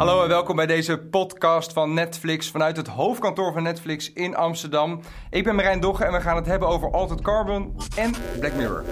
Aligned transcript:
Hallo 0.00 0.22
en 0.22 0.28
welkom 0.28 0.56
bij 0.56 0.66
deze 0.66 0.98
podcast 0.98 1.72
van 1.72 1.94
Netflix 1.94 2.50
vanuit 2.50 2.76
het 2.76 2.86
hoofdkantoor 2.86 3.52
van 3.52 3.62
Netflix 3.62 4.12
in 4.12 4.36
Amsterdam. 4.36 5.00
Ik 5.30 5.44
ben 5.44 5.54
Marijn 5.54 5.80
Dogge 5.80 6.04
en 6.04 6.12
we 6.12 6.20
gaan 6.20 6.36
het 6.36 6.46
hebben 6.46 6.68
over 6.68 6.90
Altered 6.90 7.22
Carbon 7.22 7.76
en 7.96 8.14
Black 8.38 8.52
Mirror. 8.54 8.84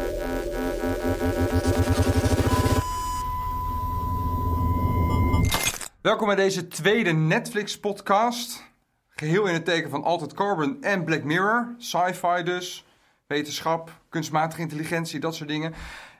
Welkom 6.01 6.27
bij 6.27 6.37
deze 6.37 6.69
tweede 6.69 7.13
Netflix-podcast. 7.13 8.65
Geheel 9.09 9.47
in 9.47 9.55
het 9.55 9.65
teken 9.65 9.91
van 9.91 10.05
Altered 10.05 10.35
Carbon 10.35 10.83
en 10.83 11.05
Black 11.05 11.25
Mirror. 11.25 11.75
Sci-fi 11.79 12.43
dus, 12.43 12.85
wetenschap, 13.27 13.91
kunstmatige 14.09 14.61
intelligentie, 14.61 15.21
dat 15.21 15.35
soort 15.35 15.49
dingen. 15.49 15.75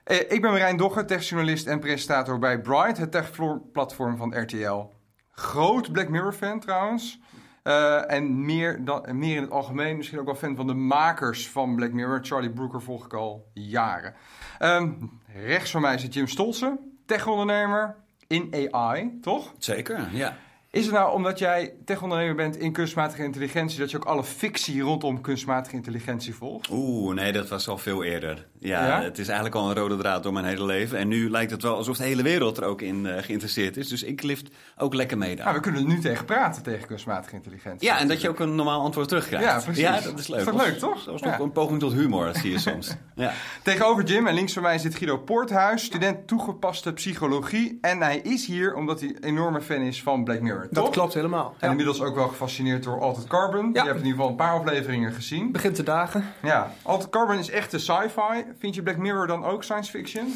Eh, 0.09 0.19
ik 0.19 0.41
ben 0.41 0.51
Marijn 0.51 0.77
Dogge, 0.77 1.05
techjournalist 1.05 1.67
en 1.67 1.79
presentator 1.79 2.39
bij 2.39 2.61
Bright, 2.61 2.99
het 2.99 3.11
techplatform 3.11 4.17
van 4.17 4.41
RTL. 4.41 4.85
Groot 5.31 5.93
Black 5.93 6.09
Mirror-fan 6.09 6.61
trouwens. 6.61 7.21
Eh, 7.63 8.13
en 8.13 8.45
meer, 8.45 8.85
dan, 8.85 9.19
meer 9.19 9.37
in 9.37 9.43
het 9.43 9.51
algemeen, 9.51 9.97
misschien 9.97 10.19
ook 10.19 10.25
wel 10.25 10.35
fan 10.35 10.57
van 10.57 10.67
de 10.67 10.75
makers 10.75 11.49
van 11.49 11.77
Black 11.77 11.93
Mirror. 11.93 12.19
Charlie 12.23 12.51
Brooker 12.51 12.83
volg 12.83 13.05
ik 13.05 13.15
al 13.15 13.51
jaren. 13.55 14.15
Ehm, 14.59 14.93
rechts 15.35 15.71
van 15.71 15.81
mij 15.81 15.99
zit 15.99 16.15
Jim 16.15 16.29
Stolzen, 16.29 16.79
tech-ondernemer 17.07 17.97
in 18.27 18.69
AI, 18.71 19.19
toch? 19.21 19.55
Zeker, 19.59 20.09
ja. 20.13 20.37
Is 20.71 20.85
het 20.85 20.95
nou 20.95 21.13
omdat 21.13 21.39
jij 21.39 21.75
tech-ondernemer 21.85 22.35
bent 22.35 22.57
in 22.57 22.73
kunstmatige 22.73 23.23
intelligentie... 23.23 23.79
dat 23.79 23.91
je 23.91 23.97
ook 23.97 24.05
alle 24.05 24.25
fictie 24.25 24.81
rondom 24.81 25.21
kunstmatige 25.21 25.77
intelligentie 25.77 26.35
volgt? 26.35 26.71
Oeh, 26.71 27.15
nee, 27.15 27.33
dat 27.33 27.49
was 27.49 27.69
al 27.69 27.79
veel 27.79 28.05
eerder. 28.05 28.49
Ja, 28.61 28.87
Ja? 28.87 29.03
het 29.03 29.19
is 29.19 29.27
eigenlijk 29.27 29.57
al 29.57 29.69
een 29.69 29.77
rode 29.77 29.97
draad 29.97 30.23
door 30.23 30.33
mijn 30.33 30.45
hele 30.45 30.65
leven. 30.65 30.99
En 30.99 31.09
nu 31.09 31.31
lijkt 31.31 31.51
het 31.51 31.63
wel 31.63 31.77
alsof 31.77 31.97
de 31.97 32.05
hele 32.05 32.23
wereld 32.23 32.57
er 32.57 32.65
ook 32.65 32.81
in 32.83 33.07
eh, 33.07 33.23
geïnteresseerd 33.23 33.77
is. 33.77 33.89
Dus 33.89 34.03
ik 34.03 34.23
lift 34.23 34.49
ook 34.77 34.95
lekker 34.95 35.19
mee 35.19 35.35
daar. 35.37 35.45
Nou, 35.45 35.57
we 35.57 35.63
kunnen 35.63 35.81
er 35.83 35.89
nu 35.89 35.99
tegen 36.01 36.25
praten, 36.25 36.63
tegen 36.63 36.87
kunstmatige 36.87 37.35
intelligentie. 37.35 37.89
ja, 37.89 37.99
en 37.99 38.09
dat 38.09 38.21
je 38.21 38.29
ook 38.29 38.39
een 38.39 38.55
normaal 38.55 38.81
antwoord 38.83 39.09
terugkrijgt. 39.09 39.47
Ja, 39.47 39.61
precies. 39.61 39.83
Ja, 39.83 40.01
dat 40.01 40.19
is 40.19 40.29
leuk. 40.29 40.39
Is 40.39 40.45
toch 40.47 40.65
leuk, 40.67 40.79
toch? 40.79 41.05
Dat 41.05 41.15
is 41.15 41.21
Ja. 41.21 41.31
toch 41.37 41.45
een 41.47 41.53
poging 41.53 41.81
tot 41.81 41.93
humor, 41.93 42.25
dat 42.27 42.37
zie 42.37 42.51
je 42.51 42.59
soms. 42.59 42.95
Ja. 43.15 43.33
Tegenover 43.63 44.05
Jim 44.05 44.27
en 44.27 44.35
links 44.35 44.53
van 44.53 44.63
mij 44.63 44.79
zit 44.79 44.95
Guido 44.95 45.19
Poorthuis, 45.19 45.85
student 45.85 46.27
toegepaste 46.27 46.93
psychologie. 46.93 47.79
En 47.81 48.01
hij 48.03 48.19
is 48.19 48.47
hier 48.47 48.75
omdat 48.75 49.01
hij 49.01 49.09
een 49.09 49.25
enorme 49.25 49.61
fan 49.63 49.81
is 49.81 50.03
van 50.03 50.25
Black 50.25 50.41
Mirror, 50.41 50.67
Dat 50.71 50.85
toch? 50.85 50.93
klopt 50.93 51.15
helemaal. 51.15 51.47
En 51.51 51.55
Ja. 51.61 51.69
inmiddels 51.71 52.01
ook 52.03 52.15
wel 52.15 52.29
gefascineerd 52.29 52.83
door 52.85 53.01
Altered 53.01 53.29
Carbon. 53.29 53.71
Je 53.73 53.79
hebt 53.79 53.89
in 53.91 53.97
ieder 53.97 54.11
geval 54.11 54.29
een 54.29 54.37
paar 54.37 54.53
afleveringen 54.61 55.13
gezien. 55.13 55.53
Begint 55.53 55.75
te 55.75 55.83
dagen. 55.83 56.25
Ja, 56.43 56.73
Altered 56.83 57.11
Carbon 57.11 57.39
is 57.39 57.51
echt 57.51 57.71
de 57.71 57.79
sci-fi. 57.79 58.45
Vind 58.59 58.75
je 58.75 58.83
Black 58.83 58.97
Mirror 58.97 59.27
dan 59.27 59.45
ook 59.45 59.63
science 59.65 59.91
fiction? 59.91 60.35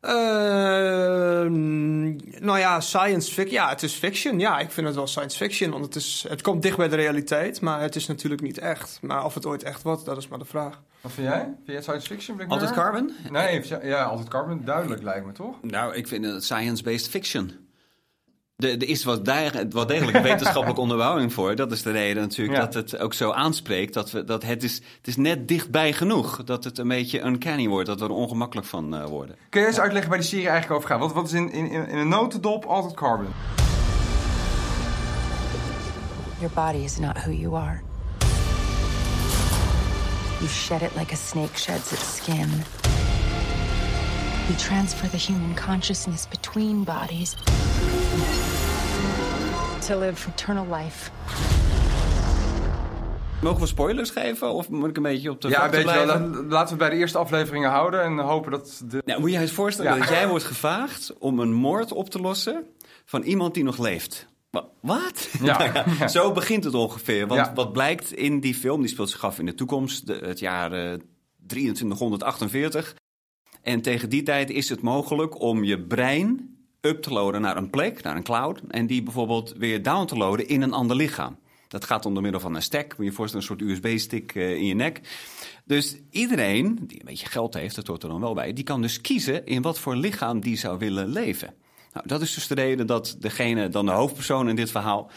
Eh, 0.00 0.12
nou 2.40 2.58
ja, 2.58 2.80
science 2.80 3.32
fiction. 3.32 3.62
Ja, 3.62 3.68
het 3.68 3.82
is 3.82 3.94
fiction. 3.94 4.38
Ja, 4.38 4.58
ik 4.58 4.70
vind 4.70 4.86
het 4.86 4.96
wel 4.96 5.06
science 5.06 5.36
fiction. 5.36 5.70
Want 5.70 5.84
het, 5.84 5.94
is, 5.94 6.26
het 6.28 6.42
komt 6.42 6.62
dicht 6.62 6.76
bij 6.76 6.88
de 6.88 6.96
realiteit. 6.96 7.60
Maar 7.60 7.80
het 7.80 7.96
is 7.96 8.06
natuurlijk 8.06 8.42
niet 8.42 8.58
echt. 8.58 8.98
Maar 9.02 9.24
of 9.24 9.34
het 9.34 9.46
ooit 9.46 9.62
echt 9.62 9.82
wordt, 9.82 10.04
dat 10.04 10.16
is 10.16 10.28
maar 10.28 10.38
de 10.38 10.44
vraag. 10.44 10.82
Wat 11.00 11.12
vind 11.12 11.26
jij? 11.26 11.42
Vind 11.42 11.66
jij 11.66 11.82
science 11.82 12.06
fiction, 12.06 12.36
Black 12.36 12.48
Mirror? 12.48 12.66
Altijd 12.66 12.84
Carbon? 12.84 13.12
Nee, 13.30 13.86
ja, 13.88 14.02
Altered 14.02 14.30
Carbon, 14.30 14.64
duidelijk 14.64 15.02
lijkt 15.02 15.26
me, 15.26 15.32
toch? 15.32 15.56
Nou, 15.62 15.94
ik 15.94 16.08
vind 16.08 16.24
het 16.24 16.44
science-based 16.44 17.08
fiction. 17.08 17.63
Er 18.56 18.88
is 18.88 19.04
wat, 19.04 19.24
de- 19.24 19.66
wat 19.70 19.88
degelijk 19.88 20.22
wetenschappelijke 20.30 20.80
onderbouwing 20.80 21.32
voor. 21.32 21.54
Dat 21.56 21.72
is 21.72 21.82
de 21.82 21.90
reden 21.90 22.22
natuurlijk 22.22 22.58
Ja. 22.58 22.64
dat 22.64 22.74
het 22.74 22.98
ook 22.98 23.14
zo 23.14 23.30
aanspreekt. 23.30 23.94
Dat, 23.94 24.10
we, 24.10 24.24
dat 24.24 24.42
het, 24.42 24.62
is, 24.62 24.74
het 24.74 25.06
is 25.06 25.16
net 25.16 25.48
dichtbij 25.48 25.92
genoeg. 25.92 26.44
Dat 26.44 26.64
het 26.64 26.78
een 26.78 26.88
beetje 26.88 27.20
uncanny 27.24 27.68
wordt. 27.68 27.86
Dat 27.86 27.98
we 28.00 28.04
er 28.04 28.10
ongemakkelijk 28.12 28.66
van 28.66 28.94
eh, 28.96 29.04
worden. 29.04 29.36
Kun 29.48 29.60
je 29.60 29.66
eens 29.66 29.78
uitleggen 29.80 30.10
waar 30.10 30.18
die 30.20 30.28
serie 30.28 30.48
eigenlijk 30.48 30.76
over 30.76 30.88
gaat? 30.90 30.98
Wat, 31.00 31.12
wat 31.12 31.24
is 31.26 31.32
in, 31.32 31.52
in, 31.52 31.70
in 31.70 31.98
een 31.98 32.08
notendop 32.08 32.64
Altered 32.64 32.96
Carbon? 32.96 33.26
Your 36.40 36.54
body 36.54 36.84
is 36.84 36.98
not 36.98 37.16
who 37.24 37.30
you 37.30 37.56
are. 37.56 37.80
You 40.38 40.48
shed 40.50 40.82
it 40.82 40.90
like 40.96 41.12
a 41.12 41.16
snake 41.16 41.56
sheds 41.58 41.92
its 41.92 42.16
skin. 42.16 42.48
You 44.46 44.56
transfer 44.58 45.08
the 45.10 45.16
human 45.16 45.54
consciousness 45.66 46.26
between 46.28 46.84
bodies 46.84 47.34
to 49.86 49.98
live 50.00 50.28
eternal 50.28 50.66
life. 50.76 51.10
Mogen 53.42 53.60
we 53.60 53.66
spoilers 53.66 54.10
geven? 54.10 54.52
Of 54.52 54.68
moet 54.68 54.88
ik 54.88 54.96
een 54.96 55.02
beetje 55.02 55.30
op 55.30 55.40
de 55.40 55.48
Ja, 55.48 55.70
weet 55.70 55.80
je 55.80 56.06
wel. 56.06 56.44
Laten 56.48 56.72
we 56.72 56.78
bij 56.78 56.90
de 56.90 56.96
eerste 56.96 57.18
afleveringen 57.18 57.70
houden 57.70 58.02
en 58.02 58.18
hopen 58.18 58.50
dat 58.50 58.82
de... 58.88 59.02
Nou, 59.04 59.20
moet 59.20 59.28
je 59.30 59.34
je 59.36 59.42
eens 59.42 59.52
voorstellen 59.52 59.92
Ja. 59.92 59.98
dat 59.98 60.08
jij 60.08 60.28
wordt 60.28 60.44
gevraagd 60.44 61.14
om 61.18 61.38
een 61.38 61.52
moord 61.52 61.92
op 61.92 62.10
te 62.10 62.20
lossen 62.20 62.64
van 63.04 63.22
iemand 63.22 63.54
die 63.54 63.64
nog 63.64 63.78
leeft. 63.78 64.26
Wa- 64.50 64.64
Wat? 64.80 65.28
Ja. 65.42 65.58
Nou 65.72 65.90
ja, 65.98 66.08
zo 66.08 66.32
begint 66.32 66.64
het 66.64 66.74
ongeveer. 66.74 67.26
Want 67.26 67.46
Ja. 67.46 67.52
wat 67.54 67.72
blijkt 67.72 68.12
in 68.12 68.40
die 68.40 68.54
film, 68.54 68.80
die 68.80 68.90
speelt 68.90 69.10
zich 69.10 69.24
af 69.24 69.38
in 69.38 69.46
de 69.46 69.54
toekomst, 69.54 70.06
de- 70.06 70.20
het 70.24 70.38
jaar 70.38 70.72
eh, 70.72 70.98
2348. 71.46 72.94
En 73.62 73.80
tegen 73.80 74.08
die 74.08 74.22
tijd 74.22 74.50
is 74.50 74.68
het 74.68 74.80
mogelijk 74.82 75.40
om 75.40 75.64
je 75.64 75.80
brein 75.80 76.53
up 76.84 77.02
te 77.02 77.10
loaden 77.10 77.40
naar 77.40 77.56
een 77.56 77.70
plek, 77.70 78.02
naar 78.02 78.16
een 78.16 78.22
cloud. 78.22 78.60
En 78.68 78.86
die 78.86 79.02
bijvoorbeeld 79.02 79.54
weer 79.56 79.82
down 79.82 80.06
te 80.06 80.16
loaden 80.16 80.48
in 80.48 80.62
een 80.62 80.72
ander 80.72 80.96
lichaam. 80.96 81.38
Dat 81.68 81.84
gaat 81.84 82.06
om 82.06 82.12
door 82.12 82.22
middel 82.22 82.40
van 82.40 82.54
een 82.54 82.62
stack. 82.62 82.88
Moet 82.88 82.96
je 82.96 83.04
je 83.04 83.12
voorstellen, 83.12 83.46
een 83.46 83.56
soort 83.56 83.70
USB-stick 83.70 84.34
eh, 84.34 84.54
in 84.54 84.66
je 84.66 84.74
nek. 84.74 85.00
Dus 85.64 85.96
iedereen 86.10 86.78
die 86.86 86.98
een 86.98 87.06
beetje 87.06 87.26
geld 87.26 87.54
heeft, 87.54 87.74
dat 87.74 87.86
hoort 87.86 88.02
er 88.02 88.08
dan 88.08 88.20
wel 88.20 88.34
bij, 88.34 88.52
die 88.52 88.64
kan 88.64 88.82
dus 88.82 89.00
kiezen 89.00 89.46
in 89.46 89.62
wat 89.62 89.78
voor 89.78 89.96
lichaam 89.96 90.40
die 90.40 90.56
zou 90.56 90.78
willen 90.78 91.08
leven. 91.08 91.54
Nou, 91.92 92.06
dat 92.06 92.20
is 92.20 92.34
dus 92.34 92.46
de 92.46 92.54
reden 92.54 92.86
dat 92.86 93.16
degene, 93.18 93.68
dan 93.68 93.86
de 93.86 93.92
hoofdpersoon 93.92 94.48
in 94.48 94.56
dit 94.56 94.70
verhaal, 94.70 95.10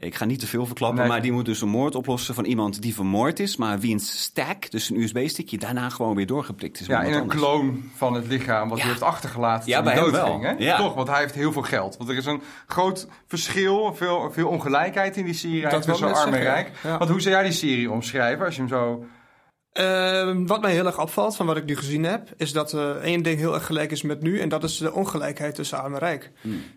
ik 0.00 0.14
ga 0.14 0.24
niet 0.24 0.38
te 0.40 0.46
veel 0.46 0.66
verklappen, 0.66 0.98
Nee. 0.98 1.08
maar 1.08 1.22
die 1.22 1.32
moet 1.32 1.44
dus 1.44 1.60
een 1.60 1.68
moord 1.68 1.94
oplossen 1.94 2.34
van 2.34 2.44
iemand 2.44 2.82
die 2.82 2.94
vermoord 2.94 3.40
is, 3.40 3.56
maar 3.56 3.78
wiens 3.78 4.22
stack, 4.22 4.70
dus 4.70 4.90
een 4.90 5.00
USB-stickje, 5.00 5.58
daarna 5.58 5.88
gewoon 5.88 6.14
weer 6.16 6.26
doorgeprikt 6.26 6.80
is. 6.80 6.86
Ja, 6.86 7.02
in 7.02 7.12
een 7.14 7.26
kloon 7.26 7.90
van 7.96 8.14
het 8.14 8.26
lichaam 8.26 8.68
wat 8.68 8.76
Ja. 8.78 8.82
hij 8.84 8.92
heeft 8.92 9.04
achtergelaten 9.04 9.68
Ja, 9.68 9.82
bij 9.82 9.94
hem 9.94 10.10
wel. 10.10 10.40
Hè? 10.40 10.50
Ja. 10.58 10.76
Toch, 10.76 10.94
want 10.94 11.08
hij 11.08 11.18
heeft 11.20 11.34
heel 11.34 11.52
veel 11.52 11.62
geld. 11.62 11.96
Want 11.96 12.10
er 12.10 12.16
is 12.16 12.26
een 12.26 12.42
groot 12.66 13.06
verschil, 13.26 13.94
veel, 13.94 14.30
veel 14.32 14.48
ongelijkheid 14.48 15.16
in 15.16 15.24
die 15.24 15.34
serie 15.34 15.68
Dat 15.68 15.82
tussen 15.82 16.06
net 16.06 16.16
arm 16.16 16.34
en 16.34 16.40
rijk. 16.40 16.70
ja. 16.82 16.98
Want 16.98 17.10
hoe 17.10 17.20
zou 17.20 17.34
jij 17.34 17.42
die 17.44 17.52
serie 17.52 17.90
omschrijven 17.90 18.44
als 18.44 18.54
je 18.54 18.60
hem 18.60 18.70
zo... 18.70 19.04
Eh, 19.72 20.32
wat 20.46 20.60
mij 20.60 20.72
heel 20.72 20.86
erg 20.86 21.00
opvalt 21.00 21.36
van 21.36 21.46
wat 21.46 21.56
ik 21.56 21.64
nu 21.64 21.76
gezien 21.76 22.04
heb, 22.04 22.28
is 22.36 22.52
dat 22.52 22.72
eh 22.72 22.90
één 22.90 23.22
ding 23.22 23.38
heel 23.38 23.54
erg 23.54 23.66
gelijk 23.66 23.90
is 23.90 24.02
met 24.02 24.22
nu. 24.22 24.40
En 24.40 24.48
dat 24.48 24.64
is 24.64 24.76
de 24.78 24.92
ongelijkheid 24.92 25.54
tussen 25.54 25.78
arm 25.78 25.92
en 25.92 25.98
rijk. 25.98 26.30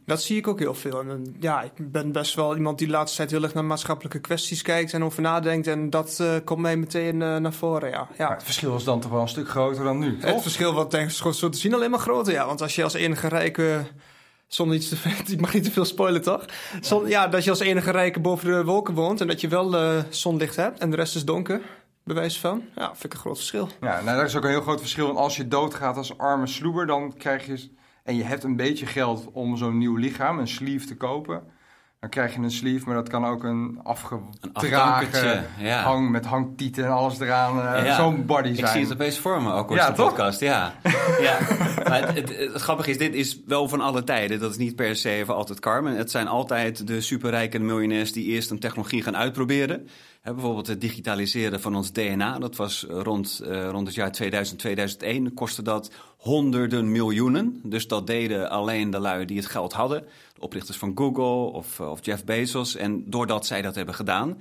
Dat 0.05 0.21
zie 0.21 0.37
ik 0.37 0.47
ook 0.47 0.59
heel 0.59 0.73
veel. 0.73 0.99
En, 0.99 1.09
eh, 1.09 1.41
ja, 1.41 1.61
ik 1.61 1.91
ben 1.91 2.11
best 2.11 2.35
wel 2.35 2.55
iemand 2.55 2.77
die 2.77 2.87
de 2.87 2.93
laatste 2.93 3.17
tijd 3.17 3.31
heel 3.31 3.43
erg 3.43 3.53
naar 3.53 3.65
maatschappelijke 3.65 4.19
kwesties 4.19 4.61
kijkt 4.61 4.93
en 4.93 5.03
over 5.03 5.21
nadenkt. 5.21 5.67
En 5.67 5.89
dat 5.89 6.19
eh, 6.19 6.35
komt 6.43 6.61
mij 6.61 6.77
meteen 6.77 7.21
eh, 7.21 7.37
naar 7.37 7.53
voren, 7.53 7.89
ja. 7.89 8.07
ja. 8.17 8.27
Maar 8.27 8.35
het 8.35 8.43
verschil 8.43 8.75
is 8.75 8.83
dan 8.83 8.99
toch 8.99 9.11
wel 9.11 9.21
een 9.21 9.27
stuk 9.27 9.49
groter 9.49 9.83
dan 9.83 9.99
nu, 9.99 10.17
Het 10.19 10.41
verschil 10.41 10.73
wat 10.73 10.91
denk 10.91 11.09
ik 11.09 11.33
zo 11.33 11.49
te 11.49 11.57
zien 11.57 11.73
alleen 11.73 11.91
maar 11.91 11.99
groter, 11.99 12.33
ja. 12.33 12.45
Want 12.45 12.61
als 12.61 12.75
je 12.75 12.83
als 12.83 12.93
enige 12.93 13.27
rijke... 13.27 13.81
Zonder 14.47 14.75
iets 14.75 14.89
te 14.89 14.95
veel... 14.95 15.11
Ik 15.35 15.41
mag 15.41 15.53
niet 15.53 15.63
te 15.63 15.71
veel 15.71 15.85
spoilen, 15.85 16.21
toch? 16.21 16.45
Zon, 16.81 17.07
ja, 17.07 17.27
dat 17.27 17.43
je 17.43 17.49
als 17.49 17.59
enige 17.59 17.91
rijke 17.91 18.19
boven 18.19 18.51
de 18.51 18.63
wolken 18.63 18.93
woont... 18.93 19.21
en 19.21 19.27
dat 19.27 19.41
je 19.41 19.47
wel 19.47 20.03
zonlicht 20.09 20.55
hebt 20.55 20.79
en 20.79 20.89
de 20.89 20.95
rest 20.95 21.15
is 21.15 21.25
donker, 21.25 21.61
bewijs 22.03 22.39
van. 22.39 22.63
Ja, 22.75 22.87
vind 22.87 23.03
ik 23.03 23.13
een 23.13 23.19
groot 23.19 23.37
verschil. 23.37 23.69
Ja, 23.81 24.01
nou, 24.01 24.17
dat 24.17 24.27
is 24.27 24.35
ook 24.35 24.43
een 24.43 24.49
heel 24.49 24.61
groot 24.61 24.79
verschil. 24.79 25.05
Want 25.05 25.17
als 25.17 25.35
je 25.37 25.47
doodgaat 25.47 25.97
als 25.97 26.17
arme 26.17 26.47
sloeber, 26.47 26.85
dan 26.85 27.13
krijg 27.17 27.45
je... 27.45 27.69
En 28.03 28.15
je 28.15 28.23
hebt 28.23 28.43
een 28.43 28.55
beetje 28.55 28.85
geld 28.85 29.29
om 29.31 29.57
zo'n 29.57 29.77
nieuw 29.77 29.95
lichaam, 29.95 30.39
een 30.39 30.47
sleeve, 30.47 30.85
te 30.85 30.97
kopen. 30.97 31.43
Dan 32.03 32.11
krijg 32.11 32.33
je 32.33 32.39
een 32.39 32.51
sleeve, 32.51 32.85
maar 32.85 32.95
dat 32.95 33.09
kan 33.09 33.25
ook 33.25 33.43
een 33.43 33.79
afdankertje, 33.83 35.43
ja. 35.57 35.81
hang 35.83 36.09
met 36.09 36.25
hangtieten 36.25 36.83
en 36.85 36.91
alles 36.91 37.19
eraan. 37.19 37.75
eh, 37.75 37.85
Ja. 37.85 37.95
Zo'n 37.95 38.25
body 38.25 38.47
Ik 38.49 38.55
zijn. 38.55 38.71
zie 38.71 38.81
het 38.81 38.93
opeens 38.93 39.19
voor 39.19 39.41
me, 39.41 39.51
ook 39.53 39.69
Ja, 39.69 39.75
ja, 39.75 39.89
de 39.89 39.95
toch? 39.95 40.07
podcast. 40.09 40.39
Ja. 40.39 40.73
ja. 41.21 41.37
Maar 41.87 42.07
het, 42.07 42.15
het, 42.15 42.37
het 42.53 42.61
grappige 42.61 42.89
is, 42.89 42.97
dit 42.97 43.13
is 43.13 43.39
wel 43.45 43.67
van 43.67 43.81
alle 43.81 44.03
tijden. 44.03 44.39
Dat 44.39 44.51
is 44.51 44.57
niet 44.57 44.75
per 44.75 44.95
se 44.95 45.09
even 45.09 45.35
altijd 45.35 45.59
Carmen. 45.59 45.95
Het 45.95 46.11
zijn 46.11 46.27
altijd 46.27 46.87
de 46.87 47.01
superrijke 47.01 47.59
miljonairs 47.59 48.11
die 48.11 48.25
eerst 48.25 48.51
een 48.51 48.59
technologie 48.59 49.03
gaan 49.03 49.17
uitproberen. 49.17 49.87
Bijvoorbeeld 50.23 50.67
het 50.67 50.81
digitaliseren 50.81 51.61
van 51.61 51.75
ons 51.75 51.91
DNA. 51.91 52.39
Dat 52.39 52.55
was 52.55 52.85
rond, 52.89 53.41
eh, 53.49 53.69
rond 53.69 53.87
het 53.87 53.95
jaar 53.95 54.11
2000, 54.11 54.59
2001. 54.59 55.33
Kostte 55.33 55.61
dat 55.61 55.91
honderden 56.23 56.91
miljoenen. 56.91 57.59
Dus 57.63 57.87
dat 57.87 58.07
deden 58.07 58.49
alleen 58.49 58.89
de 58.89 58.99
lui 58.99 59.25
die 59.25 59.37
het 59.37 59.45
geld 59.45 59.73
hadden. 59.73 60.05
De 60.33 60.41
oprichters 60.41 60.77
van 60.77 60.91
Google 60.95 61.51
of, 61.53 61.79
eh, 61.79 61.89
of 61.89 62.05
Jeff 62.05 62.23
Bezos. 62.23 62.75
En 62.75 63.03
doordat 63.09 63.45
zij 63.45 63.61
dat 63.61 63.75
hebben 63.75 63.95
gedaan, 63.95 64.37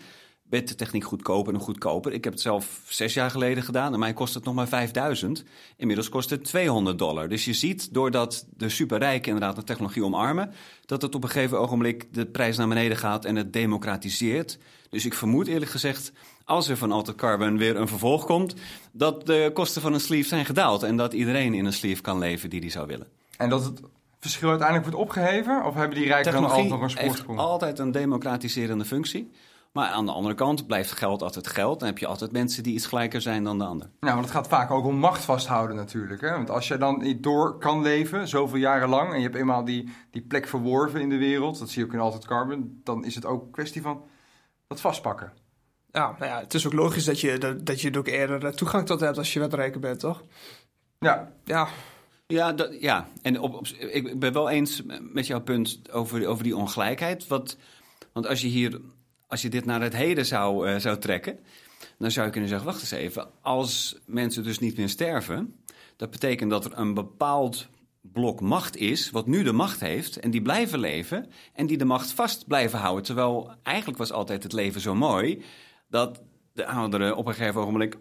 werd 0.49 0.69
de 0.69 0.75
techniek 0.75 1.05
goedkoper 1.05 1.55
en 1.55 1.61
goedkoper. 1.61 2.13
Ik 2.13 2.25
heb 2.25 2.33
het 2.33 2.43
zelf 2.43 2.83
zes 2.89 3.15
jaar 3.15 3.31
geleden 3.31 3.63
gedaan 3.63 3.93
en 3.93 3.99
mij 3.99 4.13
kost 4.13 4.35
het 4.35 4.45
nog 4.45 4.55
maar 4.55 4.69
5000. 4.69 5.45
Inmiddels 5.77 6.09
kost 6.09 6.31
het 6.31 6.45
200 6.45 6.99
dollar. 6.99 7.29
Dus 7.29 7.45
je 7.45 7.53
ziet, 7.53 7.95
doordat 7.95 8.47
de 8.57 8.69
superrijken 8.69 9.33
inderdaad 9.33 9.57
de 9.57 9.65
technologie 9.65 10.05
omarmen, 10.05 10.53
dat 10.87 11.03
het 11.03 11.15
op 11.15 11.23
een 11.23 11.31
gegeven 11.31 11.61
ogenblik 11.61 12.15
de 12.15 12.27
prijs 12.27 12.57
naar 12.57 12.69
beneden 12.69 12.97
gaat 12.97 13.25
en 13.25 13.37
het 13.37 13.53
democratiseert. 13.53 14.59
Dus 14.91 15.05
ik 15.05 15.15
vermoed 15.15 15.47
eerlijk 15.47 15.71
gezegd, 15.71 16.13
als 16.45 16.69
er 16.69 16.77
van 16.77 16.93
Altered 16.93 17.19
Carbon 17.19 17.59
weer 17.59 17.77
een 17.77 17.89
vervolg 17.89 18.25
komt, 18.25 18.55
dat 18.93 19.27
de 19.27 19.51
kosten 19.55 19.83
van 19.83 19.93
een 19.93 20.01
sleeve 20.01 20.29
zijn 20.29 20.45
gedaald 20.45 20.83
en 20.83 20.97
dat 20.97 21.13
iedereen 21.13 21.55
in 21.55 21.65
een 21.65 21.73
sleeve 21.73 22.03
kan 22.03 22.19
leven 22.19 22.51
die 22.51 22.61
die 22.61 22.71
zou 22.71 22.87
willen. 22.87 23.07
En 23.37 23.49
dat 23.49 23.65
het 23.65 23.81
verschil 24.19 24.49
uiteindelijk 24.49 24.89
wordt 24.89 25.05
opgeheven? 25.05 25.65
Of 25.65 25.75
hebben 25.75 25.99
die 25.99 26.07
rijken 26.07 26.33
dan 26.33 26.45
altijd 26.45 26.69
nog 26.69 26.83
een 26.83 26.91
voorsprong? 26.91 27.39
altijd 27.39 27.79
een 27.79 27.93
democratiserende 27.93 28.85
functie. 28.85 29.31
Maar 29.73 29.89
aan 29.89 30.07
de 30.07 30.13
andere 30.13 30.35
kant 30.35 30.67
blijft 30.67 30.93
geld 30.93 31.23
altijd 31.23 31.47
geld. 31.47 31.79
Dan 31.79 31.89
heb 31.89 31.99
je 31.99 32.07
altijd 32.07 32.33
mensen 32.33 32.63
die 32.63 32.75
iets 32.75 32.87
gelijker 32.87 33.21
zijn 33.21 33.45
dan 33.45 33.59
de 33.59 33.65
ander. 33.65 33.91
Nou, 34.01 34.15
want 34.15 34.27
het 34.27 34.35
gaat 34.35 34.49
vaak 34.49 34.71
ook 34.71 34.85
om 34.85 34.97
macht 34.97 35.25
vasthouden 35.25 35.77
natuurlijk. 35.77 36.21
Hè? 36.21 36.31
Want 36.31 36.51
als 36.51 36.69
je 36.69 36.77
dan 36.77 36.99
niet 36.99 37.23
door 37.23 37.59
kan 37.59 37.83
leven, 37.83 38.29
zoveel 38.29 38.59
jaren 38.59 38.89
lang... 38.89 39.11
en 39.11 39.17
je 39.17 39.23
hebt 39.23 39.37
eenmaal 39.37 39.65
die, 39.65 39.93
die 40.11 40.23
plek 40.23 40.47
verworven 40.49 41.01
in 41.01 41.09
de 41.09 41.17
wereld... 41.17 41.59
dat 41.59 41.71
zie 41.71 41.81
je 41.81 41.87
ook 41.87 41.95
in 41.95 42.01
Altered 42.01 42.27
Carbon... 42.27 42.81
dan 42.85 43.05
is 43.05 43.15
het 43.15 43.27
ook 43.27 43.43
een 43.43 43.51
kwestie 43.51 43.83
van 43.83 44.03
dat 44.67 44.81
vastpakken. 44.81 45.33
Ja, 45.93 46.17
nou 46.19 46.31
ja, 46.31 46.41
het 46.41 46.55
is 46.55 46.67
ook 46.67 46.73
logisch 46.73 47.05
dat 47.05 47.21
je, 47.21 47.39
dat, 47.39 47.67
dat 47.67 47.81
je 47.81 47.91
er 47.91 47.99
ook 47.99 48.07
eerder 48.07 48.45
eh, 48.45 48.53
toegang 48.53 48.87
tot 48.87 49.01
hebt 49.01 49.19
als 49.19 49.33
je 49.33 49.41
wat 49.41 49.55
rijker 49.55 49.81
bent, 49.81 50.01
toch? 50.01 50.23
Ja, 50.99 51.33
Ja, 51.45 51.69
Ja, 52.27 52.53
dat, 52.53 52.81
ja. 52.81 53.09
en 53.23 53.41
op, 53.41 53.55
op, 53.55 53.67
ik 53.67 54.19
ben 54.19 54.33
wel 54.33 54.51
eens 54.51 54.83
met 55.01 55.27
jouw 55.27 55.41
punt 55.41 55.81
over, 55.91 56.27
over 56.27 56.45
die 56.45 56.57
ongelijkheid. 56.57 57.27
Wat, 57.27 57.57
want 58.13 58.27
als 58.27 58.41
je, 58.41 58.49
hier, 58.49 58.81
als 59.27 59.43
je 59.43 59.49
dit 59.49 59.65
naar 59.65 59.81
het 59.81 59.97
heden 59.97 60.27
zou, 60.27 60.69
eh, 60.69 60.79
zou 60.79 60.99
trekken, 60.99 61.39
dan 61.99 62.11
zou 62.11 62.27
je 62.27 62.33
kunnen 62.33 62.51
zeggen: 62.51 62.67
wacht 62.67 62.81
eens 62.81 62.91
even. 62.91 63.29
Als 63.41 63.99
mensen 64.07 64.43
dus 64.43 64.59
niet 64.59 64.77
meer 64.77 64.89
sterven, 64.89 65.57
dat 65.97 66.11
betekent 66.11 66.51
dat 66.51 66.65
er 66.65 66.79
een 66.79 66.95
bepaald 66.95 67.69
blok 68.01 68.41
macht 68.41 68.77
is, 68.77 69.11
wat 69.11 69.27
nu 69.27 69.43
de 69.43 69.53
macht 69.53 69.81
heeft, 69.81 70.17
en 70.17 70.31
die 70.31 70.43
blijven 70.43 70.79
leven 70.79 71.31
en 71.53 71.67
die 71.67 71.79
de 71.79 71.85
macht 71.85 72.13
vast 72.13 72.47
blijven 72.47 72.79
houden. 72.79 73.05
Terwijl 73.05 73.55
eigenlijk 73.63 73.99
was 73.99 74.13
altijd 74.13 74.43
het 74.43 74.53
leven 74.53 74.81
zo 74.81 74.95
mooi 74.95 75.43
dat 75.93 76.23
de 76.53 76.67
ouderen 76.67 77.17
op 77.17 77.27
een 77.27 77.35
gegeven 77.35 77.61
ogenblik 77.61 77.97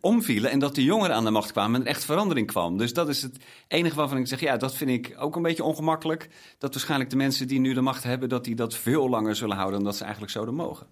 omvielen 0.00 0.50
en 0.50 0.58
dat 0.58 0.74
de 0.74 0.84
jongeren 0.84 1.16
aan 1.16 1.24
de 1.24 1.30
macht 1.30 1.52
kwamen 1.52 1.80
en 1.80 1.86
er 1.86 1.92
echt 1.92 2.04
verandering 2.04 2.46
kwam. 2.46 2.78
Dus 2.78 2.92
dat 2.92 3.08
is 3.08 3.22
het 3.22 3.36
enige 3.68 3.96
waarvan 3.96 4.18
ik 4.18 4.26
zeg, 4.26 4.40
ja, 4.40 4.56
dat 4.56 4.74
vind 4.74 4.90
ik 4.90 5.16
ook 5.18 5.36
een 5.36 5.42
beetje 5.42 5.64
ongemakkelijk. 5.64 6.28
Dat 6.58 6.72
waarschijnlijk 6.72 7.10
de 7.10 7.16
mensen 7.16 7.48
die 7.48 7.60
nu 7.60 7.74
de 7.74 7.80
macht 7.80 8.02
hebben, 8.02 8.28
dat 8.28 8.44
die 8.44 8.54
dat 8.54 8.74
veel 8.74 9.08
langer 9.08 9.36
zullen 9.36 9.56
houden 9.56 9.76
dan 9.76 9.84
dat 9.84 9.96
ze 9.96 10.02
eigenlijk 10.02 10.32
zouden 10.32 10.54
mogen. 10.54 10.86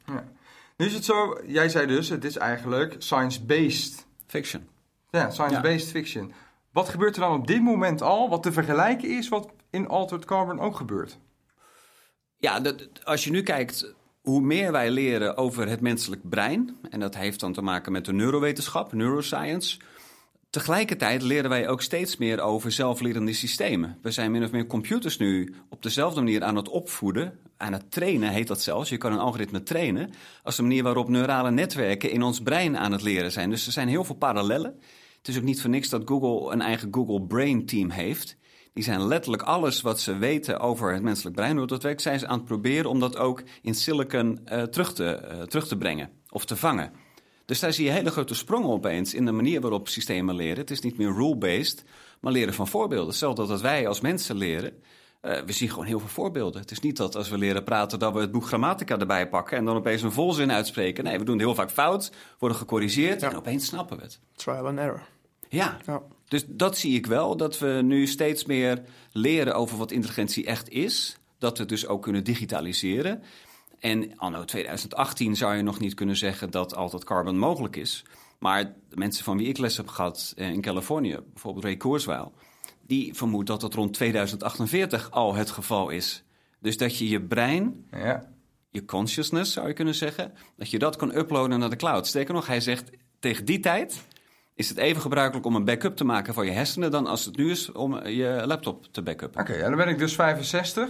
nu 0.77 0.87
is 0.87 0.95
het 0.95 1.05
zo... 1.05 1.41
Jij 1.47 1.69
zei 1.69 1.87
dus, 1.87 2.09
het 2.09 2.25
is 2.25 2.37
eigenlijk 2.37 2.95
science-based... 2.99 4.07
Fiction. 4.27 4.69
Ja, 5.11 5.31
science-based 5.31 5.91
fiction. 5.91 6.33
Wat 6.73 6.89
gebeurt 6.89 7.15
er 7.15 7.21
dan 7.21 7.39
op 7.41 7.47
dit 7.47 7.63
moment 7.63 8.03
al... 8.03 8.29
wat 8.29 8.43
te 8.43 8.53
vergelijken 8.53 9.17
is 9.17 9.29
wat 9.29 9.49
in 9.71 9.89
Altered 9.89 10.25
Carbon 10.25 10.61
ook 10.61 10.77
gebeurt? 10.77 11.19
Ja, 12.37 12.61
dat, 12.61 13.05
als 13.05 13.25
je 13.25 13.31
nu 13.31 13.43
kijkt 13.43 13.95
hoe 14.29 14.41
meer 14.41 14.73
wij 14.73 14.91
leren 14.91 15.37
over 15.37 15.69
het 15.69 15.81
menselijk 15.81 16.29
brein, 16.29 16.77
en 16.91 17.01
dat 17.01 17.17
heeft 17.17 17.41
dan 17.41 17.53
te 17.53 17.63
maken 17.63 17.93
met 17.93 18.05
de 18.05 18.13
neurowetenschap, 18.13 18.93
neuroscience. 18.93 19.79
Tegelijkertijd 20.51 21.23
leren 21.23 21.51
wij 21.51 21.69
ook 21.69 21.83
steeds 21.83 22.17
meer 22.17 22.41
over 22.41 22.73
zelflerende 22.73 23.33
systemen. 23.33 23.99
We 24.03 24.11
zijn 24.11 24.31
min 24.31 24.45
of 24.45 24.51
meer 24.51 24.67
computers 24.67 25.19
nu 25.19 25.55
op 25.69 25.83
dezelfde 25.83 26.21
manier 26.21 26.43
aan 26.43 26.57
het 26.57 26.69
opvoeden, 26.69 27.39
aan 27.57 27.73
het 27.73 27.91
trainen 27.91 28.31
heet 28.31 28.47
dat 28.47 28.63
zelfs. 28.63 28.91
Je 28.91 28.97
kan 28.97 29.13
een 29.13 29.19
algoritme 29.19 29.63
trainen 29.63 30.11
als 30.43 30.57
de 30.57 30.63
manier 30.63 30.83
waarop 30.83 31.09
neurale 31.09 31.51
netwerken 31.51 32.11
in 32.11 32.23
ons 32.23 32.41
brein 32.41 32.79
aan 32.79 32.93
het 32.93 33.03
leren 33.03 33.33
zijn. 33.33 33.51
Dus 33.51 33.67
er 33.67 33.73
zijn 33.73 33.89
heel 33.89 34.05
veel 34.05 34.15
parallellen. 34.15 34.75
Het 35.19 35.29
is 35.29 35.37
ook 35.37 35.43
niet 35.43 35.61
voor 35.61 35.71
niks 35.71 35.89
dat 35.89 36.03
Google 36.05 36.53
een 36.53 36.63
eigen 36.63 36.89
Google 36.91 37.23
Brain 37.23 37.67
Team 37.67 37.91
heeft. 37.91 38.37
Die 38.73 38.85
zijn 38.85 39.07
letterlijk 39.07 39.43
alles 39.43 39.81
wat 39.81 40.01
ze 40.01 40.17
weten 40.19 40.61
over 40.61 40.93
het 40.93 41.03
menselijk 41.03 41.37
brein, 41.37 41.57
hoe 41.57 41.67
dat 41.67 41.83
werkt, 41.83 42.03
zijn 42.03 42.19
ze 42.19 42.27
aan 42.27 42.37
het 42.39 42.47
proberen 42.47 42.91
om 42.91 43.01
dat 43.01 43.17
ook 43.17 43.43
in 43.63 43.75
silicon 43.75 44.41
eh, 44.45 44.63
terug, 44.63 44.93
te, 44.93 45.05
eh, 45.15 45.43
terug 45.43 45.69
te 45.69 45.77
brengen 45.77 46.11
of 46.31 46.45
te 46.45 46.57
vangen. 46.57 46.93
Dus 47.45 47.61
daar 47.61 47.73
zie 47.73 47.85
je 47.85 47.91
hele 47.91 48.11
grote 48.11 48.35
sprongen 48.35 48.71
opeens 48.71 49.15
in 49.15 49.25
de 49.25 49.33
manier 49.33 49.61
waarop 49.61 49.89
systemen 49.89 50.35
leren. 50.35 50.59
Het 50.59 50.71
is 50.71 50.81
niet 50.81 50.99
meer 50.99 51.13
rule-based, 51.13 51.85
maar 52.21 52.33
leren 52.33 52.55
van 52.55 52.69
voorbeelden. 52.69 53.09
Hetzelfde 53.09 53.47
dat 53.47 53.61
wij 53.61 53.89
als 53.89 54.01
mensen 54.01 54.37
leren. 54.37 54.73
eh, 55.21 55.41
we 55.47 55.53
zien 55.53 55.69
gewoon 55.71 55.85
heel 55.85 55.99
veel 55.99 56.09
voorbeelden. 56.09 56.61
Het 56.61 56.71
is 56.71 56.81
niet 56.81 56.97
dat 56.97 57.17
als 57.17 57.29
we 57.29 57.39
leren 57.39 57.65
praten 57.65 57.99
dat 57.99 58.13
we 58.13 58.21
het 58.21 58.31
boek 58.33 58.47
grammatica 58.47 58.99
erbij 58.99 59.29
pakken 59.29 59.57
en 59.57 59.65
dan 59.65 59.77
opeens 59.77 60.03
een 60.03 60.13
volzin 60.13 60.53
uitspreken. 60.53 61.05
Nee, 61.05 61.19
we 61.19 61.25
doen 61.25 61.35
het 61.37 61.45
heel 61.45 61.55
vaak 61.55 61.71
fout, 61.71 62.13
worden 62.39 62.59
gecorrigeerd 62.59 63.23
en 63.23 63.37
opeens 63.37 63.67
snappen 63.67 63.97
we 63.97 64.03
het. 64.03 64.21
trial 64.37 64.67
and 64.67 64.79
error. 64.79 65.03
Ja, 65.49 65.77
Ja. 65.87 66.03
Dus 66.29 66.45
dat 66.49 66.79
zie 66.79 66.95
ik 66.95 67.07
wel, 67.07 67.37
dat 67.37 67.59
we 67.59 67.81
nu 67.83 68.07
steeds 68.07 68.45
meer 68.45 68.83
leren 69.13 69.55
over 69.55 69.79
wat 69.79 69.91
intelligentie 69.91 70.47
echt 70.47 70.69
is. 70.69 71.17
Dat 71.39 71.53
we 71.53 71.59
het 71.59 71.69
dus 71.69 71.87
ook 71.87 72.03
kunnen 72.03 72.25
digitaliseren. 72.25 73.23
En 73.79 74.17
anno 74.17 74.45
2018 74.45 75.37
zou 75.37 75.57
je 75.57 75.63
nog 75.63 75.79
niet 75.81 75.95
kunnen 75.95 76.17
zeggen 76.17 76.51
dat 76.51 76.75
altijd 76.75 77.05
carbon 77.05 77.39
mogelijk 77.39 77.77
is. 77.77 78.05
Maar 78.39 78.75
de 78.89 78.97
mensen 78.97 79.25
van 79.25 79.37
wie 79.37 79.49
ik 79.49 79.59
les 79.59 79.77
heb 79.77 79.89
gehad 79.89 80.33
eh, 80.37 80.51
in 80.51 80.61
Californië, 80.61 81.19
bijvoorbeeld 81.33 81.65
Ray 81.65 81.77
Kurzweil... 81.77 82.33
die 82.81 83.15
vermoedt 83.15 83.47
dat 83.47 83.61
dat 83.61 83.75
rond 83.75 83.93
2048 83.93 85.11
al 85.11 85.35
het 85.35 85.51
geval 85.51 85.91
is. 85.91 86.23
Dus 86.61 86.77
dat 86.77 86.99
je 86.99 87.09
je 87.09 87.23
brein 87.23 87.87
Ja. 87.91 88.33
je 88.71 88.85
consciousness, 88.85 89.53
zou 89.53 89.69
je 89.69 89.73
kunnen 89.73 89.95
zeggen, 89.95 90.33
dat 90.57 90.71
je 90.71 90.79
dat 90.79 90.97
kan 90.97 91.17
uploaden 91.17 91.59
naar 91.59 91.71
de 91.71 91.77
cloud. 91.77 92.07
Sterker 92.07 92.35
nog, 92.35 92.47
hij 92.47 92.61
zegt 92.61 92.91
tegen 93.19 93.45
die 93.45 93.61
tijd 93.61 94.07
is 94.59 94.69
het 94.69 94.79
even 94.79 95.03
gebruikelijk 95.03 95.47
om 95.47 95.55
een 95.55 95.65
backup 95.65 95.97
te 95.97 96.05
maken 96.05 96.35
van 96.35 96.47
je 96.47 96.53
hersenen 96.53 96.91
dan 96.91 97.07
als 97.07 97.25
het 97.25 97.37
nu 97.37 97.51
is 97.51 97.73
om 97.73 98.07
je 98.07 98.43
laptop 98.47 98.87
te 98.91 99.03
backuppen. 99.03 99.41
Oké, 99.41 99.55
ja, 99.55 99.69
dan 99.69 99.77
ben 99.77 99.89
ik 99.89 99.99
dus 99.99 100.15
65. 100.15 100.89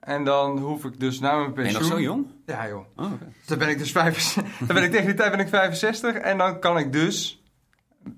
En 0.00 0.24
dan 0.24 0.58
hoef 0.58 0.84
ik 0.84 1.00
dus 1.00 1.20
na 1.20 1.36
mijn 1.36 1.54
Ben 1.54 1.64
je 1.64 1.72
pensioen... 1.72 1.88
nog 1.88 1.98
zo 1.98 2.04
jong? 2.04 2.26
Ja, 2.46 2.68
joh. 2.68 2.86
Oh, 2.96 3.12
dan 3.46 3.58
ben 3.58 3.68
ik 3.68 3.78
dus 3.78 3.92
65. 3.92 4.58
dan 4.66 4.74
ben 4.74 4.84
ik 4.84 4.90
tegen 4.90 5.06
die 5.06 5.14
tijd 5.14 5.30
ben 5.30 5.40
ik 5.40 5.48
65. 5.48 6.14
En 6.14 6.38
dan 6.38 6.60
kan 6.60 6.78
ik 6.78 6.92
dus... 6.92 7.41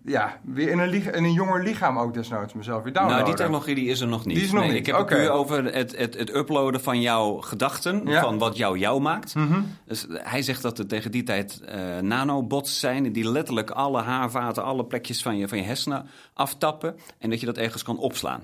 Ja, 0.04 0.40
weer 0.44 0.68
in 0.68 0.78
een, 0.78 0.92
in 1.14 1.24
een 1.24 1.32
jonger 1.32 1.62
lichaam 1.62 1.98
ook 1.98 2.14
desnoods 2.14 2.52
mezelf 2.52 2.82
weer 2.82 2.92
downloaden. 2.92 3.22
Nou, 3.24 3.36
die 3.36 3.44
technologie 3.44 3.74
die 3.74 3.88
is 3.88 4.00
er 4.00 4.06
nog 4.08 4.24
niet. 4.24 4.34
Die 4.36 4.44
is 4.44 4.52
nog 4.52 4.60
nee, 4.62 4.70
niet, 4.70 4.78
Ik 4.78 4.86
heb 4.86 4.96
het 4.96 5.06
puur 5.06 5.30
over 5.30 5.64
het, 5.64 5.96
het, 5.96 6.18
het 6.18 6.34
uploaden 6.34 6.80
van 6.80 7.00
jouw 7.00 7.36
gedachten, 7.40 8.02
Ja. 8.06 8.20
van 8.20 8.38
wat 8.38 8.56
jou 8.56 8.78
jou 8.78 9.00
maakt. 9.00 9.34
Mhm. 9.34 9.60
Dus 9.86 10.06
hij 10.10 10.42
zegt 10.42 10.62
dat 10.62 10.78
er 10.78 10.86
tegen 10.86 11.10
die 11.10 11.22
tijd 11.22 11.60
eh, 11.60 11.98
nanobots 11.98 12.80
zijn 12.80 13.12
die 13.12 13.30
letterlijk 13.30 13.70
alle 13.70 14.02
haarvaten, 14.02 14.64
alle 14.64 14.84
plekjes 14.84 15.22
van 15.22 15.36
je, 15.36 15.48
van 15.48 15.58
je 15.58 15.64
hersenen 15.64 16.06
aftappen 16.34 16.96
en 17.18 17.30
dat 17.30 17.40
je 17.40 17.46
dat 17.46 17.56
ergens 17.58 17.82
kan 17.82 17.98
opslaan. 17.98 18.42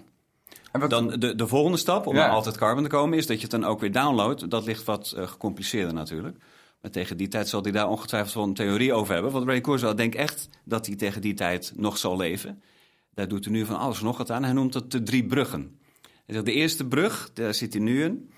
En 0.73 0.81
wat, 0.81 0.91
Dan 0.91 1.09
de, 1.09 1.35
de 1.35 1.47
volgende 1.47 1.79
stap 1.79 2.07
om 2.07 2.15
Ja. 2.15 2.29
altijd 2.29 2.57
carbon 2.57 2.83
te 2.83 2.89
komen 2.89 3.19
is 3.19 3.27
dat 3.27 3.37
je 3.37 3.43
het 3.43 3.51
dan 3.51 3.65
ook 3.65 3.81
weer 3.81 3.93
downloadt. 3.93 4.51
Dat 4.51 4.65
ligt 4.65 4.85
wat 4.85 5.15
eh, 5.17 5.27
gecompliceerder 5.27 5.95
natuurlijk. 5.95 6.37
Maar 6.81 6.91
tegen 6.91 7.17
die 7.17 7.29
tijd 7.29 7.49
zal 7.49 7.63
hij 7.63 7.73
daar 7.73 7.89
ongetwijfeld 7.89 8.35
wel 8.35 8.45
een 8.45 8.55
theorie 8.55 8.93
over 8.93 9.15
hebben. 9.15 9.33
Want 9.33 9.47
Ray 9.47 9.61
Kurzweil 9.61 9.97
denkt 9.97 10.17
echt 10.17 10.49
dat 10.65 10.87
hij 10.87 10.97
tegen 10.97 11.21
die 11.21 11.35
tijd 11.35 11.73
nog 11.77 11.99
zal 11.99 12.17
leven. 12.17 12.63
Daar 13.15 13.29
doet 13.29 13.45
hij 13.45 13.55
nu 13.55 13.65
van 13.65 13.79
alles 13.79 14.01
nog 14.01 14.19
wat 14.19 14.31
aan. 14.31 14.45
Hij 14.45 14.53
noemt 14.53 14.75
het 14.75 14.91
de 14.91 15.03
drie 15.03 15.27
bruggen. 15.27 15.79
Hij 16.03 16.35
zegt, 16.35 16.45
de 16.45 16.53
eerste 16.53 16.87
brug, 16.87 17.31
daar 17.33 17.55
zit 17.55 17.73
hij 17.73 17.83
nu 17.83 18.05
in. 18.05 18.31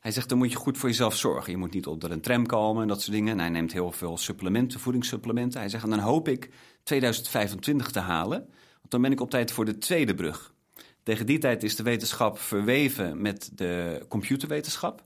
Hij 0.00 0.12
zegt, 0.12 0.28
dan 0.28 0.38
moet 0.38 0.50
je 0.50 0.56
goed 0.56 0.78
voor 0.78 0.88
jezelf 0.88 1.16
zorgen. 1.16 1.52
Je 1.52 1.58
moet 1.58 1.72
niet 1.72 1.86
onder 1.86 2.10
een 2.10 2.20
tram 2.20 2.46
komen 2.46 2.82
en 2.82 2.88
dat 2.88 3.02
soort 3.02 3.16
dingen. 3.16 3.32
En 3.32 3.38
hij 3.38 3.48
neemt 3.48 3.72
heel 3.72 3.92
veel 3.92 4.16
supplementen, 4.16 4.80
voedingssupplementen. 4.80 5.60
Hij 5.60 5.68
zegt, 5.68 5.84
en 5.84 5.90
dan 5.90 5.98
hoop 5.98 6.28
ik 6.28 6.50
2025 6.82 7.90
te 7.90 8.00
halen. 8.00 8.38
Want 8.78 8.90
dan 8.90 9.02
ben 9.02 9.12
ik 9.12 9.20
op 9.20 9.30
tijd 9.30 9.52
voor 9.52 9.64
de 9.64 9.78
tweede 9.78 10.14
brug. 10.14 10.54
Tegen 11.02 11.26
die 11.26 11.38
tijd 11.38 11.62
is 11.62 11.76
de 11.76 11.82
wetenschap 11.82 12.38
verweven 12.38 13.22
met 13.22 13.50
de 13.54 14.04
computerwetenschap. 14.08 15.04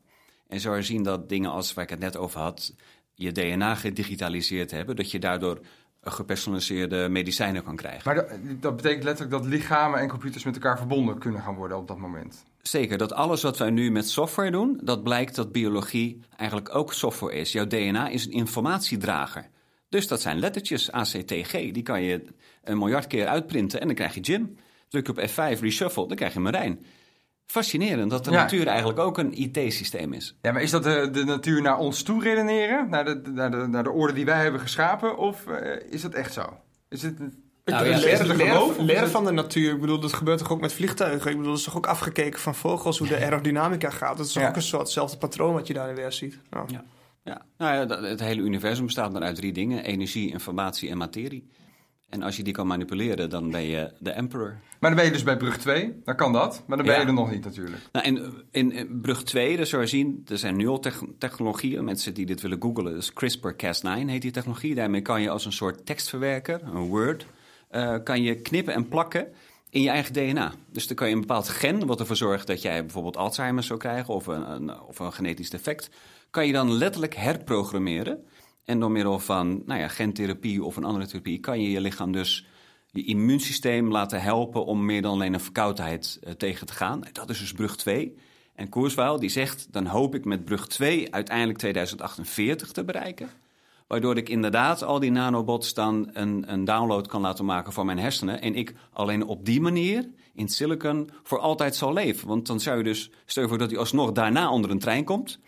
En 0.52 0.60
zou 0.60 0.76
je 0.76 0.82
zien 0.82 1.02
dat 1.02 1.28
dingen 1.28 1.50
als 1.50 1.74
waar 1.74 1.84
ik 1.84 1.90
het 1.90 1.98
net 1.98 2.16
over 2.16 2.40
had, 2.40 2.74
je 3.14 3.32
DNA 3.32 3.74
gedigitaliseerd 3.74 4.70
hebben, 4.70 4.96
dat 4.96 5.10
je 5.10 5.18
daardoor 5.18 5.60
gepersonaliseerde 6.02 7.08
medicijnen 7.08 7.64
kan 7.64 7.76
krijgen. 7.76 8.02
maar 8.04 8.14
dat, 8.14 8.38
dat 8.60 8.76
betekent 8.76 9.04
letterlijk 9.04 9.42
dat 9.42 9.50
lichamen 9.52 10.00
en 10.00 10.08
computers 10.08 10.44
met 10.44 10.54
elkaar 10.54 10.78
verbonden 10.78 11.18
kunnen 11.18 11.40
gaan 11.40 11.54
worden 11.54 11.76
op 11.76 11.88
dat 11.88 11.98
moment. 11.98 12.44
Zeker, 12.62 12.98
dat 12.98 13.12
alles 13.12 13.42
wat 13.42 13.58
wij 13.58 13.70
nu 13.70 13.90
met 13.90 14.08
software 14.08 14.50
doen, 14.50 14.80
dat 14.82 15.02
blijkt 15.02 15.34
dat 15.34 15.52
biologie 15.52 16.20
eigenlijk 16.36 16.74
ook 16.74 16.92
software 16.92 17.34
is. 17.34 17.52
Jouw 17.52 17.66
DNA 17.66 18.08
is 18.08 18.26
een 18.26 18.32
informatiedrager. 18.32 19.48
Dus 19.88 20.08
dat 20.08 20.20
zijn 20.20 20.38
lettertjes, 20.38 20.90
ACTG, 20.90 21.52
die 21.52 21.82
kan 21.82 22.02
je 22.02 22.24
een 22.64 22.78
miljard 22.78 23.06
keer 23.06 23.26
uitprinten 23.26 23.80
en 23.80 23.86
dan 23.86 23.96
krijg 23.96 24.14
je 24.14 24.20
Jim. 24.20 24.56
Druk 24.88 25.08
op 25.08 25.20
F5, 25.28 25.60
reshuffle, 25.60 26.08
dan 26.08 26.16
krijg 26.16 26.32
je 26.32 26.40
Marijn. 26.40 26.84
Fascinerend 27.52 28.10
dat 28.10 28.24
de 28.24 28.30
Ja. 28.30 28.36
natuur 28.36 28.66
eigenlijk 28.66 28.98
ook 28.98 29.18
een 29.18 29.32
IT-systeem 29.40 30.12
is. 30.12 30.36
Ja, 30.42 30.52
maar 30.52 30.62
is 30.62 30.70
dat 30.70 30.82
de, 30.82 31.08
de 31.12 31.24
natuur 31.24 31.62
naar 31.62 31.78
ons 31.78 32.02
toe 32.02 32.22
redeneren? 32.22 32.88
Naar 32.90 33.04
de, 33.04 33.20
naar, 33.34 33.50
de, 33.50 33.56
naar 33.56 33.82
de 33.82 33.90
orde 33.90 34.12
die 34.12 34.24
wij 34.24 34.42
hebben 34.42 34.60
geschapen? 34.60 35.16
Of 35.18 35.46
eh, 35.46 35.92
is 35.92 36.02
dat 36.02 36.12
echt 36.14 36.32
zo? 36.32 36.42
Is 36.88 37.02
het, 37.02 37.18
Nou 37.64 37.86
ja, 37.86 37.98
het- 37.98 39.10
van 39.10 39.24
de 39.24 39.32
natuur. 39.32 39.72
Ik 39.74 39.80
bedoel, 39.80 40.00
dat 40.00 40.12
gebeurt 40.12 40.38
toch 40.38 40.52
ook 40.52 40.60
met 40.60 40.72
vliegtuigen? 40.72 41.30
Ik 41.30 41.36
bedoel, 41.36 41.50
dat 41.50 41.58
is 41.58 41.64
toch 41.64 41.76
ook 41.76 41.86
afgekeken 41.86 42.40
van 42.40 42.54
vogels, 42.54 42.98
hoe 42.98 43.08
de 43.08 43.16
aerodynamica 43.16 43.90
gaat. 43.90 44.16
Dat 44.16 44.26
is 44.26 44.32
toch 44.32 44.42
Ja. 44.42 44.48
ook 44.48 44.56
een 44.56 44.62
soort 44.62 44.82
hetzelfde 44.82 45.16
patroon 45.18 45.52
wat 45.54 45.66
je 45.66 45.74
daarin 45.74 45.94
weer 45.94 46.12
ziet. 46.12 46.38
Nou, 46.50 46.66
Ja. 46.70 46.84
Ja, 47.24 47.42
nou 47.58 47.74
ja, 47.88 48.00
het 48.08 48.20
hele 48.20 48.40
universum 48.42 48.84
bestaat 48.84 49.12
maar 49.12 49.22
uit 49.22 49.36
drie 49.36 49.52
dingen: 49.52 49.84
energie, 49.84 50.30
informatie 50.30 50.90
en 50.90 50.96
materie. 50.98 51.48
En 52.12 52.22
als 52.22 52.36
je 52.36 52.42
die 52.42 52.52
kan 52.52 52.66
manipuleren, 52.66 53.30
dan 53.30 53.50
ben 53.50 53.62
je 53.62 53.92
de 53.98 54.10
emperor. 54.10 54.58
Maar 54.80 54.90
dan 54.90 54.94
ben 54.94 55.04
je 55.04 55.10
dus 55.12 55.22
bij 55.22 55.36
brug 55.36 55.58
2. 55.58 56.00
Dan 56.04 56.16
kan 56.16 56.32
dat. 56.32 56.62
Maar 56.66 56.76
dan 56.76 56.86
ben 56.86 56.94
Ja. 56.94 57.00
je 57.00 57.06
er 57.06 57.12
nog 57.12 57.30
niet 57.30 57.44
natuurlijk. 57.44 57.82
Nou, 57.92 58.06
in, 58.06 58.32
in, 58.50 58.72
in 58.72 59.00
brug 59.00 59.22
2, 59.22 59.56
dus 59.56 59.70
zou 59.70 59.82
je 59.82 59.88
zien, 59.88 60.22
er 60.28 60.38
zijn 60.38 60.56
nu 60.56 60.66
al 60.68 60.78
tech- 60.80 61.02
technologieën. 61.18 61.84
Mensen 61.84 62.14
die 62.14 62.26
dit 62.26 62.40
willen 62.40 62.62
googlen, 62.62 62.94
dus 62.94 63.12
CRISPR-Cas9 63.12 64.06
heet 64.06 64.22
die 64.22 64.30
technologie. 64.30 64.74
Daarmee 64.74 65.00
kan 65.02 65.22
je 65.22 65.30
als 65.30 65.44
een 65.44 65.52
soort 65.52 65.86
tekstverwerker, 65.86 66.60
een 66.62 66.86
Word, 66.88 67.26
eh, 67.68 67.96
kan 68.04 68.22
je 68.22 68.34
knippen 68.34 68.74
en 68.74 68.88
plakken 68.88 69.26
in 69.70 69.82
je 69.82 69.88
eigen 69.90 70.12
DNA. 70.12 70.52
Dus 70.72 70.86
dan 70.86 70.96
kan 70.96 71.08
je 71.08 71.14
een 71.14 71.20
bepaald 71.20 71.48
gen, 71.48 71.86
wat 71.86 72.00
ervoor 72.00 72.16
zorgt 72.16 72.46
dat 72.46 72.62
jij 72.62 72.80
bijvoorbeeld 72.80 73.16
Alzheimer 73.16 73.62
zou 73.62 73.78
krijgen 73.78 74.14
of 74.14 74.26
een, 74.26 74.50
een, 74.50 74.80
of 74.80 74.98
een 74.98 75.12
genetisch 75.12 75.50
defect, 75.50 75.90
kan 76.30 76.46
je 76.46 76.52
dan 76.52 76.72
letterlijk 76.72 77.14
herprogrammeren. 77.14 78.24
En 78.64 78.80
door 78.80 78.90
middel 78.90 79.18
van 79.18 79.62
nou 79.66 79.80
ja, 79.80 79.88
gentherapie 79.88 80.64
of 80.64 80.76
een 80.76 80.84
andere 80.84 81.06
therapie 81.06 81.40
kan 81.40 81.60
je 81.60 81.70
je 81.70 81.80
lichaam 81.80 82.12
dus 82.12 82.46
je 82.90 83.04
immuunsysteem 83.04 83.90
laten 83.90 84.22
helpen 84.22 84.64
om 84.64 84.84
meer 84.84 85.02
dan 85.02 85.12
alleen 85.12 85.34
een 85.34 85.40
verkoudheid 85.40 86.18
eh, 86.22 86.32
tegen 86.32 86.66
te 86.66 86.72
gaan. 86.72 87.02
Dat 87.12 87.30
is 87.30 87.38
dus 87.38 87.52
brug 87.52 87.76
2. 87.76 88.16
En 88.54 88.68
Koerswaal 88.68 89.18
die 89.18 89.28
zegt, 89.28 89.72
dan 89.72 89.86
hoop 89.86 90.14
ik 90.14 90.24
met 90.24 90.44
brug 90.44 90.66
2 90.66 91.14
uiteindelijk 91.14 91.58
2048 91.58 92.72
te 92.72 92.84
bereiken. 92.84 93.30
Waardoor 93.86 94.16
ik 94.16 94.28
inderdaad 94.28 94.82
al 94.82 94.98
die 94.98 95.10
nanobots 95.10 95.74
dan 95.74 96.10
een, 96.12 96.52
een 96.52 96.64
download 96.64 97.06
kan 97.06 97.20
laten 97.20 97.44
maken 97.44 97.72
voor 97.72 97.84
mijn 97.84 97.98
hersenen. 97.98 98.40
En 98.40 98.54
ik 98.54 98.74
alleen 98.92 99.26
op 99.26 99.44
die 99.44 99.60
manier 99.60 100.08
in 100.34 100.48
silicon 100.48 101.10
voor 101.22 101.38
altijd 101.38 101.76
zal 101.76 101.92
leven. 101.92 102.28
Want 102.28 102.46
dan 102.46 102.60
zou 102.60 102.78
je 102.78 102.84
dus, 102.84 103.10
stel 103.26 103.48
voor 103.48 103.58
dat 103.58 103.70
hij 103.70 103.78
alsnog 103.78 104.12
daarna 104.12 104.50
onder 104.50 104.70
een 104.70 104.78
trein 104.78 105.04
komt. 105.04 105.38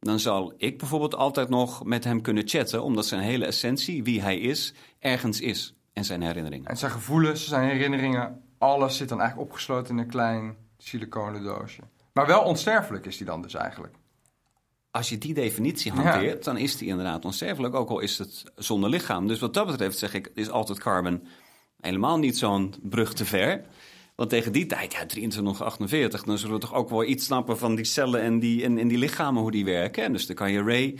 Dan 0.00 0.20
zal 0.20 0.54
ik 0.56 0.78
bijvoorbeeld 0.78 1.14
altijd 1.14 1.48
nog 1.48 1.84
met 1.84 2.04
hem 2.04 2.20
kunnen 2.20 2.48
chatten, 2.48 2.82
omdat 2.82 3.06
zijn 3.06 3.20
hele 3.20 3.44
essentie, 3.44 4.04
wie 4.04 4.22
hij 4.22 4.38
is, 4.38 4.74
ergens 4.98 5.40
is. 5.40 5.74
En 5.92 6.04
zijn 6.04 6.22
herinneringen. 6.22 6.66
En 6.66 6.76
zijn 6.76 6.90
gevoelens, 6.90 7.48
zijn 7.48 7.68
herinneringen, 7.68 8.42
alles 8.58 8.96
zit 8.96 9.08
dan 9.08 9.20
eigenlijk 9.20 9.50
opgesloten 9.50 9.94
in 9.94 10.02
een 10.02 10.08
klein 10.08 10.56
siliconen 10.78 11.42
doosje. 11.42 11.82
Maar 12.12 12.26
wel 12.26 12.42
onsterfelijk 12.42 13.06
is 13.06 13.16
die 13.16 13.26
dan 13.26 13.42
dus 13.42 13.54
eigenlijk. 13.54 13.94
Als 14.90 15.08
je 15.08 15.18
die 15.18 15.34
definitie 15.34 15.92
hanteert, 15.92 16.44
dan 16.44 16.56
is 16.56 16.76
die 16.76 16.88
inderdaad 16.88 17.24
onsterfelijk, 17.24 17.74
ook 17.74 17.88
al 17.88 18.00
is 18.00 18.18
het 18.18 18.44
zonder 18.54 18.90
lichaam. 18.90 19.26
Dus 19.26 19.38
wat 19.38 19.54
dat 19.54 19.66
betreft 19.66 19.98
zeg 19.98 20.14
ik, 20.14 20.30
is 20.34 20.50
altijd 20.50 20.78
carbon 20.78 21.26
helemaal 21.80 22.18
niet 22.18 22.38
zo'n 22.38 22.74
brug 22.82 23.14
te 23.14 23.24
ver. 23.24 23.64
Want 24.20 24.32
tegen 24.32 24.52
die 24.52 24.66
tijd, 24.66 24.92
ja, 24.92 25.06
2348, 25.06 26.22
dan 26.22 26.38
zullen 26.38 26.54
we 26.54 26.60
toch 26.60 26.74
ook 26.74 26.90
wel 26.90 27.04
iets 27.04 27.24
snappen 27.24 27.58
van 27.58 27.74
die 27.74 27.84
cellen 27.84 28.22
en 28.22 28.38
die, 28.38 28.64
en, 28.64 28.78
en 28.78 28.88
die 28.88 28.98
lichamen, 28.98 29.42
hoe 29.42 29.50
die 29.50 29.64
werken. 29.64 30.04
En 30.04 30.12
dus 30.12 30.26
dan 30.26 30.36
kan 30.36 30.52
je 30.52 30.62
Ray 30.62 30.98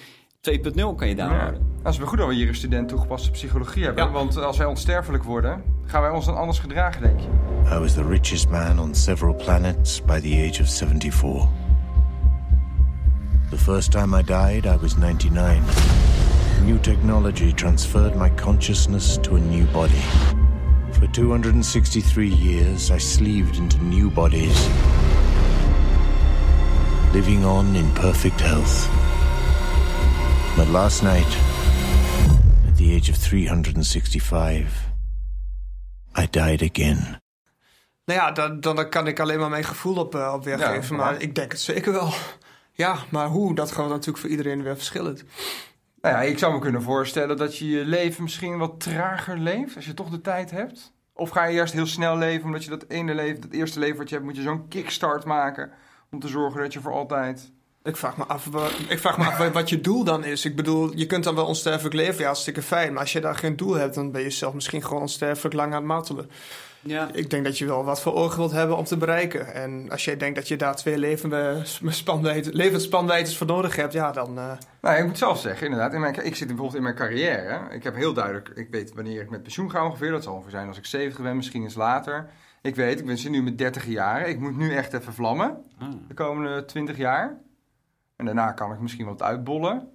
2.0 0.58 0.72
kan 0.96 1.08
je 1.08 1.14
downloaden. 1.14 1.54
Ja. 1.54 1.78
Het 1.82 1.92
is 1.92 1.98
wel 1.98 2.06
goed 2.06 2.18
dat 2.18 2.28
we 2.28 2.34
hier 2.34 2.48
een 2.48 2.54
student 2.54 2.88
toegepaste 2.88 3.30
psychologie 3.30 3.84
hebben. 3.84 4.04
Ja. 4.04 4.10
Want 4.10 4.36
als 4.36 4.56
wij 4.56 4.66
onsterfelijk 4.66 5.24
worden, 5.24 5.62
gaan 5.84 6.02
wij 6.02 6.10
ons 6.10 6.26
dan 6.26 6.36
anders 6.36 6.58
gedragen, 6.58 7.02
denk 7.02 7.20
je? 7.20 7.26
I 7.74 7.78
was 7.78 7.94
the 7.94 8.06
richest 8.08 8.48
man 8.48 8.78
on 8.78 8.94
several 8.94 9.34
planets 9.34 10.04
by 10.04 10.20
the 10.20 10.48
age 10.48 10.62
of 10.62 10.68
74. 10.68 11.48
The 13.50 13.58
first 13.58 13.90
time 13.90 14.18
I 14.18 14.22
died, 14.22 14.64
I 14.64 14.76
was 14.80 14.96
99. 14.96 15.62
New 16.64 16.80
technology 16.80 17.52
transferred 17.52 18.14
my 18.14 18.30
consciousness 18.34 19.18
to 19.20 19.34
a 19.34 19.38
new 19.38 19.70
body. 19.72 20.39
For 21.00 21.06
263 21.06 22.28
years, 22.28 22.90
I 22.90 22.98
sleeved 22.98 23.56
into 23.56 23.78
new 23.82 24.10
bodies, 24.10 24.68
living 27.14 27.42
on 27.42 27.74
in 27.74 27.90
perfect 27.94 28.40
health. 28.40 28.86
But 30.56 30.68
last 30.68 31.02
night, 31.02 31.36
at 32.68 32.76
the 32.76 32.94
age 32.94 33.08
of 33.08 33.16
365, 33.16 34.66
I 36.16 36.26
died 36.30 36.62
again. 36.62 37.18
Nou 38.04 38.20
ja, 38.20 38.30
dan, 38.30 38.60
dan 38.60 38.88
kan 38.88 39.06
ik 39.06 39.20
alleen 39.20 39.38
maar 39.38 39.50
mijn 39.50 39.64
gevoel 39.64 39.96
op, 39.96 40.14
eh, 40.14 40.32
op 40.34 40.44
weergeven. 40.44 40.96
Ja, 40.96 41.02
maar 41.02 41.22
ik 41.22 41.34
denk 41.34 41.52
het 41.52 41.60
zeker 41.60 41.92
wel. 41.92 42.12
Ja, 42.72 42.96
maar 43.08 43.26
hoe, 43.26 43.54
dat 43.54 43.72
gaat 43.72 43.88
natuurlijk 43.88 44.18
voor 44.18 44.30
iedereen 44.30 44.62
weer 44.62 44.76
verschillend. 44.76 45.24
Nou 46.02 46.14
ja, 46.14 46.20
ik 46.22 46.38
zou 46.38 46.52
me 46.52 46.58
kunnen 46.58 46.82
voorstellen 46.82 47.36
dat 47.36 47.56
je 47.56 47.68
je 47.68 47.84
leven 47.84 48.22
misschien 48.22 48.58
wat 48.58 48.80
trager 48.80 49.38
leeft, 49.38 49.76
als 49.76 49.86
je 49.86 49.94
toch 49.94 50.10
de 50.10 50.20
tijd 50.20 50.50
hebt. 50.50 50.92
Of 51.14 51.30
ga 51.30 51.44
je 51.44 51.54
eerst 51.54 51.72
heel 51.72 51.86
snel 51.86 52.16
leven, 52.16 52.46
omdat 52.46 52.64
je 52.64 52.70
dat 52.70 52.84
ene 52.88 53.14
leven, 53.14 53.40
dat 53.40 53.50
eerste 53.50 53.78
leven 53.78 53.96
wat 53.96 54.08
je 54.08 54.14
hebt, 54.14 54.26
moet 54.26 54.36
je 54.36 54.42
zo'n 54.42 54.68
kickstart 54.68 55.24
maken. 55.24 55.70
Om 56.10 56.20
te 56.20 56.28
zorgen 56.28 56.60
dat 56.60 56.72
je 56.72 56.80
voor 56.80 56.92
altijd... 56.92 57.52
Ik 57.82 57.96
vraag, 57.96 58.16
me 58.16 58.24
af, 58.24 58.46
ik 58.88 58.98
vraag 58.98 59.18
me 59.18 59.24
af 59.24 59.36
wa- 59.36 59.50
wat 59.50 59.68
je 59.68 59.80
doel 59.80 60.04
dan 60.04 60.24
is. 60.24 60.44
Ik 60.44 60.56
bedoel, 60.56 60.96
je 60.96 61.06
kunt 61.06 61.24
dan 61.24 61.34
wel 61.34 61.46
onsterfelijk 61.46 61.94
leven, 61.94 62.20
ja, 62.20 62.26
hartstikke 62.26 62.62
fijn. 62.62 62.92
Maar 62.92 63.00
als 63.00 63.12
je 63.12 63.20
daar 63.20 63.34
geen 63.34 63.56
doel 63.56 63.74
hebt, 63.74 63.94
dan 63.94 64.12
ben 64.12 64.22
je 64.22 64.30
zelf 64.30 64.54
misschien 64.54 64.84
gewoon 64.84 65.00
onsterfelijk 65.00 65.54
lang 65.54 65.72
aan 65.72 65.78
het 65.78 65.86
martelen. 65.86 66.30
Ja. 66.82 67.08
Ik 67.12 67.30
denk 67.30 67.44
dat 67.44 67.58
je 67.58 67.66
wel 67.66 67.84
wat 67.84 68.00
voor 68.00 68.14
ogen 68.14 68.38
wilt 68.38 68.50
hebben 68.50 68.76
om 68.76 68.84
te 68.84 68.96
bereiken. 68.96 69.54
En 69.54 69.90
als 69.90 70.04
jij 70.04 70.16
denkt 70.16 70.34
dat 70.36 70.48
je 70.48 70.56
daar 70.56 70.76
twee 70.76 70.98
levende 70.98 71.60
spanwijdtes, 71.86 72.52
levensspanwijdtes 72.54 73.36
voor 73.36 73.46
nodig 73.46 73.76
hebt, 73.76 73.92
ja, 73.92 74.12
dan... 74.12 74.38
eh, 74.38 74.52
Nou, 74.80 74.96
ik 74.98 75.06
moet 75.06 75.18
zelf 75.18 75.40
zeggen, 75.40 75.66
inderdaad. 75.66 75.92
In 75.92 76.00
mijn, 76.00 76.24
ik 76.26 76.36
zit 76.36 76.46
bijvoorbeeld 76.46 76.76
in 76.76 76.82
mijn 76.82 76.94
carrière. 76.94 77.74
Ik 77.74 77.82
heb 77.82 77.94
heel 77.94 78.12
duidelijk, 78.12 78.48
ik 78.48 78.68
weet 78.70 78.94
wanneer 78.94 79.20
ik 79.20 79.30
met 79.30 79.42
pensioen 79.42 79.70
ga 79.70 79.84
ongeveer. 79.84 80.10
Dat 80.10 80.22
zal 80.22 80.32
ongeveer 80.32 80.50
zijn 80.50 80.68
als 80.68 80.78
ik 80.78 80.84
70 80.86 81.22
ben, 81.22 81.36
misschien 81.36 81.62
eens 81.62 81.74
later. 81.74 82.30
Ik 82.62 82.76
weet, 82.76 82.98
ik 83.00 83.06
ben 83.06 83.18
zit 83.18 83.30
nu 83.30 83.42
met 83.42 83.58
30 83.58 83.86
jaar. 83.86 84.28
Ik 84.28 84.38
moet 84.40 84.56
nu 84.56 84.74
echt 84.74 84.92
even 84.92 85.12
vlammen, 85.12 85.64
Ah. 85.78 85.88
de 86.08 86.14
komende 86.14 86.64
20 86.64 86.96
jaar. 86.96 87.36
En 88.16 88.24
daarna 88.24 88.52
kan 88.52 88.72
ik 88.72 88.80
misschien 88.80 89.06
wat 89.06 89.22
uitbollen. 89.22 89.88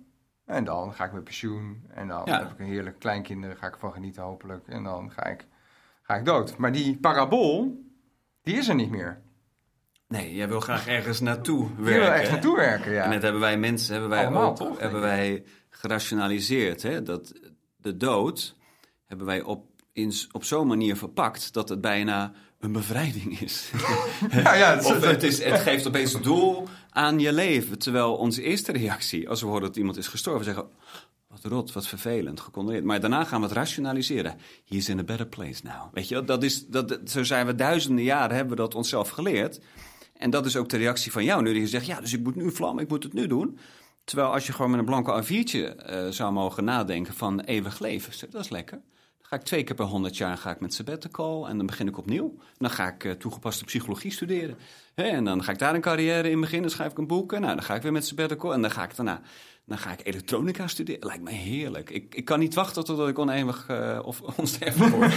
En 0.46 0.64
dan 0.64 0.94
ga 0.94 1.06
ik 1.06 1.12
met 1.14 1.24
pensioen. 1.24 1.84
En 1.94 2.08
dan 2.08 2.22
Ja. 2.26 2.40
heb 2.40 2.52
ik 2.52 2.60
een 2.60 2.66
heerlijk 2.66 3.00
kleinkinderen, 3.00 3.58
ga 3.58 3.68
ik 3.68 3.74
ervan 3.74 3.92
genieten 3.94 4.24
hopelijk. 4.24 4.68
En 4.68 4.84
dan 4.84 5.12
ga 5.12 5.26
ik, 5.26 5.46
ga 6.06 6.16
ik 6.16 6.26
dood. 6.26 6.58
Maar 6.58 6.72
die 6.72 6.98
parabool, 6.98 7.84
die 8.42 8.56
is 8.56 8.68
er 8.68 8.76
niet 8.76 8.90
meer. 8.90 9.22
Nee, 10.08 10.36
jij 10.36 10.48
wil 10.48 10.60
graag 10.60 10.88
ergens 10.88 11.20
naartoe 11.20 11.70
werken. 11.78 12.02
wil 12.02 12.12
echt 12.12 12.32
naartoe 12.32 12.56
werken, 12.56 12.92
ja. 12.92 13.04
En 13.04 13.10
net 13.10 13.22
hebben 13.22 13.42
wij 13.42 13.58
mensen, 13.58 13.92
hebben 13.92 14.10
wij 14.10 14.26
Allemaal, 14.26 14.50
ook, 14.50 14.56
toch, 14.56 14.68
denk 14.68 14.80
hebben 14.80 15.02
wij 15.02 15.44
gerationaliseerd, 15.70 16.82
hè, 16.82 17.04
dat 17.04 17.34
de 17.78 17.98
dood 17.98 18.56
hebben 19.06 19.26
wij 19.26 19.42
op, 19.42 19.66
in, 19.92 20.14
op 20.32 20.44
zo'n 20.44 20.68
manier 20.68 20.96
verpakt 20.96 21.54
dat 21.54 21.70
het 21.70 21.82
bijna 21.82 22.32
een 22.60 22.72
bevrijding 22.72 23.40
is. 23.40 23.72
Ja, 24.32 24.54
ja, 24.54 24.76
het 24.76 24.86
of 24.86 25.02
het, 25.02 25.24
is, 25.24 25.44
het 25.44 25.60
geeft 25.60 25.88
opeens 25.88 26.22
doel 26.22 26.68
aan 26.90 27.20
je 27.20 27.34
leven. 27.34 27.80
Terwijl 27.80 28.16
onze 28.16 28.42
eerste 28.42 28.72
reactie, 28.72 29.30
als 29.30 29.42
we 29.42 29.48
horen 29.48 29.62
dat 29.62 29.76
iemand 29.76 29.98
is 29.98 30.08
gestorven, 30.08 30.46
zeggen: 30.46 30.68
Wat 31.42 31.52
rot, 31.52 31.72
wat 31.72 31.88
vervelend, 31.88 32.40
gecondoleerd. 32.40 32.84
Maar 32.84 33.00
daarna 33.00 33.24
gaan 33.24 33.40
we 33.42 33.48
het 33.48 33.56
rationaliseren. 33.56 34.38
He 34.66 34.76
is 34.76 34.90
in 34.90 35.00
a 35.00 35.04
better 35.04 35.28
place 35.28 35.64
now. 35.64 35.94
Weet 35.94 36.08
je, 36.08 36.24
dat 36.24 36.44
is, 36.44 36.68
dat, 36.68 37.00
zo 37.06 37.24
zijn 37.24 37.46
we 37.46 37.56
duizenden 37.56 38.04
jaren, 38.04 38.36
hebben 38.36 38.56
we 38.56 38.62
dat 38.62 38.76
onszelf 38.76 39.10
geleerd. 39.10 39.60
En 40.18 40.30
dat 40.30 40.46
is 40.46 40.56
ook 40.56 40.70
de 40.70 40.78
reactie 40.78 41.12
van 41.12 41.24
jou 41.24 41.42
nu, 41.42 41.52
die 41.52 41.62
je 41.62 41.68
zegt: 41.68 41.86
Ja, 41.86 42.00
dus 42.02 42.14
ik 42.14 42.24
moet 42.24 42.36
nu 42.36 42.52
vlammen, 42.52 42.84
ik 42.84 42.90
moet 42.90 43.04
het 43.04 43.14
nu 43.14 43.28
doen. 43.28 43.60
Terwijl 44.04 44.34
als 44.34 44.46
je 44.46 44.54
gewoon 44.54 44.72
met 44.72 44.80
een 44.80 44.86
blanco 44.86 45.22
A4'tje 45.24 45.76
eh, 45.76 46.08
zou 46.10 46.34
mogen 46.34 46.64
nadenken 46.64 47.14
van 47.14 47.40
eeuwig 47.40 47.80
leven, 47.80 48.30
dat 48.30 48.42
is 48.42 48.50
lekker. 48.50 48.78
Dan 49.18 49.28
ga 49.28 49.36
ik 49.36 49.42
twee 49.42 49.64
keer 49.64 49.76
per 49.76 49.86
honderd 49.86 50.18
jaar 50.18 50.38
ga 50.38 50.52
ik 50.52 50.60
met 50.60 50.74
sabbatical 50.74 51.48
en 51.50 51.58
dan 51.58 51.66
begin 51.66 51.88
ik 51.88 51.98
opnieuw. 51.98 52.36
Dan 52.58 52.70
ga 52.70 52.88
ik 52.88 53.04
eh, 53.04 53.12
toegepaste 53.12 53.64
psychologie 53.64 54.12
studeren. 54.12 54.58
En 54.96 55.24
dan 55.24 55.44
ga 55.44 55.52
ik 55.52 55.60
daar 55.60 55.76
een 55.76 55.82
carrière 55.82 56.30
in 56.30 56.40
beginnen, 56.40 56.72
schrijf 56.72 56.92
ik 56.92 56.98
een 56.98 57.08
boek. 57.08 57.34
En 57.34 57.42
nou, 57.42 57.56
dan 57.56 57.64
ga 57.64 57.76
ik 57.76 57.82
weer 57.82 57.92
met 57.92 58.06
sabbatical 58.06 58.54
en 58.54 58.62
dan 58.62 58.72
ga 58.72 58.84
ik 58.84 58.96
daarna... 58.96 59.22
Dan 59.66 59.78
ga 59.78 59.92
ik 59.92 60.00
elektronica 60.04 60.68
studeren. 60.68 61.06
Lijkt 61.08 61.24
me 61.24 61.32
heerlijk. 61.32 61.90
Ik, 61.90 62.16
ik 62.16 62.26
kan 62.26 62.40
niet 62.40 62.54
wachten 62.54 62.84
totdat 62.86 63.08
ik 63.08 63.20
oneeuwig 63.20 63.66
eh, 63.68 64.00
of 64.04 64.22
onsterfelijk 64.38 64.96
word. 64.96 65.14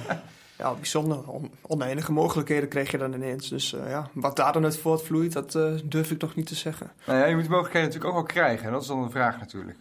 ja, 0.58 0.74
bijzonder. 0.74 1.28
On- 1.28 1.50
oneindige 1.62 2.12
mogelijkheden 2.12 2.68
kreeg 2.68 2.90
je 2.90 2.98
dan 2.98 3.12
ineens. 3.14 3.48
Dus 3.48 3.72
eh, 3.72 3.88
ja, 3.90 4.10
wat 4.12 4.36
daar 4.36 4.52
dan 4.52 4.64
uit 4.64 4.78
voortvloeit, 4.78 5.32
dat 5.32 5.54
eh, 5.54 5.72
durf 5.84 6.10
ik 6.10 6.18
toch 6.18 6.34
niet 6.34 6.46
te 6.46 6.54
zeggen. 6.54 6.92
Nou 7.06 7.18
ja, 7.18 7.24
je 7.26 7.32
moet 7.32 7.40
die 7.42 7.50
mogelijkheden 7.50 7.88
natuurlijk 7.88 8.16
ook 8.16 8.26
wel 8.28 8.34
krijgen. 8.42 8.66
En 8.66 8.72
dat 8.72 8.82
is 8.82 8.88
dan 8.88 9.02
een 9.02 9.10
vraag 9.10 9.38
natuurlijk. 9.38 9.78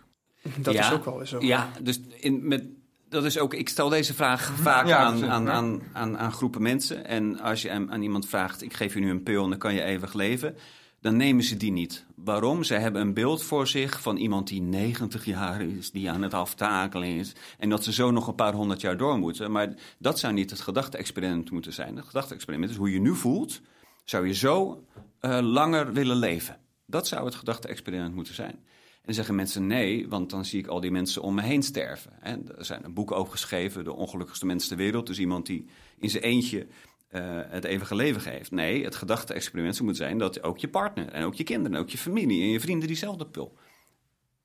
Dat 0.56 0.74
Ja, 0.74 0.86
is 0.88 0.92
ook 0.94 1.06
wel 1.06 1.18
weer 1.18 1.28
zo. 1.28 1.38
Ja, 1.42 1.70
dus 1.82 2.00
in, 2.20 2.48
met, 2.48 2.64
dat 3.10 3.24
is 3.26 3.40
ook, 3.40 3.54
ik 3.54 3.70
stel 3.70 3.90
deze 3.90 4.14
vraag 4.14 4.52
vaak 4.56 4.88
Ja, 4.88 4.98
aan, 4.98 5.12
precies, 5.12 5.30
aan, 5.30 5.44
ja. 5.44 5.52
aan, 5.52 5.82
aan, 5.94 6.18
aan 6.18 6.32
groepen 6.32 6.62
mensen. 6.62 7.06
En 7.06 7.40
als 7.40 7.62
je 7.62 7.72
aan, 7.72 7.92
aan 7.92 8.02
iemand 8.02 8.28
vraagt, 8.28 8.62
ik 8.62 8.74
geef 8.74 8.94
je 8.94 9.00
nu 9.00 9.10
een 9.10 9.24
pil 9.24 9.44
en 9.44 9.50
dan 9.50 9.60
kan 9.60 9.74
je 9.74 9.84
eeuwig 9.84 10.14
leven. 10.14 10.56
Dan 11.02 11.18
nemen 11.18 11.44
ze 11.44 11.58
die 11.58 11.72
niet. 11.72 12.06
Waarom? 12.16 12.64
Zij 12.64 12.80
hebben 12.80 13.02
een 13.02 13.14
beeld 13.14 13.44
voor 13.44 13.68
zich 13.68 14.02
van 14.02 14.18
iemand 14.18 14.48
die 14.48 14.62
90 14.62 15.26
jaar 15.26 15.62
is, 15.62 15.92
die 15.92 16.10
aan 16.10 16.22
het 16.22 16.34
aftakelen 16.34 17.08
is. 17.08 17.34
En 17.58 17.70
dat 17.70 17.84
ze 17.84 17.94
zo 17.94 18.12
nog 18.12 18.28
een 18.28 18.36
paar 18.36 18.54
honderd 18.54 18.82
jaar 18.82 18.98
door 18.98 19.18
moeten. 19.18 19.52
Maar 19.52 19.74
dat 19.98 20.20
zou 20.20 20.34
niet 20.34 20.50
het 20.50 20.62
gedachte-experiment 20.62 21.52
moeten 21.52 21.74
zijn. 21.74 21.96
Het 21.96 22.06
gedachte-experiment 22.06 22.72
is 22.72 22.78
hoe 22.78 22.92
je 22.92 23.00
nu 23.00 23.16
voelt, 23.16 23.62
zou 24.04 24.28
je 24.28 24.34
zo 24.34 24.84
eh, 25.20 25.40
langer 25.42 25.94
willen 25.94 26.18
leven. 26.18 26.58
Dat 26.86 27.08
zou 27.08 27.26
het 27.26 27.36
gedachte-experiment 27.36 28.16
moeten 28.16 28.34
zijn. 28.34 28.64
En 29.02 29.14
zeggen 29.14 29.36
mensen 29.36 29.68
nee, 29.68 30.10
want 30.10 30.30
dan 30.30 30.46
zie 30.46 30.60
ik 30.60 30.68
al 30.68 30.80
die 30.80 30.92
mensen 30.92 31.22
om 31.22 31.36
me 31.36 31.42
heen 31.42 31.64
sterven. 31.64 32.12
En 32.22 32.58
er 32.58 32.66
zijn 32.66 32.86
een 32.86 32.94
boek 32.94 33.12
over 33.12 33.32
geschreven, 33.32 33.84
De 33.84 33.94
ongelukkigste 33.94 34.46
mens 34.46 34.68
ter 34.68 34.78
wereld. 34.78 35.08
Dus 35.08 35.20
iemand 35.20 35.46
die 35.46 35.66
in 35.98 36.10
zijn 36.10 36.24
eentje 36.24 36.68
eh, 37.10 37.22
het 37.48 37.64
eeuwige 37.64 37.96
leven 37.96 38.22
geeft. 38.22 38.52
Nee, 38.52 38.84
het 38.84 38.96
gedachte-experiment 38.96 39.76
zou 39.76 39.86
moeten 39.88 40.06
zijn 40.06 40.18
dat 40.18 40.44
ook 40.44 40.58
je 40.58 40.70
partner 40.70 41.10
en 41.10 41.24
ook 41.24 41.34
je 41.34 41.44
kinderen 41.44 41.78
en 41.78 41.84
ook 41.84 41.90
je 41.90 41.98
familie 41.98 42.42
en 42.42 42.50
je 42.50 42.60
vrienden 42.60 42.88
diezelfde 42.88 43.26
pil. 43.26 43.58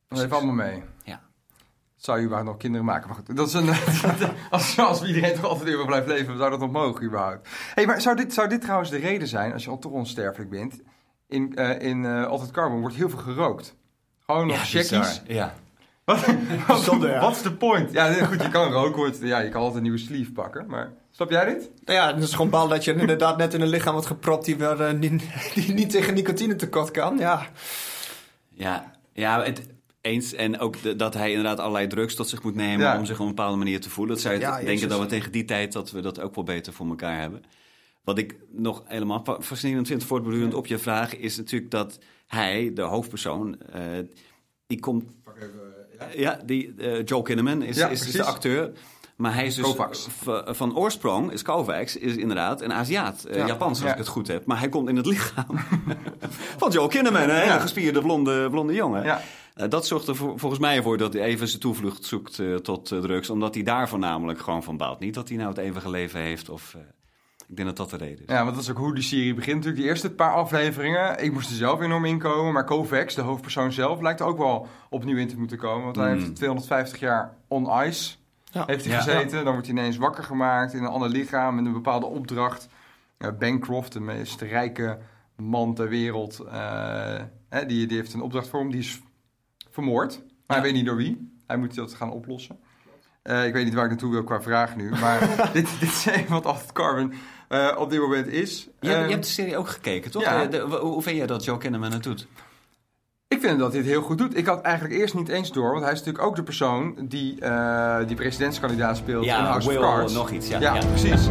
Dat 0.09 0.19
heeft 0.19 0.33
allemaal 0.33 0.55
mee. 0.55 0.83
Ja. 1.05 1.23
Zou 1.97 2.19
je 2.19 2.25
überhaupt 2.25 2.51
nog 2.51 2.61
kinderen 2.61 2.87
maken? 2.87 3.09
Maar 3.09 3.17
goed, 3.17 3.37
dat 3.37 3.49
is 3.49 3.55
een, 3.55 3.69
als, 4.51 4.79
als 4.79 5.03
iedereen 5.03 5.35
toch 5.35 5.45
altijd 5.45 5.69
eeuwig 5.69 5.87
blijft 5.87 6.07
leven, 6.07 6.37
zou 6.37 6.51
dat 6.51 6.61
nog 6.61 6.71
mogen 6.71 7.05
überhaupt? 7.05 7.49
hey, 7.75 7.87
maar 7.87 8.01
zou 8.01 8.17
dit, 8.17 8.33
zou 8.33 8.49
dit 8.49 8.61
trouwens 8.61 8.91
de 8.91 8.97
reden 8.97 9.29
zijn, 9.29 9.53
als 9.53 9.65
je 9.65 9.71
al 9.71 9.79
toch 9.79 9.93
onsterfelijk 9.93 10.51
bent? 10.51 10.81
In, 11.29 11.57
eh 11.57 11.89
in 11.89 12.05
eh 12.05 12.27
Altijd 12.27 12.51
Carbon 12.51 12.81
wordt 12.81 12.97
heel 12.97 13.09
veel 13.09 13.19
gerookt. 13.19 13.77
Gewoon 14.27 14.47
nog 14.47 14.69
checkies. 14.69 15.23
Ja. 15.27 15.55
Wat, 16.05 16.25
wat, 17.21 17.37
is 17.37 17.43
de 17.43 17.53
point? 17.59 17.93
Ja, 17.93 18.13
goed, 18.13 18.43
je 18.43 18.49
kan 18.49 18.73
roken, 18.73 19.03
want 19.03 19.19
ja, 19.23 19.39
je 19.39 19.49
kan 19.49 19.59
altijd 19.59 19.77
een 19.77 19.83
nieuwe 19.83 19.99
sleeve 19.99 20.33
pakken. 20.33 20.67
Maar 20.67 20.93
snap 21.11 21.31
jij 21.31 21.45
dit? 21.45 21.71
Nou 21.85 21.99
ja, 21.99 22.15
het 22.15 22.23
is 22.23 22.33
gewoon 22.33 22.51
bal 22.51 22.69
dat 22.69 22.85
je 22.85 22.95
inderdaad 22.95 23.37
net 23.37 23.55
in 23.55 23.61
een 23.61 23.69
lichaam 23.69 23.93
wordt 23.93 24.07
gepropt 24.09 24.45
die, 24.45 24.57
weer, 24.57 24.81
eh, 24.81 24.93
niet, 24.93 25.23
die 25.55 25.73
niet 25.75 25.91
tegen 25.91 26.15
nicotine 26.15 26.57
tekort 26.57 26.91
kan. 26.91 27.19
Ja, 27.19 27.47
Ja, 28.49 28.93
ja 29.13 29.43
het, 29.43 29.63
eens. 30.01 30.33
En 30.35 30.59
ook 30.59 30.83
de- 30.83 30.97
dat 30.97 31.15
hij 31.15 31.29
inderdaad 31.31 31.59
allerlei 31.59 31.87
drugs 31.87 32.15
tot 32.15 32.29
zich 32.29 32.43
moet 32.43 32.55
nemen 32.55 32.87
Ja. 32.87 32.99
om 32.99 33.05
zich 33.05 33.17
op 33.21 33.23
een 33.23 33.35
bepaalde 33.35 33.57
manier 33.57 33.81
te 33.81 33.91
voelen. 33.91 34.15
Dat 34.15 34.23
zou 34.23 34.35
je 34.35 34.41
Ja, 34.41 34.51
denken 34.57 34.73
jezus. 34.75 34.89
dat 34.89 35.01
we 35.01 35.07
tegen 35.07 35.33
die 35.33 35.45
tijd 35.45 35.73
dat 35.73 35.91
we 35.91 36.01
dat 36.01 36.21
ook 36.21 36.35
wel 36.35 36.45
beter 36.45 36.73
voor 36.73 36.87
elkaar 36.89 37.21
hebben. 37.21 37.43
Wat 38.05 38.19
ik 38.19 38.37
nog 38.51 38.83
helemaal 38.87 39.21
fa- 39.25 39.41
fascinerend 39.41 39.87
vind, 39.87 40.05
voortbordurend 40.05 40.55
op 40.55 40.67
je 40.67 40.79
vraag, 40.79 41.17
is 41.17 41.37
natuurlijk 41.37 41.71
dat 41.71 41.99
hij, 42.27 42.71
de 42.75 42.83
hoofdpersoon, 42.83 43.61
eh, 43.61 43.81
die 44.67 44.81
komt. 44.81 45.05
Ja. 46.15 46.39
die 46.45 46.75
eh, 46.79 47.05
Joel 47.05 47.23
Kinnaman 47.23 47.63
is, 47.63 47.77
Ja, 47.77 47.89
is, 47.89 48.07
is 48.07 48.13
de 48.13 48.25
acteur. 48.25 48.73
Maar 49.17 49.35
hij 49.35 49.47
is 49.47 49.55
dus 49.55 49.75
van 50.47 50.77
oorsprong, 50.77 51.33
is 51.33 51.43
Kovacs, 51.43 51.97
is 51.97 52.17
inderdaad 52.17 52.61
een 52.61 52.73
Aziat, 52.73 53.27
Ja. 53.33 53.47
Japans 53.47 53.79
als 53.79 53.87
Ja. 53.87 53.93
ik 53.93 53.99
het 53.99 54.09
goed 54.09 54.29
heb. 54.29 54.47
Maar 54.47 54.59
hij 54.59 54.69
komt 54.69 54.89
in 54.89 54.97
het 54.97 55.07
lichaam 55.07 55.47
van 56.59 56.71
Joel 56.71 56.89
Kinnaman, 56.89 57.23
een 57.23 57.31
hele 57.37 57.61
gespierde 57.61 58.01
blonde, 58.01 58.51
blonde 58.51 58.73
jongen. 58.75 59.05
Ja. 59.05 59.21
Eh, 59.55 59.69
dat 59.69 59.87
zorgt 59.87 60.09
er 60.09 60.17
volgens 60.17 60.59
mij 60.59 60.83
voor 60.83 60.99
dat 60.99 61.13
hij 61.13 61.23
even 61.23 61.49
zijn 61.49 61.61
toevlucht 61.61 62.05
zoekt 62.05 62.43
tot 62.63 62.87
drugs. 62.87 63.31
Omdat 63.31 63.55
hij 63.55 63.63
daar 63.63 63.89
voornamelijk 63.89 64.39
gewoon 64.41 64.63
van 64.63 64.77
baalt. 64.77 65.01
Niet 65.01 65.15
dat 65.15 65.29
hij 65.29 65.37
nou 65.37 65.49
het 65.49 65.59
eeuwige 65.59 65.91
leven 65.91 66.21
heeft. 66.21 66.49
Of, 66.49 66.77
ik 67.49 67.57
denk 67.57 67.69
dat 67.69 67.77
dat 67.77 67.91
de 67.91 67.97
reden 68.07 68.27
is. 68.27 68.33
Ja, 68.35 68.43
want 68.45 68.55
dat 68.55 68.65
is 68.65 68.71
ook 68.71 68.77
hoe 68.77 68.95
die 68.95 69.03
serie 69.03 69.35
begint 69.35 69.57
natuurlijk. 69.57 69.83
Die 69.83 69.91
eerste 69.91 70.11
paar 70.15 70.33
afleveringen, 70.33 71.25
ik 71.25 71.33
moest 71.33 71.51
er 71.51 71.57
zelf 71.57 71.81
enorm 71.81 72.05
in 72.05 72.19
komen. 72.19 72.53
Maar 72.53 72.65
Kovacs, 72.65 73.15
de 73.15 73.21
hoofdpersoon 73.23 73.73
zelf, 73.73 74.01
lijkt 74.01 74.21
er 74.21 74.27
ook 74.27 74.39
wel 74.39 74.67
opnieuw 74.91 75.17
in 75.17 75.29
te 75.29 75.39
moeten 75.39 75.59
komen. 75.59 75.85
Want 75.85 75.97
hij 75.97 76.15
Mm. 76.15 76.19
heeft 76.21 76.37
250 76.37 77.01
jaar 77.01 77.35
on 77.49 77.87
ice 77.87 78.15
Ja. 78.45 78.63
heeft 78.67 78.85
hij 78.85 78.95
Ja. 78.95 79.01
gezeten. 79.01 79.45
Dan 79.45 79.53
wordt 79.53 79.69
hij 79.69 79.77
ineens 79.77 79.97
wakker 79.97 80.25
gemaakt 80.25 80.73
in 80.73 80.83
een 80.83 80.89
ander 80.91 81.09
lichaam 81.09 81.55
met 81.55 81.65
een 81.67 81.73
bepaalde 81.73 82.07
opdracht. 82.07 82.69
Uh, 83.19 83.29
Bancroft, 83.39 83.93
de 83.93 84.01
meest 84.01 84.41
rijke 84.41 84.99
man 85.37 85.75
ter 85.75 85.89
wereld, 85.89 86.39
eh, 86.39 87.21
hè, 87.49 87.67
die, 87.67 87.87
die 87.87 87.97
heeft 87.97 88.13
een 88.15 88.21
opdracht 88.23 88.49
voor 88.49 88.61
hem. 88.61 88.71
Die 88.71 88.81
is 88.81 89.01
vermoord, 89.71 90.23
maar 90.47 90.57
hij 90.57 90.67
weet 90.67 90.75
niet 90.75 90.87
door 90.87 90.97
wie. 90.97 91.33
Hij 91.47 91.57
moet 91.57 91.75
dat 91.75 91.95
gaan 91.95 92.11
oplossen. 92.11 92.59
Eh, 93.23 93.47
ik 93.47 93.53
weet 93.53 93.65
niet 93.65 93.75
waar 93.75 93.85
ik 93.85 93.91
naartoe 93.91 94.11
wil 94.11 94.25
qua 94.25 94.43
vraag 94.43 94.77
nu. 94.77 94.91
Maar 94.91 95.21
dit, 95.53 95.81
dit 95.81 95.89
is 95.89 96.07
even 96.07 96.31
wat 96.33 96.47
Altered 96.47 96.73
Carbon 96.73 97.13
eh, 97.55 97.79
op 97.81 97.91
dit 97.91 98.01
moment 98.01 98.27
is. 98.27 98.69
Je, 98.81 98.89
hebt- 98.89 99.05
je 99.05 99.11
hebt 99.11 99.25
de 99.27 99.31
serie 99.33 99.57
ook 99.57 99.69
gekeken, 99.69 100.11
toch? 100.11 100.23
ja. 100.23 100.43
Eh, 100.43 100.51
de- 100.51 100.61
hoe 100.81 101.03
vind 101.03 101.17
jij 101.17 101.27
dat 101.27 101.45
Joe 101.45 101.59
Kinnaman 101.59 101.93
het 101.93 102.03
doet? 102.03 102.27
Ik 103.29 103.41
vind 103.41 103.59
dat 103.59 103.73
hij 103.73 103.81
het 103.81 103.91
heel 103.91 104.03
goed 104.03 104.19
doet. 104.19 104.37
Ik 104.37 104.47
had 104.47 104.61
eigenlijk 104.63 104.95
eerst 105.01 105.15
niet 105.15 105.29
eens 105.29 105.53
door, 105.53 105.71
want 105.71 105.83
hij 105.85 105.93
is 105.93 105.99
natuurlijk 105.99 106.25
ook 106.25 106.37
de 106.37 106.43
persoon 106.43 106.95
die 107.03 107.41
eh, 107.41 108.07
die 108.07 108.17
presidentskandidaat 108.17 108.97
speelt 108.97 109.25
in 109.25 109.31
House 109.33 109.69
Will 109.69 109.77
of 109.79 109.83
Cards. 109.85 110.13
nog 110.15 110.31
iets. 110.31 110.49
Ja, 110.49 110.61
ja, 110.61 110.75
ja. 110.75 110.87
precies. 110.87 111.27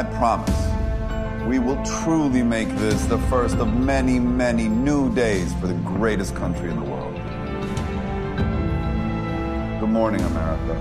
I 0.00 0.04
promise 0.18 0.52
we 1.48 1.60
will 1.64 1.78
truly 1.82 2.42
make 2.42 2.74
this 2.74 3.06
the 3.06 3.18
first 3.28 3.60
of 3.60 3.68
many, 3.84 4.18
many 4.18 4.66
new 4.66 5.14
days 5.14 5.50
for 5.60 5.68
the 5.68 5.74
greatest 5.98 6.32
country 6.32 6.68
in 6.68 6.74
the 6.74 6.88
world. 6.88 7.16
Good 9.78 9.90
morning, 9.90 10.22
America. 10.24 10.74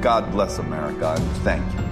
God 0.00 0.30
bless 0.30 0.58
America 0.58 1.08
and 1.08 1.22
thank 1.42 1.62
you. 1.76 1.91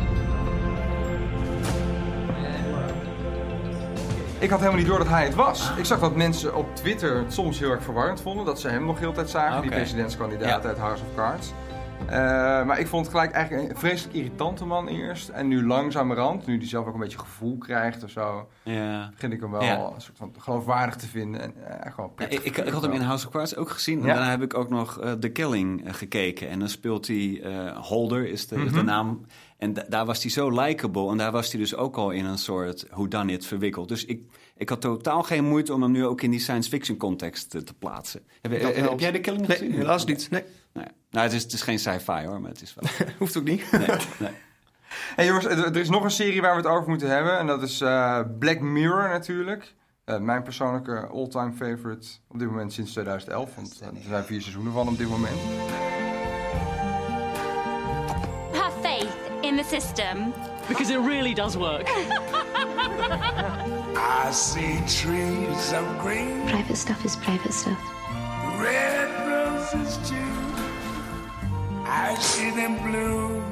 Ik 4.41 4.51
had 4.51 4.59
helemaal 4.59 4.79
niet 4.81 4.89
door 4.89 4.99
dat 4.99 5.09
hij 5.09 5.25
het 5.25 5.35
was. 5.35 5.71
Ik 5.77 5.85
zag 5.85 5.99
dat 5.99 6.17
mensen 6.17 6.55
op 6.55 6.77
Twitter 6.77 7.17
het 7.17 7.33
soms 7.33 7.59
heel 7.59 7.71
erg 7.71 7.83
verwarrend 7.83 8.21
vonden. 8.21 8.45
Dat 8.45 8.61
ze 8.61 8.69
hem 8.69 8.85
nog 8.87 8.99
heel 8.99 9.13
tijd 9.13 9.31
zagen, 9.31 9.61
die 9.61 9.71
Oké. 9.71 9.79
presidentskandidaat 9.81 10.63
Ja. 10.63 10.69
uit 10.69 10.79
House 10.79 11.03
of 11.03 11.15
Cards. 11.17 11.53
Eh, 12.07 12.17
maar 12.67 12.79
ik 12.79 12.87
vond 12.87 13.07
het 13.07 13.15
gelijk 13.15 13.33
eigenlijk 13.33 13.71
een 13.71 13.77
vreselijk 13.77 14.17
irritante 14.17 14.65
man 14.65 14.89
eerst. 14.89 15.29
En 15.29 15.49
nu 15.49 15.67
langzamerhand, 15.67 16.47
nu 16.47 16.57
hij 16.59 16.67
zelf 16.67 16.87
ook 16.87 16.95
een 16.95 17.01
beetje 17.01 17.19
gevoel 17.19 17.59
krijgt 17.59 18.05
of 18.05 18.11
zo... 18.11 18.49
Ja. 18.63 19.09
begin 19.11 19.33
ik 19.33 19.41
hem 19.41 19.51
wel 19.51 19.63
Ja. 19.63 19.91
een 19.95 20.01
soort 20.01 20.17
van 20.17 20.35
geloofwaardig 20.39 20.97
te 20.97 21.07
vinden. 21.07 21.41
En 21.41 21.55
eh, 21.83 21.93
gewoon 21.93 22.13
Ja, 22.17 22.27
ik, 22.29 22.41
ik, 22.41 22.57
had 22.69 22.83
hem 22.83 22.93
in 22.93 23.01
House 23.01 23.27
of 23.27 23.33
Cards 23.33 23.57
ook 23.57 23.71
gezien. 23.71 24.01
En 24.01 24.07
daarna 24.07 24.31
heb 24.31 24.43
ik 24.43 24.55
ook 24.55 24.69
nog 24.71 24.99
eh, 25.01 25.13
The 25.13 25.29
Killing 25.29 25.87
eh, 25.87 25.93
gekeken. 25.95 26.49
En 26.49 26.59
dan 26.59 26.69
speelt 26.69 27.07
hij 27.07 27.43
Holder, 27.81 28.29
is 28.29 28.47
de, 28.49 28.57
Mhm. 28.57 28.73
de 28.75 28.83
naam. 28.83 29.21
En 29.59 29.73
da- 29.73 29.85
daar 29.89 30.07
was 30.07 30.23
hij 30.23 30.31
zo 30.31 30.51
likable. 30.61 31.11
En 31.11 31.17
daar 31.17 31.33
was 31.33 31.51
hij 31.53 31.61
dus 31.61 31.75
ook 31.77 31.97
al 31.97 32.11
in 32.11 32.25
een 32.25 32.39
soort 32.39 32.87
whodunit 32.91 33.47
verwikkeld. 33.47 33.89
Dus 33.89 34.05
ik, 34.05 34.21
ik 34.61 34.69
had 34.69 34.81
totaal 34.81 35.23
geen 35.23 35.45
moeite 35.45 35.75
om 35.75 35.83
hem 35.83 35.91
nu 35.91 36.07
ook 36.07 36.23
in 36.23 36.31
die 36.31 36.41
science 36.41 36.69
fiction 36.69 36.97
context 36.97 37.51
te 37.51 37.75
plaatsen. 37.79 38.21
Heb, 38.41 38.61
heb, 38.61 38.75
heb 38.77 39.01
jij 39.01 39.13
The 39.13 39.21
Killing 39.21 39.47
nee, 39.47 39.57
gezien? 39.57 39.73
helaas 39.73 40.05
niet. 40.05 40.31
Nee, 40.31 40.45
Nou, 40.73 40.87
nou 41.11 41.25
het, 41.25 41.35
is, 41.35 41.43
het 41.43 41.53
is 41.53 41.63
geen 41.63 41.79
sci-fi 41.79 42.27
hoor, 42.27 42.41
maar 42.41 42.51
het 42.51 42.63
is 42.63 42.75
wel... 42.75 42.91
hoeft 43.19 43.37
ook 43.37 43.45
niet. 43.45 43.73
Nee, 43.73 43.87
nee. 44.19 44.31
Hey 45.15 45.27
jongens, 45.27 45.45
er, 45.45 45.65
er 45.65 45.77
is 45.77 45.89
nog 45.89 46.05
een 46.05 46.11
serie 46.11 46.41
waar 46.41 46.51
we 46.51 46.63
het 46.63 46.71
over 46.71 46.89
moeten 46.89 47.09
hebben. 47.09 47.39
En 47.39 47.47
dat 47.47 47.63
is 47.63 47.81
eh, 47.81 48.21
Black 48.39 48.61
Mirror 48.61 49.09
natuurlijk. 49.09 49.75
Eh, 50.05 50.19
mijn 50.19 50.43
persoonlijke 50.43 51.07
all-time 51.07 51.53
favorite 51.53 52.09
op 52.29 52.39
dit 52.39 52.49
moment 52.49 52.73
sinds 52.73 52.91
2011. 52.93 53.55
Want 53.55 53.81
eh, 53.81 53.89
er 53.89 53.95
zijn 54.09 54.25
vier 54.25 54.41
seizoenen 54.41 54.73
van 54.73 54.89
op 54.89 54.99
dit 54.99 55.09
moment. 55.09 55.39
Have 58.53 58.81
faith 58.83 59.09
in 59.41 59.57
the 59.57 59.65
system. 59.69 60.33
Because 60.69 60.93
it 60.93 61.07
really 61.07 61.35
does 61.35 61.55
work. 61.55 61.89
I 63.97 64.31
see 64.33 64.79
trees 64.87 65.73
of 65.73 65.87
green, 66.01 66.47
Private 66.49 66.77
stuff 66.77 67.05
is 67.05 67.17
private 67.17 67.53
stuff. 67.53 67.79
red 68.61 69.09
roses 69.29 69.97
too. 70.09 70.17
I 71.85 72.15
see 72.21 72.51
them 72.51 72.77
bloom 72.87 73.43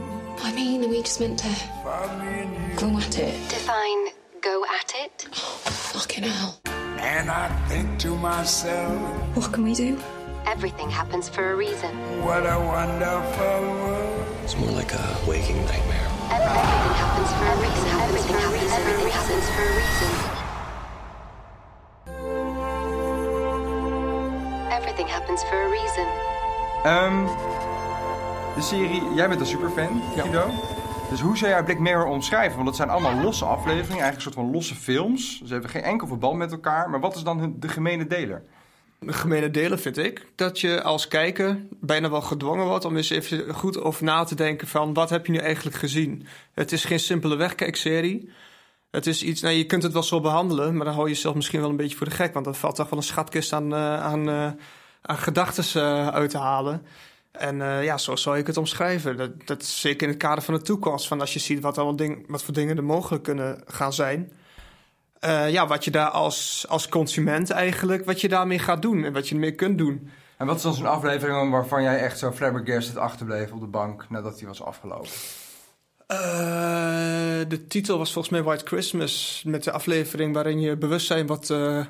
I 0.42 0.52
mean, 0.52 0.88
we 0.88 1.02
just 1.02 1.20
meant 1.20 1.38
to 1.40 1.48
me 1.48 2.74
go 2.76 2.96
at 2.98 3.18
it? 3.18 3.34
Define 3.48 4.08
go 4.40 4.64
at 4.78 4.92
it? 4.96 5.22
fucking 5.34 6.24
hell. 6.24 6.60
And 6.66 7.30
I 7.30 7.48
think 7.68 7.98
to 8.00 8.16
myself, 8.16 9.36
What 9.36 9.52
can 9.52 9.64
we 9.64 9.74
do? 9.74 9.98
Everything 10.46 10.88
happens 10.90 11.28
for 11.28 11.52
a 11.52 11.56
reason. 11.56 11.90
what 12.24 12.44
a 12.46 12.58
wonderful 12.58 13.60
world. 13.60 14.26
It's 14.44 14.56
more 14.56 14.70
like 14.70 14.92
a 14.94 15.16
waking 15.26 15.56
nightmare. 15.66 16.08
Everything 16.30 16.94
happens 17.02 17.30
for 17.38 17.46
a 17.46 17.56
reason. 17.56 17.88
Everything 18.04 18.36
happens, 18.36 18.72
everything 18.72 19.12
happens 19.18 19.46
for 19.54 19.62
a 19.62 19.74
reason. 19.80 20.10
Everything 24.78 25.08
happens 25.08 25.42
for 25.44 25.56
a 25.56 25.68
reason. 25.68 26.06
Ehm, 26.84 27.24
de 28.54 28.62
serie, 28.62 29.14
jij 29.14 29.28
bent 29.28 29.40
een 29.40 29.46
superfan, 29.46 30.02
Guido. 30.16 30.50
Dus 31.10 31.20
hoe 31.20 31.36
zou 31.36 31.50
jij 31.50 31.64
Black 31.64 31.78
Mirror 31.78 32.06
omschrijven? 32.06 32.54
Want 32.54 32.66
dat 32.66 32.76
zijn 32.76 32.90
allemaal 32.90 33.14
losse 33.22 33.44
afleveringen, 33.44 34.02
eigenlijk 34.02 34.14
een 34.16 34.22
soort 34.22 34.34
van 34.34 34.50
losse 34.50 34.74
films. 34.74 35.42
Ze 35.44 35.52
hebben 35.52 35.70
geen 35.70 35.82
enkel 35.82 36.06
verband 36.06 36.36
met 36.36 36.52
elkaar. 36.52 36.90
Maar 36.90 37.00
wat 37.00 37.16
is 37.16 37.22
dan 37.22 37.54
de 37.58 37.68
gemene 37.68 38.06
deler? 38.06 38.42
Gemene 39.06 39.50
delen 39.50 39.78
vind 39.78 39.98
ik 39.98 40.26
dat 40.34 40.60
je 40.60 40.82
als 40.82 41.08
kijker 41.08 41.66
bijna 41.80 42.10
wel 42.10 42.20
gedwongen 42.20 42.66
wordt 42.66 42.84
om 42.84 42.96
eens 42.96 43.10
even 43.10 43.54
goed 43.54 43.80
over 43.80 44.04
na 44.04 44.24
te 44.24 44.34
denken 44.34 44.68
van 44.68 44.94
wat 44.94 45.10
heb 45.10 45.26
je 45.26 45.32
nu 45.32 45.38
eigenlijk 45.38 45.76
gezien. 45.76 46.26
Het 46.54 46.72
is 46.72 46.84
geen 46.84 47.00
simpele 47.00 47.36
wegkijkserie. 47.36 48.30
Het 48.90 49.06
is 49.06 49.22
iets, 49.22 49.40
nou, 49.40 49.54
je 49.54 49.64
kunt 49.64 49.82
het 49.82 49.92
wel 49.92 50.02
zo 50.02 50.20
behandelen, 50.20 50.76
maar 50.76 50.84
dan 50.84 50.94
hou 50.94 51.08
je 51.08 51.14
jezelf 51.14 51.34
misschien 51.34 51.60
wel 51.60 51.70
een 51.70 51.76
beetje 51.76 51.96
voor 51.96 52.08
de 52.08 52.14
gek. 52.14 52.32
Want 52.32 52.44
dat 52.44 52.56
valt 52.56 52.74
toch 52.74 52.88
wel 52.88 52.98
een 52.98 53.04
schatkist 53.04 53.52
aan, 53.52 53.72
eh, 53.74 54.02
aan, 54.02 54.28
eh, 54.28 54.50
aan 55.02 55.18
gedachten 55.18 55.64
eh, 55.82 56.08
uit 56.08 56.30
te 56.30 56.38
halen. 56.38 56.86
En 57.32 57.56
ja, 57.84 57.98
zo 57.98 58.16
zou 58.16 58.38
ik 58.38 58.46
het 58.46 58.56
omschrijven. 58.56 59.16
Dat, 59.16 59.46
dat 59.46 59.64
zeker 59.64 60.02
in 60.02 60.12
het 60.12 60.22
kader 60.22 60.44
van 60.44 60.54
de 60.54 60.62
toekomst. 60.62 61.08
Van 61.08 61.20
als 61.20 61.32
je 61.32 61.38
ziet 61.38 61.60
wat, 61.60 61.76
allemaal 61.76 61.96
ding, 61.96 62.24
wat 62.28 62.42
voor 62.42 62.54
dingen 62.54 62.76
er 62.76 62.84
mogelijk 62.84 63.22
kunnen 63.22 63.62
gaan 63.66 63.92
zijn. 63.92 64.32
Eh, 65.20 65.50
ja, 65.50 65.66
wat 65.66 65.84
je 65.84 65.90
daar 65.90 66.08
als, 66.10 66.64
als 66.68 66.88
consument 66.88 67.50
eigenlijk, 67.50 68.04
wat 68.04 68.20
je 68.20 68.28
daarmee 68.28 68.58
gaat 68.58 68.82
doen 68.82 69.04
en 69.04 69.12
wat 69.12 69.28
je 69.28 69.34
ermee 69.34 69.54
kunt 69.54 69.78
doen. 69.78 70.10
En 70.36 70.46
wat 70.46 70.56
is 70.56 70.62
dan 70.62 70.74
zo'n 70.74 70.86
aflevering 70.86 71.50
waarvan 71.50 71.82
jij 71.82 71.98
echt 71.98 72.18
zo 72.18 72.32
flabbergasted 72.32 72.96
achterbleef 72.96 73.52
op 73.52 73.60
de 73.60 73.66
bank 73.66 74.06
nadat 74.08 74.38
die 74.38 74.46
was 74.46 74.62
afgelopen? 74.62 75.08
Eh, 76.06 76.16
de 77.48 77.66
titel 77.68 77.98
was 77.98 78.12
volgens 78.12 78.34
mij 78.34 78.42
White 78.42 78.66
Christmas, 78.66 79.42
met 79.46 79.64
de 79.64 79.72
aflevering 79.72 80.34
waarin 80.34 80.60
je 80.60 80.76
bewustzijn 80.76 81.26
wordt 81.26 81.50
eh, 81.50 81.80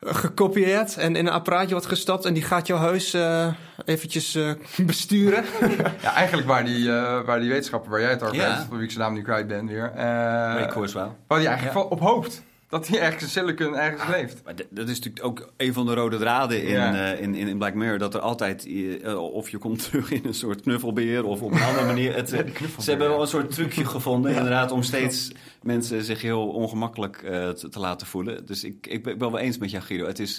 gekopieerd 0.00 0.96
en 0.96 1.16
in 1.16 1.26
een 1.26 1.32
apparaatje 1.32 1.70
wordt 1.70 1.86
gestapt 1.86 2.24
en 2.24 2.34
die 2.34 2.42
gaat 2.42 2.66
jouw 2.66 2.78
huis 2.78 3.14
eh, 3.14 3.48
eventjes 3.84 4.34
eh, 4.34 4.50
besturen. 4.86 5.44
Ja, 6.02 6.14
eigenlijk 6.14 6.46
waar 6.48 6.64
die, 6.64 6.88
eh, 6.96 7.20
waar 7.24 7.40
die 7.40 7.48
wetenschapper 7.50 7.90
waar 7.90 8.00
jij 8.00 8.10
het 8.10 8.22
over 8.22 8.36
hebt, 8.50 8.64
voor 8.68 8.76
wie 8.76 8.84
ik 8.86 8.90
zijn 8.92 9.04
naam 9.04 9.14
nu 9.14 9.22
kwijt 9.22 9.46
ben 9.46 9.66
weer. 9.66 9.90
eh 9.94 10.02
Ray 10.04 10.66
Kurzweil. 10.66 11.16
waar 11.26 11.38
die 11.38 11.48
eigenlijk 11.48 11.78
Ja. 11.78 11.82
op 11.84 12.00
hoopt. 12.00 12.42
Dat 12.74 12.88
hij 12.88 13.00
ergens 13.00 13.22
in 13.22 13.28
Silicon 13.28 13.76
ergens 13.76 14.08
leeft. 14.08 14.44
Maar 14.44 14.54
dat 14.70 14.88
is 14.88 14.96
natuurlijk 14.98 15.24
ook 15.24 15.52
een 15.56 15.72
van 15.72 15.86
de 15.86 15.94
rode 15.94 16.18
draden 16.18 16.62
in, 16.62 16.70
Ja. 16.70 17.12
eh, 17.12 17.20
in, 17.20 17.34
in, 17.34 17.48
in 17.48 17.58
Black 17.58 17.74
Mirror. 17.74 17.98
Dat 17.98 18.14
er 18.14 18.20
altijd, 18.20 18.66
eh, 19.02 19.32
of 19.32 19.50
je 19.50 19.58
komt 19.58 19.82
terug 19.90 20.10
in 20.10 20.20
een 20.24 20.34
soort 20.34 20.60
knuffelbeer 20.60 21.24
of 21.24 21.42
op 21.42 21.52
een 21.52 21.62
andere 21.62 21.86
manier. 21.86 22.14
Het, 22.14 22.32
eh, 22.32 22.40
ze 22.78 22.90
hebben 22.90 23.08
wel 23.08 23.20
een 23.20 23.26
soort 23.26 23.50
trucje 23.50 23.84
gevonden 23.94 24.34
inderdaad 24.34 24.70
om 24.70 24.82
steeds 24.82 25.32
mensen 25.62 26.04
zich 26.04 26.22
heel 26.22 26.48
ongemakkelijk 26.48 27.22
eh, 27.22 27.48
te, 27.48 27.68
te 27.68 27.78
laten 27.78 28.06
voelen. 28.06 28.46
Dus 28.46 28.64
ik, 28.64 28.86
ik 28.86 29.02
ben 29.02 29.12
ik 29.12 29.18
ben 29.18 29.30
wel 29.30 29.40
eens 29.40 29.58
met 29.58 29.70
jou 29.70 29.84
Guido. 29.84 30.06
Het 30.06 30.18
is, 30.18 30.36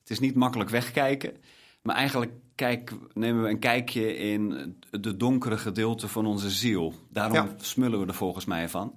het 0.00 0.10
is 0.10 0.18
niet 0.18 0.34
makkelijk 0.34 0.70
wegkijken. 0.70 1.32
Maar 1.82 1.96
eigenlijk 1.96 2.32
kijk, 2.54 2.92
nemen 3.14 3.42
we 3.42 3.48
een 3.48 3.58
kijkje 3.58 4.16
in 4.16 4.74
de 4.90 5.16
donkere 5.16 5.58
gedeelte 5.58 6.08
van 6.08 6.26
onze 6.26 6.50
ziel. 6.50 6.94
Daarom 7.10 7.48
smullen 7.56 8.00
we 8.00 8.06
er 8.06 8.14
volgens 8.14 8.44
mij 8.44 8.68
van. 8.68 8.92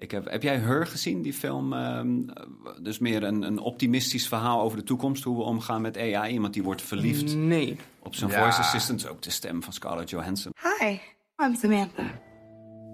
Ik 0.00 0.10
heb, 0.10 0.30
heb 0.30 0.42
jij 0.42 0.56
Her 0.58 0.86
gezien, 0.86 1.22
die 1.22 1.32
film? 1.32 1.72
ehm, 1.72 2.20
dus 2.82 2.98
meer 2.98 3.22
een, 3.22 3.42
een 3.42 3.58
optimistisch 3.58 4.28
verhaal 4.28 4.60
over 4.60 4.78
de 4.78 4.84
toekomst, 4.84 5.24
hoe 5.24 5.36
we 5.36 5.42
omgaan 5.42 5.80
met 5.82 5.96
AI. 5.98 6.32
Iemand 6.32 6.54
die 6.54 6.62
wordt 6.62 6.82
verliefd 6.82 7.36
Nee. 7.36 7.76
op 8.02 8.14
zijn 8.14 8.30
Ja. 8.30 8.40
voice 8.42 8.58
assistant. 8.58 9.08
Ook 9.08 9.22
de 9.22 9.30
stem 9.30 9.62
van 9.62 9.72
Scarlett 9.72 10.10
Johansson. 10.10 10.52
Hi, 10.78 10.98
I'm 11.44 11.54
Samantha. 11.56 12.02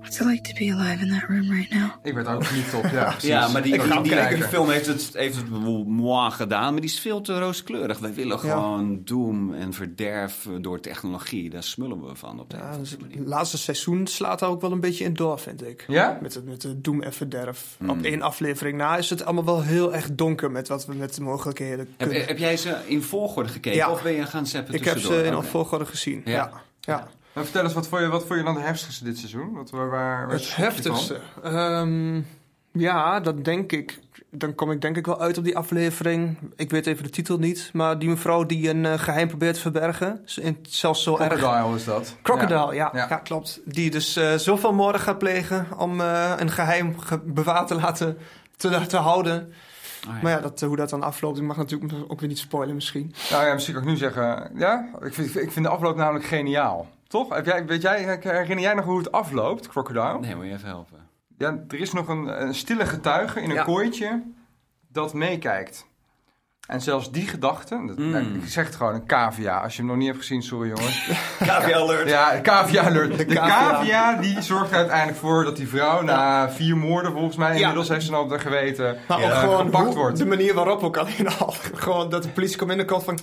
What's 0.06 0.20
it 0.20 0.26
like 0.26 0.52
to 0.52 0.54
be 0.54 0.72
alive 0.72 1.02
in 1.02 1.08
that 1.08 1.28
room 1.28 1.50
right 1.50 1.70
now? 1.70 1.90
Ik 2.02 2.14
werd 2.14 2.26
ook 2.26 2.44
verliefd 2.44 2.74
op, 2.74 2.84
ja 2.84 3.04
precies. 3.10 3.28
Ja, 3.28 3.48
maar 3.48 3.62
die, 3.62 3.82
die, 4.02 4.02
die, 4.28 4.42
film 4.42 4.70
heeft 4.70 4.86
het, 4.86 5.10
heeft 5.12 5.36
het 5.36 5.48
moi 5.86 6.30
gedaan, 6.30 6.72
maar 6.72 6.80
die 6.80 6.90
is 6.90 7.00
veel 7.00 7.20
te 7.20 7.38
rooskleurig. 7.38 7.98
Wij 7.98 8.14
willen 8.14 8.38
gewoon 8.38 9.00
doem 9.04 9.54
en 9.54 9.72
verderf 9.72 10.48
door 10.60 10.80
technologie. 10.80 11.50
Daar 11.50 11.62
smullen 11.62 12.06
we 12.06 12.14
van 12.14 12.40
op 12.40 12.50
de 12.50 12.56
Ja, 12.56 12.76
dus 12.78 12.90
het 12.90 13.26
laatste 13.26 13.58
seizoen 13.58 14.06
slaat 14.06 14.38
daar 14.38 14.48
ook 14.48 14.60
wel 14.60 14.72
een 14.72 14.80
beetje 14.80 15.04
in 15.04 15.14
door, 15.14 15.38
vind 15.38 15.66
ik. 15.66 15.84
Ja? 15.88 16.18
Met, 16.22 16.34
het, 16.34 16.44
met 16.44 16.60
de 16.60 16.80
doem 16.80 17.02
en 17.02 17.12
verderf. 17.12 17.74
Hmm. 17.78 17.90
Op 17.90 18.02
één 18.02 18.22
aflevering 18.22 18.76
na 18.78 18.96
is 18.96 19.10
het 19.10 19.24
allemaal 19.24 19.44
wel 19.44 19.62
heel 19.62 19.94
erg 19.94 20.08
donker 20.12 20.50
met 20.50 20.68
wat 20.68 20.86
we 20.86 20.94
met 20.94 21.14
de 21.14 21.22
mogelijkheden 21.22 21.88
Heb, 21.96 22.08
kunnen. 22.08 22.26
heb 22.26 22.38
jij 22.38 22.56
ze 22.56 22.76
in 22.86 23.02
volgorde 23.02 23.48
gekeken 23.48 23.78
Ja. 23.78 23.90
of 23.90 24.02
ben 24.02 24.12
je 24.12 24.26
gaan 24.26 24.46
zappen 24.46 24.74
ik 24.74 24.84
heb 24.84 24.98
ze 24.98 25.22
in 25.22 25.42
volgorde 25.42 25.86
gezien. 25.86 26.22
Ja. 26.24 26.50
Ja. 26.80 27.08
Maar 27.36 27.44
vertel 27.44 27.64
eens, 27.64 27.74
wat 27.74 27.88
vond 27.88 28.02
je, 28.02 28.08
wat 28.08 28.24
vond 28.26 28.38
je 28.38 28.44
dan 28.44 28.54
de 28.54 28.60
heftigste 28.60 29.04
dit 29.04 29.18
seizoen? 29.18 29.52
Wat, 29.52 29.70
waar, 29.70 29.90
waar, 29.90 30.28
Het 30.28 30.56
heftigste. 30.56 31.20
Ehm, 31.42 32.20
ja, 32.72 33.20
dat 33.20 33.44
denk 33.44 33.72
ik. 33.72 33.98
Dan 34.30 34.54
kom 34.54 34.70
ik 34.70 34.80
denk 34.80 34.96
ik 34.96 35.06
wel 35.06 35.20
uit 35.20 35.38
op 35.38 35.44
die 35.44 35.56
aflevering. 35.56 36.38
Ik 36.56 36.70
weet 36.70 36.86
even 36.86 37.02
de 37.04 37.10
titel 37.10 37.38
niet. 37.38 37.70
Maar 37.72 37.98
die 37.98 38.08
mevrouw 38.08 38.46
die 38.46 38.68
een 38.70 38.86
eh, 38.86 38.98
geheim 38.98 39.28
probeert 39.28 39.54
te 39.54 39.60
verbergen. 39.60 40.20
Zelfs 40.62 41.02
zo 41.02 41.18
erg. 41.18 41.38
Crocodile 41.38 41.74
is 41.76 41.84
dat. 41.84 42.16
Crocodile, 42.22 42.74
ja. 42.74 42.90
Ja. 42.92 43.06
Ja, 43.08 43.16
klopt. 43.16 43.60
Die 43.64 43.90
dus 43.90 44.16
eh, 44.16 44.34
zoveel 44.34 44.72
moorden 44.72 45.00
gaat 45.00 45.18
plegen 45.18 45.66
om 45.78 46.00
eh, 46.00 46.32
een 46.36 46.50
geheim 46.50 46.98
ge- 47.00 47.20
bewaard 47.24 47.68
te 47.68 47.74
laten 47.74 48.18
te, 48.56 48.86
te 48.86 48.96
houden. 48.96 49.52
Ja. 50.06 50.12
Maar 50.22 50.32
ja, 50.32 50.40
dat, 50.40 50.60
hoe 50.60 50.76
dat 50.76 50.90
dan 50.90 51.02
afloopt, 51.02 51.38
ik 51.38 51.44
mag 51.44 51.56
natuurlijk 51.56 51.92
ook 52.08 52.20
weer 52.20 52.28
niet 52.28 52.38
spoilen 52.38 52.74
misschien. 52.74 53.14
Nou 53.30 53.46
ja, 53.46 53.52
misschien 53.52 53.74
kan 53.74 53.82
ik 53.82 53.88
nu 53.88 53.96
zeggen, 53.96 54.50
ja, 54.56 54.88
ik 55.02 55.14
vind, 55.14 55.36
ik 55.36 55.52
vind 55.52 55.64
de 55.64 55.70
afloop 55.72 55.96
namelijk 55.96 56.24
geniaal. 56.24 56.88
Toch? 57.08 57.34
Heb 57.34 57.46
jij, 57.46 57.66
weet 57.66 57.82
jij, 57.82 58.18
herinner 58.22 58.58
jij 58.60 58.74
nog 58.74 58.84
hoe 58.84 58.98
het 58.98 59.12
afloopt, 59.12 59.68
Crocodile? 59.68 60.18
Nee, 60.20 60.34
moet 60.36 60.46
je 60.46 60.52
even 60.52 60.68
helpen. 60.68 60.98
Ja, 61.38 61.58
er 61.68 61.80
is 61.80 61.92
nog 61.92 62.08
een, 62.08 62.42
een 62.42 62.54
stille 62.54 62.86
getuige 62.86 63.40
in 63.40 63.50
een 63.50 63.56
Ja. 63.56 63.62
kooitje 63.62 64.22
dat 64.88 65.14
meekijkt. 65.14 65.86
En 66.66 66.80
zelfs 66.80 67.10
die 67.10 67.26
gedachte, 67.28 67.82
dat, 67.86 67.98
Mm. 67.98 68.10
nou, 68.10 68.24
ik 68.34 68.48
zeg 68.48 68.66
het 68.66 68.74
gewoon, 68.76 68.94
een 68.94 69.06
cavia. 69.06 69.60
Als 69.60 69.72
je 69.72 69.78
hem 69.78 69.86
nog 69.90 69.96
niet 69.96 70.06
hebt 70.06 70.18
gezien, 70.18 70.42
sorry 70.42 70.68
jongens. 70.68 71.10
Cavia 71.38 71.76
alert. 71.76 72.08
Ja, 72.08 72.40
cavia 72.42 72.82
alert. 72.82 73.18
De, 73.18 73.24
cavia. 73.24 73.48
cavia 73.70 74.16
die 74.20 74.42
zorgt 74.42 74.70
er 74.70 74.76
uiteindelijk 74.76 75.18
voor 75.18 75.44
dat 75.44 75.56
die 75.56 75.68
vrouw 75.68 76.02
na 76.02 76.50
vier 76.50 76.76
moorden 76.76 77.12
volgens 77.12 77.36
mij, 77.36 77.52
Ja. 77.52 77.58
inmiddels 77.58 77.88
heeft 77.88 78.04
ze 78.04 78.10
dan 78.10 78.20
op 78.20 78.28
de 78.28 78.38
geweten, 78.38 78.96
Maar 79.08 79.20
eh, 79.20 79.38
gewoon 79.40 79.64
gepakt 79.64 79.94
wordt. 79.94 80.18
de 80.18 80.26
manier 80.26 80.54
waarop 80.54 80.82
ook 80.82 80.96
alleen 80.96 81.28
al. 81.38 81.54
gewoon 81.74 82.10
dat 82.10 82.22
de 82.22 82.28
politie 82.28 82.58
komt 82.58 82.70
in 82.70 82.78
de 82.78 82.84
kant 82.84 83.04
van... 83.04 83.18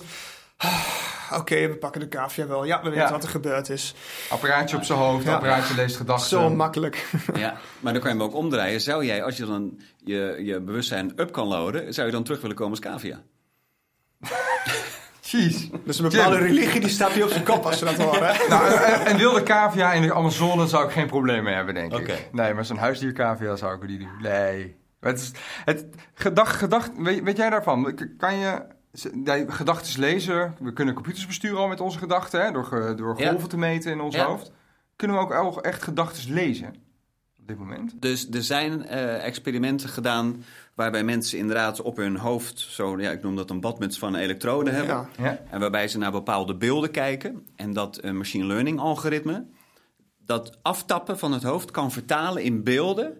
"Ah, 1.30 1.38
Oké, 1.38 1.68
we 1.68 1.76
pakken 1.76 2.00
de 2.00 2.08
cavia 2.08 2.46
wel. 2.46 2.64
Ja, 2.64 2.82
we 2.82 2.88
weten 2.88 3.04
Ja. 3.04 3.10
wat 3.10 3.22
er 3.22 3.28
gebeurd 3.28 3.68
is. 3.68 3.94
Apparaatje 4.30 4.76
op 4.76 4.82
zijn 4.84 4.98
hoofd, 4.98 5.24
Ja. 5.24 5.34
apparaatje 5.34 5.74
leest 5.74 5.96
gedachten. 5.96 6.28
Zo 6.28 6.50
makkelijk. 6.50 7.06
Ja, 7.34 7.56
maar 7.80 7.92
dan 7.92 8.02
kan 8.02 8.12
je 8.12 8.18
hem 8.18 8.26
ook 8.26 8.34
omdraaien. 8.34 8.80
Zou 8.80 9.04
jij, 9.04 9.22
als 9.22 9.36
je 9.36 9.46
dan 9.46 9.80
je, 10.04 10.36
je 10.42 10.60
bewustzijn 10.60 11.12
up 11.16 11.32
kan 11.32 11.46
loaden, 11.46 11.94
zou 11.94 12.06
je 12.06 12.12
dan 12.12 12.24
terug 12.24 12.40
willen 12.40 12.56
komen 12.56 12.70
als 12.70 12.80
cavia? 12.80 13.22
Jeez. 15.20 15.68
Dus 15.84 15.98
een 15.98 16.08
bepaalde 16.08 16.38
religie 16.38 16.80
die 16.80 16.88
staat 16.88 17.10
hier 17.12 17.24
op 17.24 17.30
zijn 17.30 17.44
kop 17.44 17.64
als 17.66 17.78
ze 17.78 17.84
dat 17.84 17.96
horen. 17.96 18.26
hè? 18.36 18.46
Nou, 18.48 18.72
en, 18.74 19.06
en 19.06 19.16
wilde 19.16 19.42
cavia 19.42 19.92
in 19.92 20.02
de 20.02 20.14
Amazone 20.14 20.66
zou 20.66 20.84
ik 20.86 20.90
geen 20.92 21.06
probleem 21.06 21.42
mee 21.44 21.54
hebben, 21.54 21.74
denk 21.74 21.92
Oké. 21.92 22.12
ik. 22.12 22.28
Nee, 22.32 22.54
maar 22.54 22.64
zo'n 22.64 22.76
huisdiercavia 22.76 23.56
zou 23.56 23.74
ik 23.82 23.88
die 23.88 23.98
doen. 23.98 24.08
Nee. 24.22 24.76
Het 25.00 25.20
is, 25.20 25.30
het, 25.64 25.84
gedacht, 26.14 26.56
gedacht, 26.56 26.90
weet, 26.96 27.22
weet 27.22 27.36
jij 27.36 27.50
daarvan? 27.50 27.98
Kan 28.18 28.36
je 28.38 28.62
gedachten 29.48 30.00
lezen? 30.00 30.54
We 30.60 30.72
kunnen 30.72 30.94
computers 30.94 31.26
besturen 31.26 31.58
al 31.58 31.68
met 31.68 31.80
onze 31.80 31.98
gedachten, 31.98 32.44
hè? 32.44 32.50
Door, 32.52 32.94
door 32.96 33.20
Ja. 33.20 33.30
golven 33.30 33.48
te 33.48 33.56
meten 33.56 33.92
in 33.92 34.00
ons 34.00 34.14
Ja. 34.14 34.24
hoofd. 34.26 34.52
Kunnen 34.96 35.16
we 35.16 35.22
ook 35.22 35.32
al 35.32 35.62
echt 35.62 35.82
gedachten 35.82 36.32
lezen 36.32 36.68
op 37.38 37.46
dit 37.48 37.58
moment? 37.58 38.02
Dus 38.02 38.28
er 38.30 38.42
zijn 38.42 38.86
eh, 38.86 39.24
experimenten 39.24 39.88
gedaan 39.88 40.44
waarbij 40.74 41.04
mensen 41.04 41.38
inderdaad 41.38 41.80
op 41.82 41.96
hun 41.96 42.16
hoofd, 42.16 42.58
zo, 42.58 43.00
ja, 43.00 43.10
ik 43.10 43.22
noem 43.22 43.36
dat 43.36 43.50
een 43.50 43.60
badmuts 43.60 43.98
van 43.98 44.14
elektroden 44.14 44.74
hebben. 44.74 44.94
Ja. 44.94 45.24
Ja. 45.24 45.38
En 45.50 45.60
waarbij 45.60 45.88
ze 45.88 45.98
naar 45.98 46.12
bepaalde 46.12 46.54
beelden 46.56 46.90
kijken. 46.90 47.46
En 47.56 47.72
dat 47.72 47.98
een 48.02 48.16
machine 48.16 48.44
learning 48.46 48.78
algoritme 48.80 49.44
dat 50.26 50.58
aftappen 50.62 51.18
van 51.18 51.32
het 51.32 51.42
hoofd 51.42 51.70
kan 51.70 51.92
vertalen 51.92 52.42
in 52.42 52.62
beelden 52.62 53.18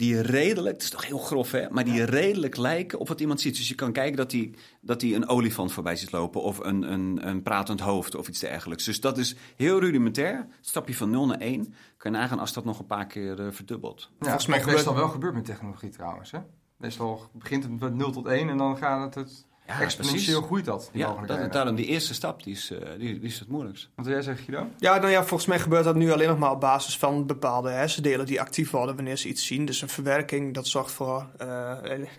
die 0.00 0.20
redelijk, 0.20 0.74
het 0.74 0.82
is 0.82 0.90
toch 0.90 1.06
heel 1.06 1.18
grof 1.18 1.50
hè, 1.50 1.70
maar 1.70 1.84
die 1.84 2.04
redelijk 2.04 2.56
lijken 2.56 2.98
op 2.98 3.08
wat 3.08 3.20
iemand 3.20 3.40
ziet. 3.40 3.56
Dus 3.56 3.68
je 3.68 3.74
kan 3.74 3.92
kijken 3.92 4.16
dat 4.16 4.32
hij 4.32 4.54
dat 4.80 5.00
die 5.00 5.14
een 5.14 5.28
olifant 5.28 5.72
voorbij 5.72 5.96
ziet 5.96 6.12
lopen 6.12 6.42
of 6.42 6.58
een, 6.58 6.92
een, 6.92 7.28
een 7.28 7.42
pratend 7.42 7.80
hoofd 7.80 8.14
of 8.14 8.28
iets 8.28 8.38
dergelijks. 8.40 8.84
Dus 8.84 9.00
dat 9.00 9.18
is 9.18 9.34
heel 9.56 9.80
rudimentair. 9.80 10.36
Het 10.36 10.66
stapje 10.68 10.94
van 10.94 11.10
0 11.10 11.26
naar 11.26 11.38
1 11.38 11.74
kan 11.96 12.12
je 12.12 12.18
nagaan 12.18 12.38
als 12.38 12.52
dat 12.52 12.64
nog 12.64 12.78
een 12.78 12.86
paar 12.86 13.06
keer 13.06 13.40
eh, 13.40 13.46
verdubbelt. 13.50 14.00
Ja, 14.00 14.08
Volgens 14.18 14.46
mij 14.46 14.56
meestal 14.58 14.76
gebeurt- 14.78 14.96
wel 14.98 15.08
gebeurd 15.08 15.34
met 15.34 15.44
technologie 15.44 15.90
trouwens. 15.90 16.30
Hè? 16.30 16.38
Meestal 16.76 17.30
begint 17.32 17.62
het 17.62 17.80
met 17.80 17.94
0 17.94 18.10
tot 18.10 18.26
1 18.26 18.48
en 18.48 18.56
dan 18.56 18.76
gaat 18.76 19.04
het, 19.04 19.14
het 19.14 19.46
exponentieel 19.80 20.22
precies. 20.24 20.46
groeit 20.46 20.64
dat. 20.64 20.88
Die 20.92 21.00
Ja, 21.02 21.16
dat, 21.26 21.52
daarom 21.52 21.74
die 21.74 21.86
eerste 21.86 22.14
stap, 22.14 22.42
die 22.44 22.52
is, 22.54 22.70
eh, 22.70 22.78
die, 22.98 23.18
die 23.18 23.28
is 23.28 23.38
het 23.38 23.48
moeilijkst. 23.48 23.88
Wat 23.94 24.04
wil 24.04 24.14
jij 24.14 24.22
zeggen, 24.24 24.44
Guido? 24.44 24.66
Ja, 24.78 24.96
nou 24.98 25.10
ja, 25.10 25.24
volgens 25.24 25.48
mij 25.48 25.58
gebeurt 25.58 25.84
dat 25.84 25.94
nu 25.94 26.12
alleen 26.12 26.28
nog 26.28 26.38
maar 26.38 26.50
op 26.50 26.60
basis 26.60 26.98
van 26.98 27.26
bepaalde 27.26 27.70
hersendelen 27.70 28.26
die 28.26 28.40
actief 28.40 28.70
worden 28.70 28.94
wanneer 28.94 29.16
ze 29.16 29.28
iets 29.28 29.46
zien. 29.46 29.64
Dus 29.64 29.82
een 29.82 29.88
verwerking, 29.88 30.54
dat 30.54 30.66
zorgt 30.66 30.92
voor 30.92 31.26
eh, 31.38 31.46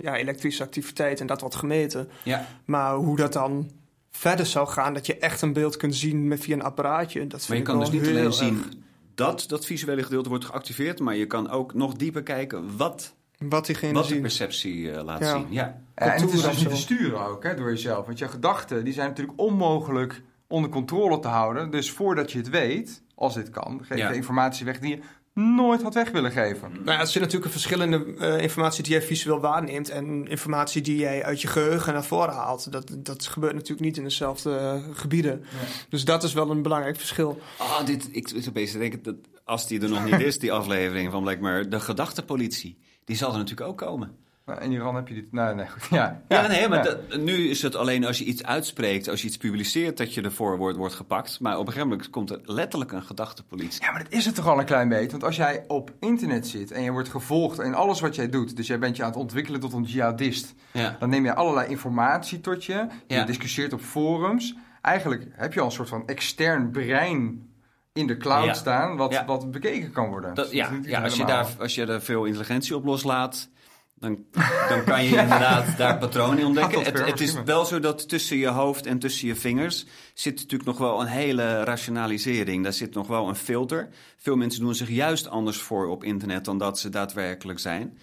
ja, 0.02 0.16
elektrische 0.16 0.64
activiteit 0.64 1.20
en 1.20 1.28
dat 1.28 1.42
wordt 1.42 1.56
gemeten. 1.56 2.10
Ja. 2.24 2.48
Maar 2.66 2.96
hoe 2.96 3.16
dat 3.18 3.34
dan 3.34 3.72
verder 4.12 4.46
zou 4.46 4.68
gaan, 4.68 4.94
dat 4.94 5.06
je 5.06 5.18
echt 5.18 5.42
een 5.42 5.54
beeld 5.54 5.78
kunt 5.78 5.96
zien 5.96 6.28
met 6.28 6.40
via 6.40 6.54
een 6.56 6.64
apparaatje, 6.64 7.28
dat 7.28 7.46
vind 7.46 7.48
Maar 7.48 7.58
je 7.58 7.64
ik 7.64 7.70
kan 7.70 7.80
dus 7.80 7.90
niet 7.90 8.08
alleen 8.08 8.26
erg- 8.26 8.34
zien 8.34 8.84
dat 9.16 9.44
dat 9.48 9.66
visuele 9.66 10.04
gedeelte 10.04 10.30
wordt 10.30 10.46
geactiveerd, 10.46 11.00
maar 11.00 11.16
je 11.16 11.26
kan 11.28 11.50
ook 11.50 11.74
nog 11.74 11.94
dieper 11.94 12.24
kijken 12.24 12.78
wat, 12.78 13.14
wat 13.50 13.66
diegene 13.66 13.94
wat 13.94 14.04
de 14.04 14.10
zien. 14.14 14.22
perceptie 14.22 14.92
eh, 14.92 15.04
laat 15.04 15.20
Ja. 15.20 15.32
zien. 15.38 15.48
Ja. 15.50 15.82
En 15.96 16.12
het 16.12 16.34
is 16.34 16.42
dus 16.42 16.64
te 16.64 16.76
sturen 16.76 17.26
ook 17.28 17.44
hè, 17.44 17.56
door 17.56 17.70
jezelf. 17.70 18.06
Want 18.06 18.20
je 18.20 18.28
gedachten 18.28 18.84
die 18.84 18.94
zijn 18.94 19.08
natuurlijk 19.10 19.40
onmogelijk 19.40 20.22
onder 20.48 20.70
controle 20.70 21.20
te 21.20 21.28
houden. 21.28 21.72
Dus 21.72 21.92
voordat 21.92 22.32
je 22.32 22.38
het 22.38 22.50
weet, 22.50 23.04
als 23.16 23.34
dit 23.34 23.50
kan, 23.50 23.80
geef 23.84 23.98
je 23.98 24.04
Ja. 24.04 24.10
informatie 24.12 24.66
weg 24.66 24.80
die 24.80 24.90
je 24.96 25.02
nooit 25.34 25.82
had 25.82 25.94
weg 25.94 26.12
willen 26.12 26.32
geven. 26.32 26.72
Nou 26.72 26.92
ja, 26.92 27.00
er 27.00 27.08
zit 27.08 27.22
natuurlijk 27.22 27.46
een 27.46 27.52
verschillende 27.52 28.16
eh, 28.20 28.42
informatie 28.42 28.84
die 28.84 28.92
jij 28.92 29.02
visueel 29.02 29.40
waarneemt 29.40 29.90
en 29.90 30.28
informatie 30.28 30.82
die 30.82 30.98
jij 30.98 31.24
uit 31.24 31.42
je 31.42 31.48
geheugen 31.48 31.94
naar 31.94 32.04
voren 32.06 32.34
haalt. 32.34 32.72
Dat, 32.72 32.96
dat 32.98 33.28
gebeurt 33.28 33.54
natuurlijk 33.54 33.82
niet 33.82 33.98
in 33.98 34.04
dezelfde 34.04 34.82
gebieden. 34.94 35.44
Dus 35.90 36.06
dat 36.06 36.24
is 36.24 36.34
wel 36.34 36.50
een 36.52 36.62
belangrijk 36.62 36.96
verschil. 36.98 37.40
Ah, 37.58 37.86
dit, 37.86 38.08
ik 38.12 38.28
zit 38.28 38.48
opeens 38.50 38.72
te 38.72 38.78
denken 38.78 39.04
dat 39.04 39.16
als 39.44 39.68
die 39.68 39.82
er 39.82 39.90
nog 39.90 40.06
niet 40.06 40.20
is, 40.20 40.40
die 40.40 40.52
aflevering 40.52 41.12
van 41.12 41.24
Black 41.24 41.40
Mirror, 41.40 41.70
de 41.70 41.80
gedachtepolitie, 41.80 42.78
die 43.06 43.16
zal 43.16 43.32
er 43.32 43.38
natuurlijk 43.38 43.70
ook 43.70 43.78
komen. 43.78 44.16
Nou, 44.46 44.62
in 44.62 44.72
Iran 44.72 44.96
heb 44.96 45.08
je 45.08 45.14
dit... 45.14 45.32
Nee, 45.32 45.54
nee, 45.54 45.68
goed. 45.68 45.88
Ja, 45.90 46.22
Ja, 46.28 46.48
nee, 46.48 46.68
maar 46.68 46.78
ja. 46.78 46.84
dat- 46.84 47.18
nu 47.22 47.50
is 47.50 47.62
het 47.62 47.76
alleen 47.76 48.06
als 48.06 48.18
je 48.18 48.24
iets 48.26 48.44
uitspreekt, 48.44 49.08
als 49.10 49.22
je 49.22 49.28
iets 49.28 49.38
publiceert, 49.38 49.98
dat 49.98 50.14
je 50.14 50.22
ervoor 50.22 50.58
wordt, 50.58 50.78
wordt 50.78 50.96
gepakt. 50.96 51.40
Maar 51.40 51.54
op 51.54 51.60
een 51.60 51.66
gegeven 51.74 51.88
moment 51.90 52.10
komt 52.10 52.30
er 52.30 52.40
letterlijk 52.44 52.92
een 52.92 53.04
gedachtepolitie. 53.04 53.84
Ja, 53.84 53.92
maar 53.92 54.04
dat 54.04 54.12
is 54.14 54.26
het 54.26 54.36
toch 54.36 54.48
al 54.48 54.60
een 54.60 54.66
klein 54.66 54.90
beetje. 54.90 55.12
Want 55.12 55.24
als 55.24 55.36
jij 55.36 55.64
op 55.68 55.92
internet 56.00 56.48
zit 56.48 56.72
en 56.72 56.82
je 56.84 56.92
wordt 56.92 57.10
gevolgd 57.10 57.60
in 57.60 57.74
alles 57.74 58.00
wat 58.00 58.16
jij 58.16 58.30
doet... 58.30 58.56
dus 58.56 58.68
jij 58.68 58.80
bent 58.80 58.96
je 58.96 59.04
aan 59.04 59.10
het 59.10 59.18
ontwikkelen 59.20 59.60
tot 59.60 59.74
een 59.74 59.84
jihadist... 59.84 60.54
Ja. 60.74 60.96
dan 61.00 61.10
neem 61.10 61.26
je 61.26 61.34
allerlei 61.36 61.70
informatie 61.70 62.42
tot 62.42 62.66
je. 62.66 62.88
Je 63.08 63.24
discussieert 63.24 63.74
op 63.74 63.82
forums. 63.82 64.56
Eigenlijk 64.82 65.28
heb 65.32 65.54
je 65.54 65.60
al 65.60 65.66
een 65.66 65.72
soort 65.72 65.90
van 65.90 66.08
extern 66.08 66.72
brein 66.72 67.50
in 67.94 68.08
de 68.08 68.18
cloud 68.18 68.46
Ja. 68.46 68.54
staan... 68.54 68.98
Wat, 68.98 69.12
Ja. 69.12 69.26
wat 69.26 69.52
bekeken 69.52 69.92
kan 69.92 70.10
worden. 70.10 70.34
Dat, 70.34 70.46
Dus 70.46 70.54
ja, 70.54 70.80
ja 70.84 71.04
als, 71.04 71.16
je 71.18 71.26
daar, 71.26 71.48
als 71.60 71.76
je 71.76 71.86
er 71.86 72.02
veel 72.02 72.26
intelligentie 72.26 72.76
op 72.76 72.86
loslaat, 72.86 73.50
dan, 73.96 74.26
dan 74.70 74.84
kan 74.84 75.04
je 75.04 75.10
inderdaad 75.10 75.66
daar 75.78 75.98
patronen 75.98 76.40
in 76.40 76.46
ontdekken. 76.46 76.84
Het, 76.84 77.06
het 77.06 77.22
is 77.22 77.44
wel 77.44 77.66
zo 77.66 77.80
dat 77.80 78.10
tussen 78.10 78.38
je 78.38 78.48
hoofd 78.48 78.86
en 78.86 79.00
tussen 79.00 79.28
je 79.28 79.36
vingers 79.36 79.86
zit 80.14 80.36
natuurlijk 80.36 80.66
nog 80.70 80.78
wel 80.78 81.02
een 81.02 81.08
hele 81.08 81.64
rationalisering. 81.64 82.64
Daar 82.64 82.74
zit 82.74 82.94
nog 82.94 83.08
wel 83.08 83.28
een 83.28 83.36
filter. 83.36 83.90
Veel 84.18 84.36
mensen 84.36 84.62
doen 84.62 84.76
zich 84.76 84.90
juist 84.90 85.28
anders 85.30 85.58
voor 85.58 85.88
op 85.88 86.04
internet 86.04 86.46
dan 86.46 86.58
dat 86.58 86.80
ze 86.80 86.90
daadwerkelijk 86.90 87.60
zijn. 87.60 87.98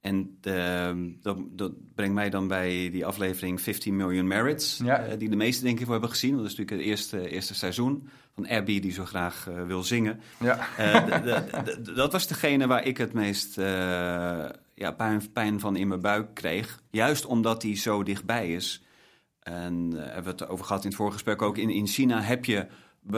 En 0.00 0.38
ehm, 0.40 1.08
dat, 1.20 1.38
dat 1.50 1.72
brengt 1.94 2.14
mij 2.14 2.30
dan 2.30 2.48
bij 2.48 2.90
die 2.90 3.06
aflevering 3.06 3.60
15 3.60 3.96
Million 3.96 4.26
Merits, 4.26 4.80
Ja. 4.84 4.98
eh, 4.98 5.18
die 5.18 5.28
de 5.30 5.36
meesten 5.36 5.64
denk 5.64 5.76
ik 5.78 5.82
wel 5.84 5.92
hebben 5.92 6.10
gezien. 6.10 6.36
Dat 6.36 6.44
is 6.46 6.50
natuurlijk 6.56 6.76
het 6.80 6.88
eerste, 6.90 7.28
eerste 7.28 7.54
seizoen 7.54 8.08
van 8.34 8.48
Abby 8.48 8.80
die 8.80 8.92
zo 8.92 9.04
graag 9.04 9.46
eh, 9.48 9.62
wil 9.66 9.82
zingen. 9.82 10.20
Ja. 10.40 10.58
Eh, 10.76 11.42
dat 11.94 12.12
was 12.12 12.26
degene 12.26 12.66
waar 12.66 12.84
ik 12.84 12.96
het 12.98 13.12
meest 13.12 13.58
eh, 13.58 13.64
ja, 14.74 14.90
pijn, 14.96 15.32
pijn 15.32 15.60
van 15.60 15.76
in 15.76 15.88
mijn 15.88 16.00
buik 16.00 16.34
kreeg. 16.34 16.80
Juist 16.90 17.26
omdat 17.26 17.62
hij 17.62 17.76
zo 17.76 18.02
dichtbij 18.02 18.52
is. 18.54 18.82
En 19.42 19.92
eh, 19.96 20.04
hebben 20.04 20.24
we 20.24 20.30
het 20.30 20.48
over 20.48 20.64
gehad 20.64 20.82
in 20.82 20.88
het 20.88 20.96
vorige 20.96 21.14
gesprek 21.14 21.42
ook. 21.42 21.56
In, 21.58 21.70
in 21.70 21.86
China 21.86 22.20
heb 22.20 22.44
je 22.44 22.54
bij 22.54 22.66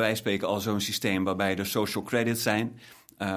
wijze 0.00 0.08
van 0.08 0.16
spreken 0.16 0.48
al 0.48 0.60
zo'n 0.60 0.80
systeem 0.80 1.24
waarbij 1.24 1.56
er 1.58 1.66
social 1.66 2.04
credits 2.04 2.42
zijn. 2.42 2.78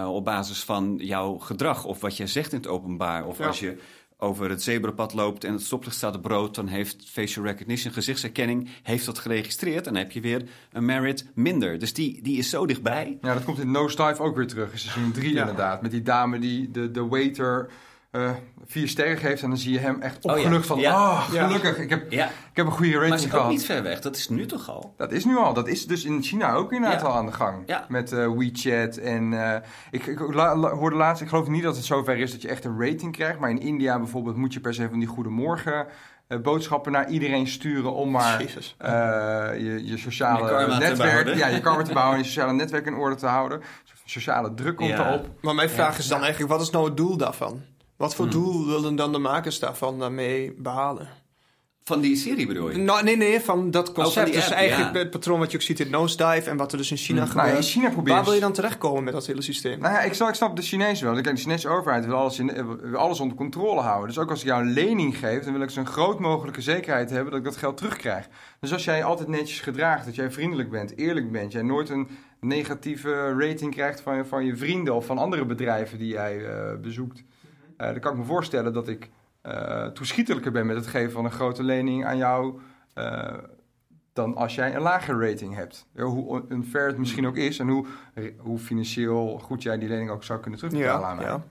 op 0.08 0.26
basis 0.26 0.64
van 0.64 0.96
jouw 1.02 1.38
gedrag 1.38 1.86
of 1.86 2.02
wat 2.02 2.18
je 2.18 2.28
zegt 2.28 2.52
in 2.52 2.58
het 2.58 2.68
openbaar. 2.68 3.26
Of 3.26 3.38
Ja. 3.38 3.48
als 3.48 3.60
je 3.60 3.78
over 4.18 4.50
het 4.50 4.64
zebrapad 4.64 5.14
loopt 5.14 5.44
en 5.44 5.54
het 5.54 5.62
stoplicht 5.62 5.96
staat 5.96 6.16
op 6.16 6.22
brood, 6.22 6.56
dan 6.56 6.68
heeft 6.68 7.10
facial 7.10 7.46
recognition, 7.46 7.94
gezichtsherkenning, 7.94 8.70
heeft 8.84 9.06
dat 9.06 9.18
geregistreerd. 9.20 9.88
En 9.88 9.94
dan 9.94 10.02
heb 10.02 10.12
je 10.12 10.22
weer 10.22 10.44
een 10.72 10.86
merit 10.86 11.26
minder. 11.34 11.80
Dus 11.80 11.94
die, 11.94 12.22
die 12.24 12.38
is 12.38 12.50
zo 12.50 12.66
dichtbij. 12.66 13.18
Ja, 13.22 13.34
dat 13.34 13.44
komt 13.44 13.60
in 13.60 13.72
Nosedive 13.72 14.22
ook 14.22 14.36
weer 14.36 14.48
terug. 14.48 14.72
In 14.72 14.80
seizoen 14.80 15.12
3 15.12 15.34
Ja. 15.34 15.40
inderdaad. 15.40 15.82
Met 15.82 15.92
die 15.92 16.02
dame 16.02 16.40
die 16.40 16.72
de, 16.72 16.92
de 16.92 17.06
waiter 17.08 17.70
eh, 18.12 18.30
vier 18.66 18.88
sterren 18.88 19.18
geeft. 19.18 19.42
En 19.44 19.50
dan 19.50 19.58
zie 19.58 19.72
je 19.74 19.80
hem 19.80 20.02
echt 20.02 20.26
Oh 20.26 20.32
ja. 20.32 20.38
opgelucht 20.38 20.66
van... 20.68 20.80
Ja. 20.80 20.94
Oh, 20.94 21.30
gelukkig. 21.30 21.78
Ik 21.78 21.90
heb, 21.90 22.12
Ja, 22.12 22.26
ik 22.26 22.32
heb 22.54 22.66
een 22.66 22.72
goede 22.72 22.92
maar 22.92 23.00
rating 23.02 23.14
het 23.20 23.24
is 23.24 23.34
ook 23.34 23.38
gehad. 23.40 23.50
niet 23.52 23.66
ver 23.66 23.84
weg. 23.84 24.00
Dat 24.02 24.16
is 24.16 24.30
nu 24.30 24.46
toch 24.46 24.70
al? 24.70 24.94
Dat 24.98 25.12
is 25.12 25.26
nu 25.26 25.38
al. 25.38 25.54
Dat 25.54 25.68
is 25.68 25.86
dus 25.88 26.06
in 26.06 26.24
China 26.24 26.54
ook 26.54 26.72
inderdaad 26.74 27.02
Ja. 27.02 27.08
al 27.08 27.14
aan 27.14 27.26
de 27.26 27.32
gang. 27.32 27.64
Ja. 27.66 27.86
Met 27.90 28.12
eh, 28.12 28.28
WeChat 28.38 28.98
en... 28.98 29.34
eh, 29.54 29.62
ik 29.92 30.06
ik 30.06 30.34
la- 30.34 30.56
la- 30.56 30.70
hoorde 30.74 30.96
laatst, 30.96 31.22
ik 31.22 31.30
geloof 31.30 31.48
niet 31.48 31.64
dat 31.64 31.76
het 31.76 31.86
zover 31.86 32.18
is 32.18 32.32
dat 32.32 32.42
je 32.42 32.48
echt 32.48 32.66
een 32.66 32.80
rating 32.82 33.12
krijgt. 33.12 33.40
Maar 33.40 33.50
in 33.50 33.60
India 33.62 33.98
bijvoorbeeld 33.98 34.36
moet 34.36 34.54
je 34.54 34.60
per 34.60 34.74
se 34.74 34.90
van 34.90 35.00
die 35.00 35.08
goedemorgen... 35.08 35.88
eh, 36.28 36.38
boodschappen 36.40 36.92
naar 36.92 37.10
iedereen 37.10 37.48
sturen 37.48 37.94
om 37.94 38.12
maar 38.12 38.40
eh, 38.40 39.60
je, 39.60 39.82
je 39.86 39.98
sociale 39.98 40.60
Je 40.72 40.78
netwerk, 40.80 41.36
ja, 41.36 41.48
je 41.48 41.60
karma 41.62 41.84
te 41.84 41.94
bouwen, 41.94 42.18
je 42.18 42.24
sociale 42.24 42.54
netwerk 42.54 42.86
in 42.86 42.94
orde 42.96 43.16
te 43.16 43.26
houden. 43.26 43.60
Van 43.62 44.10
sociale 44.10 44.54
druk 44.54 44.76
komt 44.76 44.90
Ja. 44.90 45.08
erop. 45.08 45.28
Maar 45.42 45.56
mijn 45.56 45.70
vraag 45.70 45.98
is 45.98 46.08
dan 46.08 46.22
eigenlijk, 46.22 46.52
wat 46.52 46.62
is 46.62 46.70
nou 46.70 46.86
het 46.86 46.98
doel 46.98 47.18
daarvan? 47.18 47.62
Wat 47.98 48.16
voor 48.16 48.26
Hmm. 48.26 48.34
doel 48.34 48.66
willen 48.68 48.96
dan 48.96 49.12
de 49.12 49.18
makers 49.20 49.60
daarvan 49.60 50.00
daarmee 50.00 50.54
behalen? 50.58 51.08
Van 51.84 52.02
die 52.02 52.16
serie 52.16 52.48
bedoel 52.48 52.70
je? 52.72 52.78
Nou, 52.78 53.04
nee, 53.04 53.18
nee, 53.18 53.40
van 53.40 53.72
dat 53.72 53.92
concept. 53.92 54.26
die 54.26 54.36
dus 54.36 54.46
app, 54.46 54.54
eigenlijk 54.54 54.94
ja. 54.94 55.00
het 55.00 55.10
patroon 55.10 55.40
wat 55.40 55.52
je 55.52 55.58
ook 55.58 55.64
ziet 55.64 55.80
in 55.80 55.90
Nosedive 55.90 56.50
en 56.50 56.58
wat 56.58 56.72
er 56.72 56.78
dus 56.78 56.92
in 56.92 56.98
China 56.98 57.20
Nou, 57.20 57.30
gebeurt. 57.32 57.56
in 57.56 57.62
China 57.64 57.90
probeer 57.90 58.14
Waar 58.14 58.24
wil 58.24 58.34
je 58.34 58.40
dan 58.40 58.52
terechtkomen 58.54 59.04
met 59.04 59.14
dat 59.14 59.26
hele 59.26 59.42
systeem? 59.42 59.80
Nou 59.80 59.94
ja, 59.94 60.02
ik, 60.02 60.14
snap- 60.14 60.30
ik 60.30 60.36
snap 60.36 60.56
de 60.56 60.62
Chinezen 60.62 61.06
wel. 61.06 61.22
Kijk, 61.22 61.36
de 61.36 61.42
Chinese 61.42 61.70
overheid 61.70 62.06
wil 62.06 62.16
alles, 62.16 62.40
in, 62.40 62.78
wil 62.82 63.00
alles 63.00 63.20
onder 63.20 63.38
controle 63.38 63.82
houden. 63.82 64.08
Dus 64.08 64.18
ook 64.20 64.30
als 64.30 64.40
ik 64.42 64.46
jou 64.48 64.62
een 64.62 64.72
lening 64.74 65.18
geef, 65.18 65.44
dan 65.44 65.54
wil 65.54 65.62
ik 65.62 65.70
zo'n 65.70 65.86
groot 65.86 66.20
mogelijke 66.20 66.62
zekerheid 66.62 67.10
hebben 67.10 67.30
dat 67.30 67.40
ik 67.40 67.46
dat 67.46 67.58
geld 67.58 67.78
terugkrijg. 67.78 68.28
Dus 68.60 68.74
als 68.74 68.84
jij 68.84 69.04
altijd 69.04 69.28
netjes 69.28 69.60
gedraagt, 69.60 70.06
dat 70.06 70.16
jij 70.16 70.32
vriendelijk 70.32 70.70
bent, 70.70 70.98
eerlijk 70.98 71.32
bent, 71.32 71.52
jij 71.52 71.62
nooit 71.62 71.90
een 71.90 72.08
negatieve 72.40 73.36
rating 73.38 73.72
krijgt 73.74 74.02
van 74.02 74.16
je, 74.18 74.26
van 74.26 74.46
je 74.46 74.56
vrienden 74.58 74.96
of 74.96 75.06
van 75.06 75.18
andere 75.18 75.46
bedrijven 75.46 75.98
die 75.98 76.08
jij 76.08 76.46
eh, 76.46 76.78
bezoekt, 76.82 77.24
dan 77.78 78.00
kan 78.00 78.12
ik 78.12 78.18
me 78.18 78.24
voorstellen 78.24 78.74
dat 78.74 78.88
ik 78.88 79.10
eh 79.42 79.86
toeschietelijker 79.88 80.52
ben 80.52 80.66
met 80.66 80.76
het 80.76 80.88
geven 80.88 81.12
van 81.12 81.26
een 81.26 81.32
grote 81.32 81.64
lening 81.64 82.06
aan 82.06 82.18
jou. 82.18 82.60
eh, 82.94 83.34
dan 84.14 84.36
als 84.36 84.56
jij 84.56 84.76
een 84.76 84.82
lage 84.82 85.18
rating 85.20 85.56
hebt. 85.56 85.86
Ja, 85.94 86.04
Hoe 86.04 86.44
unfair 86.50 86.88
het 86.88 86.98
misschien 86.98 87.28
ook 87.28 87.36
is 87.38 87.60
en 87.60 87.68
hoe, 87.68 87.86
hoe 88.38 88.60
financieel 88.60 89.40
goed 89.40 89.64
jij 89.64 89.78
die 89.78 89.90
lening 89.90 90.10
ook 90.10 90.24
zou 90.24 90.40
kunnen 90.40 90.60
terugbetalen 90.60 91.08
aan 91.08 91.16
mij. 91.18 91.26
ja. 91.26 91.44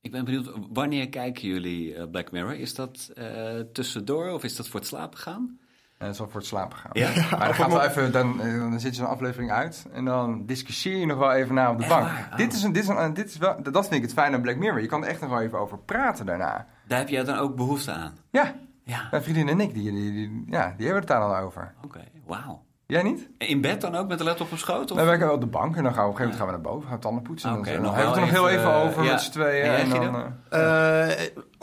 Ik 0.00 0.10
ben 0.12 0.24
benieuwd, 0.24 0.50
wanneer 0.72 1.08
kijken 1.08 1.48
jullie 1.48 1.94
eh, 1.94 2.10
Black 2.10 2.30
Mirror? 2.32 2.54
Is 2.54 2.74
dat 2.74 3.10
eh, 3.14 3.58
tussendoor 3.72 4.30
of 4.30 4.44
is 4.44 4.56
dat 4.56 4.68
voor 4.68 4.80
het 4.80 4.88
slapen 4.88 5.18
gaan? 5.18 5.58
En 5.98 6.14
zal 6.14 6.26
voor 6.28 6.40
het 6.40 6.48
slapen 6.48 6.78
gaan. 6.78 6.90
Ja? 6.92 7.08
Maar 7.30 7.46
dan, 7.46 7.54
gaat 7.60 7.72
wel 7.72 7.82
even, 7.82 8.12
dan, 8.12 8.40
eh, 8.40 8.58
dan 8.58 8.80
zit 8.80 8.96
je 8.96 9.02
zo'n 9.02 9.10
aflevering 9.10 9.50
uit 9.50 9.86
en 9.92 10.04
dan 10.04 10.46
discussieer 10.46 10.96
je 10.96 11.06
nog 11.06 11.18
wel 11.18 11.32
even 11.32 11.54
na 11.54 11.70
op 11.70 11.76
de 11.78 11.84
Echt 11.84 11.92
bank. 11.92 12.06
Oh. 12.06 12.36
Dit 12.36 12.52
is 12.52 12.62
een, 12.62 12.72
dit 12.72 12.82
is 12.82 12.88
een, 12.88 13.14
dit 13.14 13.26
is 13.28 13.36
wel, 13.36 13.56
dat 13.62 13.82
vind 13.88 13.94
ik 13.94 14.02
het 14.02 14.12
fijne 14.12 14.36
aan 14.36 14.42
Black 14.42 14.56
Mirror. 14.56 14.80
Je 14.80 14.86
kan 14.86 15.02
er 15.04 15.08
echt 15.08 15.20
nog 15.20 15.30
wel 15.30 15.40
even 15.40 15.58
over 15.58 15.78
praten 15.78 16.26
daarna. 16.26 16.66
Daar 16.88 16.98
heb 16.98 17.08
jij 17.08 17.24
dan 17.24 17.38
ook 17.38 17.56
behoefte 17.56 17.90
aan? 17.92 18.12
Ja, 18.30 18.54
Ja, 18.84 19.08
mijn 19.10 19.22
vriendin 19.22 19.48
en 19.48 19.60
ik, 19.60 19.74
die, 19.74 19.92
die, 19.92 20.12
die- 20.12 20.44
ja, 20.46 20.74
die 20.76 20.84
hebben 20.86 21.04
het 21.04 21.06
daar 21.12 21.20
dan 21.20 21.36
over. 21.36 21.74
oké, 21.84 22.00
wauw. 22.26 22.64
Jij 22.86 23.02
niet? 23.02 23.28
In 23.38 23.60
bed 23.60 23.80
dan 23.80 23.94
ook 23.96 24.08
met 24.08 24.18
de 24.18 24.24
laptop 24.24 24.52
op 24.52 24.58
schoot? 24.58 24.90
Of? 24.90 24.96
Dan 24.96 25.06
werken 25.06 25.26
we 25.26 25.32
op 25.32 25.40
de 25.40 25.46
bank 25.46 25.76
en 25.76 25.82
dan 25.82 25.94
gaan 25.94 26.04
we 26.04 26.10
op 26.10 26.18
een 26.20 26.26
gegeven 26.26 26.38
moment 26.38 26.38
gaan 26.38 26.46
we 26.46 26.52
naar 26.52 26.72
boven, 26.72 26.88
gaan 26.88 26.96
we 26.96 27.02
tanden 27.02 27.22
poetsen. 27.22 27.50
En 27.50 27.54
dan, 27.54 27.64
dan 27.64 27.74
hebben 27.94 27.94
we 27.94 28.08
het 28.08 28.14
er 28.16 28.20
nog 28.20 28.30
heel 28.30 28.48
even, 28.48 28.60
even 28.60 28.72
over 28.88 29.02
eh, 29.04 29.10
met 29.10 29.20
z'n 29.20 29.30
tweeën. 29.30 29.64
En 29.64 29.88
jij, 29.88 30.00
En 30.00 30.12
dan? 30.12 30.34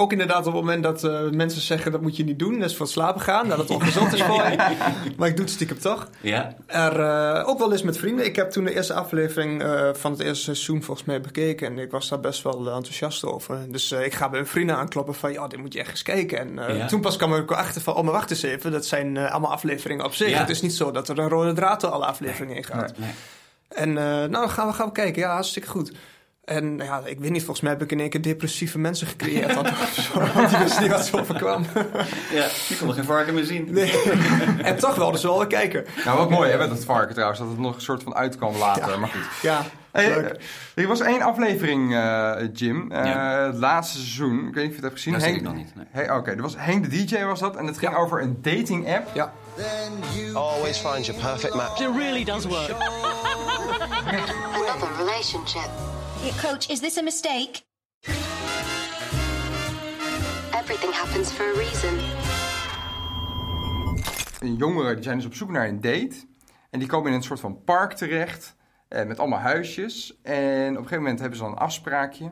Ook 0.03 0.11
inderdaad 0.11 0.39
op 0.47 0.53
het 0.53 0.61
moment 0.61 0.83
dat 0.83 1.03
eh, 1.03 1.29
mensen 1.29 1.61
zeggen 1.61 1.91
dat 1.91 2.01
moet 2.01 2.15
je 2.17 2.23
niet 2.23 2.39
doen, 2.39 2.59
dat 2.59 2.69
is 2.69 2.75
voor 2.75 2.85
het 2.85 2.93
slapen 2.95 3.21
gaan, 3.21 3.49
dat 3.49 3.57
het 3.57 3.69
ongezond 3.69 4.13
is 4.13 4.21
voor 4.23 4.43
je. 4.43 4.57
Maar 5.17 5.27
ik 5.27 5.35
doe 5.35 5.45
het 5.45 5.53
stiekem 5.53 5.79
toch. 5.79 6.07
Ja? 6.21 6.55
Er, 6.65 6.99
eh, 6.99 7.47
ook 7.47 7.59
wel 7.59 7.71
eens 7.71 7.81
met 7.81 7.97
vrienden. 7.97 8.25
Ik 8.25 8.35
heb 8.35 8.51
toen 8.51 8.63
de 8.63 8.75
eerste 8.75 8.93
aflevering 8.93 9.61
eh, 9.63 9.89
van 9.93 10.11
het 10.11 10.19
eerste 10.19 10.43
seizoen 10.43 10.83
volgens 10.83 11.07
mij 11.07 11.21
bekeken. 11.21 11.67
En 11.67 11.79
ik 11.79 11.91
was 11.91 12.09
daar 12.09 12.19
best 12.19 12.43
wel 12.43 12.57
enthousiast 12.57 13.25
over. 13.25 13.57
Dus 13.71 13.91
ik 13.91 14.13
ga 14.13 14.29
bij 14.29 14.39
mijn 14.39 14.47
vrienden 14.51 14.75
aankloppen 14.75 15.15
van... 15.15 15.31
ja, 15.31 15.47
dit 15.47 15.59
moet 15.59 15.73
je 15.73 15.79
echt 15.79 15.89
eens 15.89 16.01
kijken. 16.03 16.39
En 16.59 16.75
Ja. 16.77 16.87
toen 16.87 17.01
pas 17.01 17.17
kwam 17.17 17.35
ik 17.35 17.51
achter 17.51 17.81
van... 17.81 17.93
oh, 17.93 18.03
maar 18.03 18.13
wacht 18.13 18.29
eens 18.31 18.41
even. 18.43 18.71
Dat 18.71 18.85
zijn 18.85 19.17
allemaal 19.17 19.51
afleveringen 19.51 20.05
op 20.05 20.13
zich. 20.13 20.29
Ja. 20.29 20.39
Het 20.39 20.49
is 20.49 20.61
niet 20.61 20.73
zo 20.73 20.91
dat 20.91 21.09
er 21.09 21.19
een 21.19 21.29
rode 21.29 21.53
draad 21.53 21.81
door 21.81 21.91
alle 21.91 22.05
afleveringen 22.05 22.53
heen 22.55 22.63
gaat. 22.63 22.97
Nee. 22.97 23.09
En 23.67 23.93
nou, 24.29 24.49
gaan 24.49 24.67
we, 24.67 24.73
gaan 24.73 24.87
we 24.87 24.91
kijken. 24.91 25.21
Ja, 25.21 25.33
hartstikke 25.33 25.67
goed. 25.67 25.91
En 26.45 26.77
ja, 26.77 27.01
ik 27.05 27.19
weet 27.19 27.29
niet, 27.31 27.41
volgens 27.43 27.61
mij 27.61 27.71
heb 27.71 27.81
ik 27.81 27.91
in 27.91 27.99
één 27.99 28.09
keer 28.09 28.21
depressieve 28.21 28.79
mensen 28.79 29.07
gecreëerd. 29.07 29.53
Want, 29.55 29.69
want 30.33 30.49
die 30.49 30.57
wisten 30.57 30.81
niet 30.81 30.91
wat 30.91 31.05
ze 31.05 31.19
overkwam. 31.19 31.65
Ja, 32.31 32.47
je 32.67 32.75
kon 32.79 32.87
er 32.87 32.93
geen 32.93 33.03
varken 33.03 33.33
meer 33.33 33.45
zien. 33.45 33.67
Nee. 33.71 34.01
en 34.63 34.77
toch 34.79 34.95
wel, 34.95 35.11
dus 35.11 35.23
wel 35.23 35.37
weer 35.37 35.47
kijken. 35.47 35.85
nou, 36.05 36.17
wat 36.17 36.29
mooi 36.29 36.51
hè, 36.51 36.57
met 36.57 36.69
dat 36.69 36.83
varken 36.85 37.13
trouwens, 37.13 37.39
dat 37.39 37.49
het 37.49 37.59
nog 37.59 37.75
een 37.75 37.81
soort 37.81 38.03
van 38.03 38.15
uitkwam 38.15 38.55
later. 38.57 38.99
Maar 38.99 39.09
goed. 39.09 39.41
Ja, 39.41 39.61
Hey, 39.91 40.07
leuk. 40.09 40.25
eh, 40.75 40.83
er 40.83 40.87
was 40.87 40.99
één 40.99 41.21
aflevering, 41.21 41.93
eh, 41.95 42.31
Jim. 42.53 42.91
Eh, 42.91 43.05
Ja. 43.05 43.45
Het 43.45 43.55
laatste 43.55 43.97
seizoen. 43.97 44.47
Ik 44.47 44.53
weet 44.53 44.63
niet 44.63 44.63
of 44.63 44.69
je 44.69 44.73
het 44.75 44.81
hebt 44.83 44.93
gezien. 44.95 45.13
Dat 45.13 45.21
zie 45.21 45.31
ik 45.31 45.35
Henk- 45.41 45.47
nog 45.55 45.57
niet, 45.63 45.75
nee. 45.75 45.85
Hey, 45.91 46.11
Oké, 46.15 46.31
er 46.31 46.41
was 46.41 46.53
Henk 46.57 46.89
de 46.91 47.05
DJ 47.05 47.23
was 47.23 47.39
dat. 47.39 47.55
En 47.55 47.65
het 47.65 47.77
ging 47.77 47.91
Ja. 47.91 47.97
over 47.97 48.21
een 48.21 48.37
dating 48.41 48.95
app. 48.95 49.07
Ja. 49.13 49.33
Always 50.33 50.77
find 50.77 51.05
your 51.05 51.21
perfect 51.21 51.53
match. 51.53 51.79
It 51.81 51.89
really 51.97 52.23
does 52.23 52.45
work. 52.45 52.71
Another 54.55 54.87
relationship. 54.97 55.69
Coach, 56.31 56.69
is 56.69 56.79
this 56.79 56.97
a 56.97 57.01
mistake? 57.01 57.63
Everything 60.53 60.93
happens 60.93 61.31
for 61.31 61.43
a 61.43 61.53
reason. 61.57 61.99
Jongeren 64.57 64.95
die 64.95 65.03
zijn 65.03 65.17
dus 65.17 65.25
op 65.25 65.33
zoek 65.33 65.49
naar 65.49 65.67
een 65.67 65.81
date. 65.81 66.15
En 66.69 66.79
die 66.79 66.87
komen 66.87 67.09
in 67.09 67.17
een 67.17 67.23
soort 67.23 67.39
van 67.39 67.63
park 67.63 67.93
terecht. 67.93 68.55
Eh, 68.87 69.05
met 69.05 69.19
allemaal 69.19 69.39
huisjes. 69.39 70.19
En 70.21 70.69
op 70.69 70.69
een 70.69 70.75
gegeven 70.75 70.97
moment 70.97 71.19
hebben 71.19 71.37
ze 71.37 71.43
dan 71.43 71.51
een 71.51 71.59
afspraakje. 71.59 72.31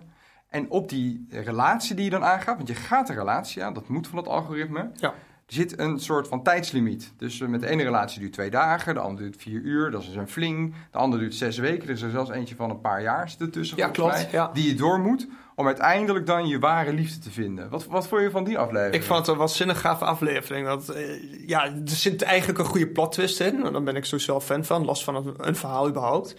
En 0.49 0.69
op 0.69 0.89
die 0.89 1.27
relatie 1.29 1.95
die 1.95 2.05
je 2.05 2.11
dan 2.11 2.23
aangaat, 2.23 2.55
want 2.55 2.67
je 2.67 2.75
gaat 2.75 3.09
een 3.09 3.15
relatie 3.15 3.63
aan, 3.63 3.73
dat 3.73 3.87
moet 3.87 4.07
van 4.07 4.17
het 4.17 4.27
algoritme. 4.27 4.91
Ja. 4.93 5.13
Er 5.51 5.57
zit 5.57 5.79
een 5.79 5.99
soort 5.99 6.27
van 6.27 6.43
tijdslimiet. 6.43 7.13
Dus 7.17 7.41
eh, 7.41 7.47
met 7.47 7.61
de 7.61 7.67
ene 7.67 7.83
relatie 7.83 8.19
duurt 8.19 8.33
twee 8.33 8.49
dagen, 8.49 8.93
de 8.93 8.99
andere 8.99 9.23
duurt 9.23 9.41
vier 9.41 9.61
uur, 9.61 9.91
dat 9.91 10.01
is 10.01 10.15
een 10.15 10.27
fling. 10.27 10.75
De 10.91 10.97
andere 10.97 11.21
duurt 11.21 11.35
zes 11.35 11.57
weken, 11.57 11.83
er 11.87 11.93
is 11.93 12.01
er 12.01 12.11
zelfs 12.11 12.29
eentje 12.29 12.55
van 12.55 12.69
een 12.69 12.81
paar 12.81 13.01
jaar 13.01 13.35
ertussen. 13.39 13.77
Ja, 13.77 13.87
klopt, 13.87 14.13
mij, 14.13 14.27
ja. 14.31 14.51
Die 14.53 14.67
je 14.67 14.75
door 14.75 14.99
moet 14.99 15.27
om 15.55 15.65
uiteindelijk 15.65 16.25
dan 16.25 16.47
je 16.47 16.59
ware 16.59 16.93
liefde 16.93 17.19
te 17.19 17.31
vinden. 17.31 17.69
Wat, 17.69 17.85
wat 17.85 18.07
vond 18.07 18.21
je 18.21 18.29
van 18.29 18.43
die 18.43 18.57
aflevering? 18.57 18.95
Ik 18.95 19.03
vond 19.03 19.19
het 19.19 19.27
een 19.27 19.37
waanzinnig 19.37 19.81
gave 19.81 20.05
aflevering. 20.05 20.67
Want 20.67 20.89
eh, 20.89 21.47
ja, 21.47 21.65
er 21.65 21.81
zit 21.85 22.21
eigenlijk 22.21 22.59
een 22.59 22.65
goede 22.65 22.87
plot 22.87 23.11
twist 23.11 23.39
in. 23.39 23.65
En 23.65 23.73
daar 23.73 23.83
ben 23.83 23.95
ik 23.95 24.05
sowieso 24.05 24.39
fan 24.39 24.65
van, 24.65 24.85
los 24.85 25.03
van 25.03 25.15
een, 25.15 25.33
een 25.37 25.55
verhaal 25.55 25.87
überhaupt. 25.87 26.35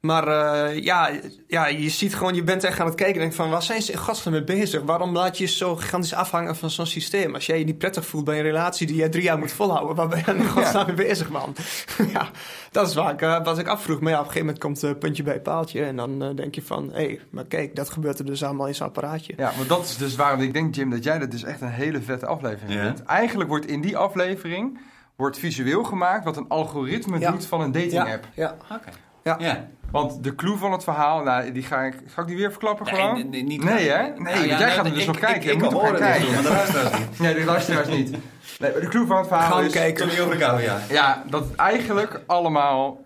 Maar 0.00 0.28
eh, 0.28 0.82
ja, 0.82 1.10
ja, 1.46 1.66
je 1.66 1.88
ziet 1.88 2.14
gewoon, 2.14 2.34
je 2.34 2.42
bent 2.42 2.64
echt 2.64 2.80
aan 2.80 2.86
het 2.86 2.94
kijken 2.94 3.14
en 3.14 3.20
denkt 3.20 3.34
van, 3.34 3.50
waar 3.50 3.62
zijn 3.62 3.82
ze 3.82 3.92
in 3.92 3.98
godsnaam 3.98 4.34
mee 4.34 4.44
bezig? 4.44 4.82
Waarom 4.82 5.12
laat 5.16 5.38
je 5.38 5.44
je 5.44 5.50
zo 5.50 5.76
gigantisch 5.76 6.14
afhangen 6.14 6.56
van 6.56 6.70
zo'n 6.70 6.86
systeem? 6.86 7.34
Als 7.34 7.46
jij 7.46 7.58
je 7.58 7.64
niet 7.64 7.78
prettig 7.78 8.06
voelt 8.06 8.24
bij 8.24 8.36
een 8.36 8.42
relatie 8.42 8.86
die 8.86 8.96
jij 8.96 9.08
drie 9.08 9.22
jaar 9.22 9.38
moet 9.38 9.52
volhouden, 9.52 9.96
waar 9.96 10.08
ben 10.08 10.22
je 10.26 10.34
in 10.34 10.48
godsnaam 10.48 10.86
mee 10.86 10.94
bezig, 10.94 11.28
man? 11.30 11.54
ja, 12.12 12.28
dat 12.70 12.88
is 12.88 12.94
waar 12.94 13.12
ik, 13.12 13.22
eh, 13.22 13.44
wat 13.44 13.58
ik 13.58 13.66
afvroeg. 13.68 14.00
Maar 14.00 14.10
ja, 14.12 14.18
op 14.18 14.24
een 14.24 14.30
gegeven 14.32 14.46
moment 14.46 14.64
komt 14.64 14.80
het 14.80 14.98
puntje 14.98 15.22
bij 15.22 15.32
het 15.34 15.42
paaltje 15.42 15.84
en 15.84 15.96
dan 15.96 16.22
eh, 16.22 16.28
denk 16.36 16.54
je 16.54 16.62
van, 16.62 16.88
hé, 16.92 17.04
hey, 17.04 17.20
maar 17.30 17.44
kijk, 17.44 17.76
dat 17.76 17.90
gebeurt 17.90 18.18
er 18.18 18.24
dus 18.26 18.42
allemaal 18.44 18.66
in 18.66 18.74
zo'n 18.74 18.86
apparaatje. 18.86 19.32
Ja, 19.36 19.52
maar 19.56 19.66
dat 19.66 19.84
is 19.84 19.96
dus 19.96 20.16
waarom 20.16 20.40
ik 20.40 20.52
denk, 20.52 20.74
Jim, 20.74 20.90
dat 20.90 21.04
jij 21.04 21.18
dat 21.18 21.30
dus 21.30 21.44
echt 21.44 21.60
een 21.60 21.68
hele 21.70 22.00
vette 22.02 22.26
aflevering 22.26 22.72
Ja. 22.74 22.82
vindt. 22.84 23.02
Eigenlijk 23.02 23.48
wordt 23.48 23.66
in 23.66 23.80
die 23.80 23.96
aflevering 23.96 24.78
wordt 25.16 25.38
visueel 25.38 25.84
gemaakt 25.84 26.24
wat 26.24 26.36
een 26.36 26.48
algoritme 26.48 27.18
Ja. 27.18 27.30
doet 27.30 27.46
van 27.46 27.60
een 27.60 27.72
dating 27.72 27.92
Ja, 27.92 28.12
app. 28.12 28.28
ja. 28.34 28.56
Oké. 28.72 28.90
Ja. 29.22 29.36
Ja. 29.38 29.68
Want 29.90 30.24
de 30.24 30.34
clue 30.34 30.56
van 30.56 30.72
het 30.72 30.84
verhaal, 30.84 31.22
nou, 31.22 31.52
die 31.52 31.62
ga 31.62 31.82
ik, 31.82 31.94
ga 32.06 32.20
ik 32.22 32.26
die 32.26 32.36
weer 32.36 32.50
verklappen 32.50 32.86
Nee, 32.86 32.94
gewoon? 32.94 33.14
nee, 33.14 33.24
nee, 33.24 33.42
niet 33.42 33.64
nee 33.64 33.88
hè? 33.88 34.02
Nee, 34.02 34.10
Nou 34.12 34.24
want 34.24 34.36
ja, 34.36 34.44
jij 34.46 34.58
nou, 34.58 34.70
gaat 34.70 34.84
hem 34.84 34.92
dus 34.92 35.00
ik- 35.00 35.06
nog 35.06 35.16
ik- 35.16 35.22
kijken. 35.22 35.50
ik 35.52 35.56
Je 35.56 35.62
moet 35.64 35.72
horen 35.72 35.96
kijken. 35.98 36.32
maar 36.32 36.42
de 36.42 36.48
luisteraars 36.48 36.98
niet. 36.98 37.18
Nee, 37.18 37.34
de 37.34 37.44
luisteraars 37.44 37.88
niet. 37.88 38.10
Nee, 38.58 38.72
maar 38.72 38.80
de 38.80 38.88
clue 38.88 39.06
van 39.06 39.16
het 39.16 39.26
verhaal 39.26 39.50
Gaan 39.50 39.64
is... 39.64 39.72
kijken. 39.72 40.16
Tony 40.16 40.38
ja. 40.38 40.80
Ja, 40.88 41.22
dat 41.30 41.44
het 41.44 41.54
eigenlijk 41.54 42.20
allemaal... 42.26 43.04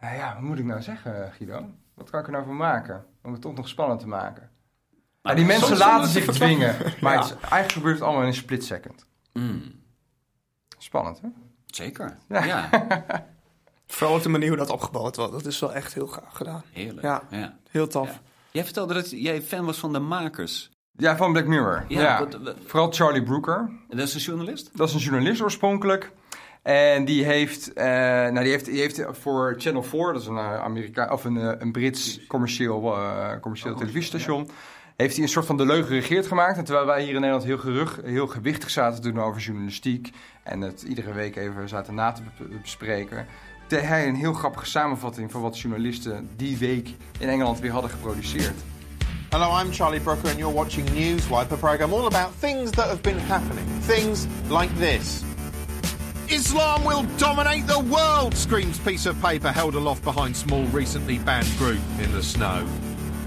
Nou 0.00 0.16
ja, 0.16 0.32
wat 0.34 0.42
moet 0.42 0.58
ik 0.58 0.64
nou 0.64 0.82
zeggen, 0.82 1.32
Guido? 1.36 1.64
Wat 1.94 2.10
kan 2.10 2.20
ik 2.20 2.26
er 2.26 2.32
nou 2.32 2.44
van 2.44 2.56
maken? 2.56 3.04
Om 3.22 3.32
het 3.32 3.40
toch 3.40 3.54
nog 3.54 3.68
spannend 3.68 4.00
te 4.00 4.06
maken. 4.08 4.50
Ja, 5.22 5.34
die 5.34 5.44
mensen 5.44 5.76
laten 5.76 6.08
zich 6.08 6.24
dwingen. 6.32 6.76
Maar 7.00 7.12
Ja. 7.12 7.18
het 7.20 7.28
is- 7.28 7.36
eigenlijk 7.40 7.72
gebeurt 7.72 7.94
het 7.94 8.02
allemaal 8.04 8.22
in 8.22 8.28
een 8.28 8.34
split 8.34 8.64
second. 8.64 9.06
Mm, 9.32 9.62
Spannend, 10.78 11.20
hè? 11.20 11.28
zeker. 11.66 12.16
Ja. 12.28 12.44
Ja. 12.44 12.68
Vooral 13.88 14.16
op 14.16 14.22
de 14.22 14.28
manier 14.28 14.48
hoe 14.48 14.56
dat 14.56 14.70
opgebouwd 14.70 15.16
wordt. 15.16 15.32
Dat 15.32 15.46
is 15.46 15.58
wel 15.60 15.74
echt 15.74 15.94
heel 15.94 16.06
gaaf 16.06 16.32
gedaan. 16.32 16.62
heerlijk. 16.72 17.02
Ja. 17.02 17.22
Ja. 17.30 17.56
Heel 17.70 17.86
tof. 17.86 18.08
Ja. 18.08 18.20
Jij 18.50 18.64
vertelde 18.64 18.94
dat 18.94 19.10
jij 19.10 19.42
fan 19.42 19.64
was 19.64 19.78
van 19.78 19.92
de 19.92 19.98
makers. 19.98 20.70
Ja, 20.96 21.16
van 21.16 21.32
Black 21.32 21.46
Mirror. 21.46 21.84
Ja, 21.88 22.00
Ja, 22.00 22.18
wat- 22.18 22.38
wat- 22.42 22.56
Vooral 22.66 22.92
Charlie 22.92 23.22
Brooker. 23.22 23.70
Dat 23.88 23.98
is 23.98 24.14
een 24.14 24.20
journalist? 24.20 24.70
Dat 24.74 24.88
is 24.88 24.94
een 24.94 25.00
journalist 25.00 25.40
oorspronkelijk. 25.42 26.12
En 26.62 27.04
die 27.04 27.24
heeft, 27.24 27.72
eh, 27.72 27.84
nou, 27.86 28.40
die 28.40 28.50
heeft, 28.50 28.64
die 28.64 28.80
heeft 28.80 29.02
voor 29.10 29.54
Channel 29.58 29.82
4, 29.82 30.12
dat 30.12 30.22
is 30.22 30.26
een, 30.26 30.36
eh, 30.38 30.60
Amerika 30.62 31.12
of 31.12 31.24
een, 31.24 31.36
eh, 31.36 31.52
een 31.58 31.72
Brits 31.72 32.26
commercieel, 32.26 32.94
eh, 32.96 33.40
commercieel 33.40 33.74
televisiestation, 33.74 34.50
heeft 34.96 35.14
hij 35.14 35.22
een 35.22 35.28
soort 35.30 35.46
van 35.46 35.56
de 35.56 35.66
leugen 35.66 35.90
regeerd 35.94 36.26
gemaakt. 36.26 36.58
En 36.58 36.64
terwijl 36.64 36.86
wij 36.86 37.00
hier 37.00 37.08
in 37.14 37.20
Nederland 37.20 37.44
heel, 37.44 37.58
gerug, 37.58 38.00
heel 38.04 38.26
gewichtig 38.26 38.70
zaten 38.70 39.02
te 39.02 39.12
doen 39.12 39.22
over 39.22 39.40
journalistiek 39.40 40.10
en 40.42 40.60
het 40.60 40.82
iedere 40.82 41.12
week 41.12 41.36
even 41.36 41.68
zaten 41.68 41.94
na 41.94 42.12
te 42.12 42.22
be- 42.38 42.58
bespreken, 42.62 43.26
deed 43.68 43.82
hij 43.82 44.08
een 44.08 44.14
heel 44.14 44.32
grappige 44.32 44.66
samenvatting 44.66 45.30
van 45.30 45.40
wat 45.40 45.58
journalisten 45.58 46.28
die 46.36 46.56
week 46.56 46.88
in 47.18 47.28
Engeland 47.28 47.60
weer 47.60 47.70
hadden 47.70 47.90
geproduceerd. 47.90 48.54
Hello, 49.28 49.60
I'm 49.60 49.72
Charlie 49.72 50.00
Brooker, 50.00 50.28
and 50.28 50.38
you're 50.38 50.54
watching 50.54 50.88
Newswipe, 50.90 51.52
a 51.52 51.56
program 51.56 51.92
all 51.92 52.06
about 52.06 52.30
things 52.38 52.70
that 52.70 52.86
have 52.86 53.00
been 53.00 53.18
happening. 53.18 53.66
Things 53.86 54.26
like 54.48 54.74
this. 54.78 55.22
Islam 56.26 56.84
will 56.84 57.04
dominate 57.16 57.66
the 57.66 57.80
world, 57.80 58.34
screams 58.34 58.78
piece 58.78 59.08
of 59.08 59.20
paper 59.20 59.52
held 59.52 59.74
aloft 59.74 60.02
behind 60.02 60.36
small, 60.36 60.64
recently 60.72 61.18
banned 61.18 61.58
group 61.58 61.80
in 62.02 62.12
the 62.12 62.22
snow. 62.22 62.66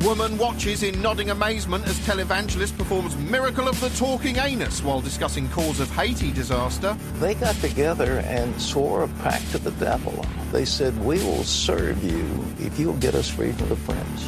Woman 0.03 0.35
watches 0.39 0.81
in 0.81 0.99
nodding 0.99 1.29
amazement 1.29 1.85
as 1.87 1.99
televangelist 1.99 2.75
performs 2.75 3.15
Miracle 3.17 3.67
of 3.67 3.79
the 3.79 3.89
Talking 3.89 4.37
Anus 4.39 4.81
while 4.83 4.99
discussing 4.99 5.47
cause 5.49 5.79
of 5.79 5.91
Haiti 5.91 6.31
disaster. 6.31 6.97
They 7.19 7.35
got 7.35 7.53
together 7.57 8.23
and 8.25 8.59
swore 8.59 9.03
a 9.03 9.07
pact 9.21 9.51
to 9.51 9.59
the 9.59 9.71
devil. 9.71 10.25
They 10.51 10.65
said, 10.65 10.97
We 11.05 11.17
will 11.19 11.43
serve 11.43 12.03
you 12.03 12.25
if 12.57 12.79
you'll 12.79 12.97
get 12.99 13.13
us 13.13 13.29
free 13.29 13.51
from 13.51 13.69
the 13.69 13.75
French. 13.75 14.21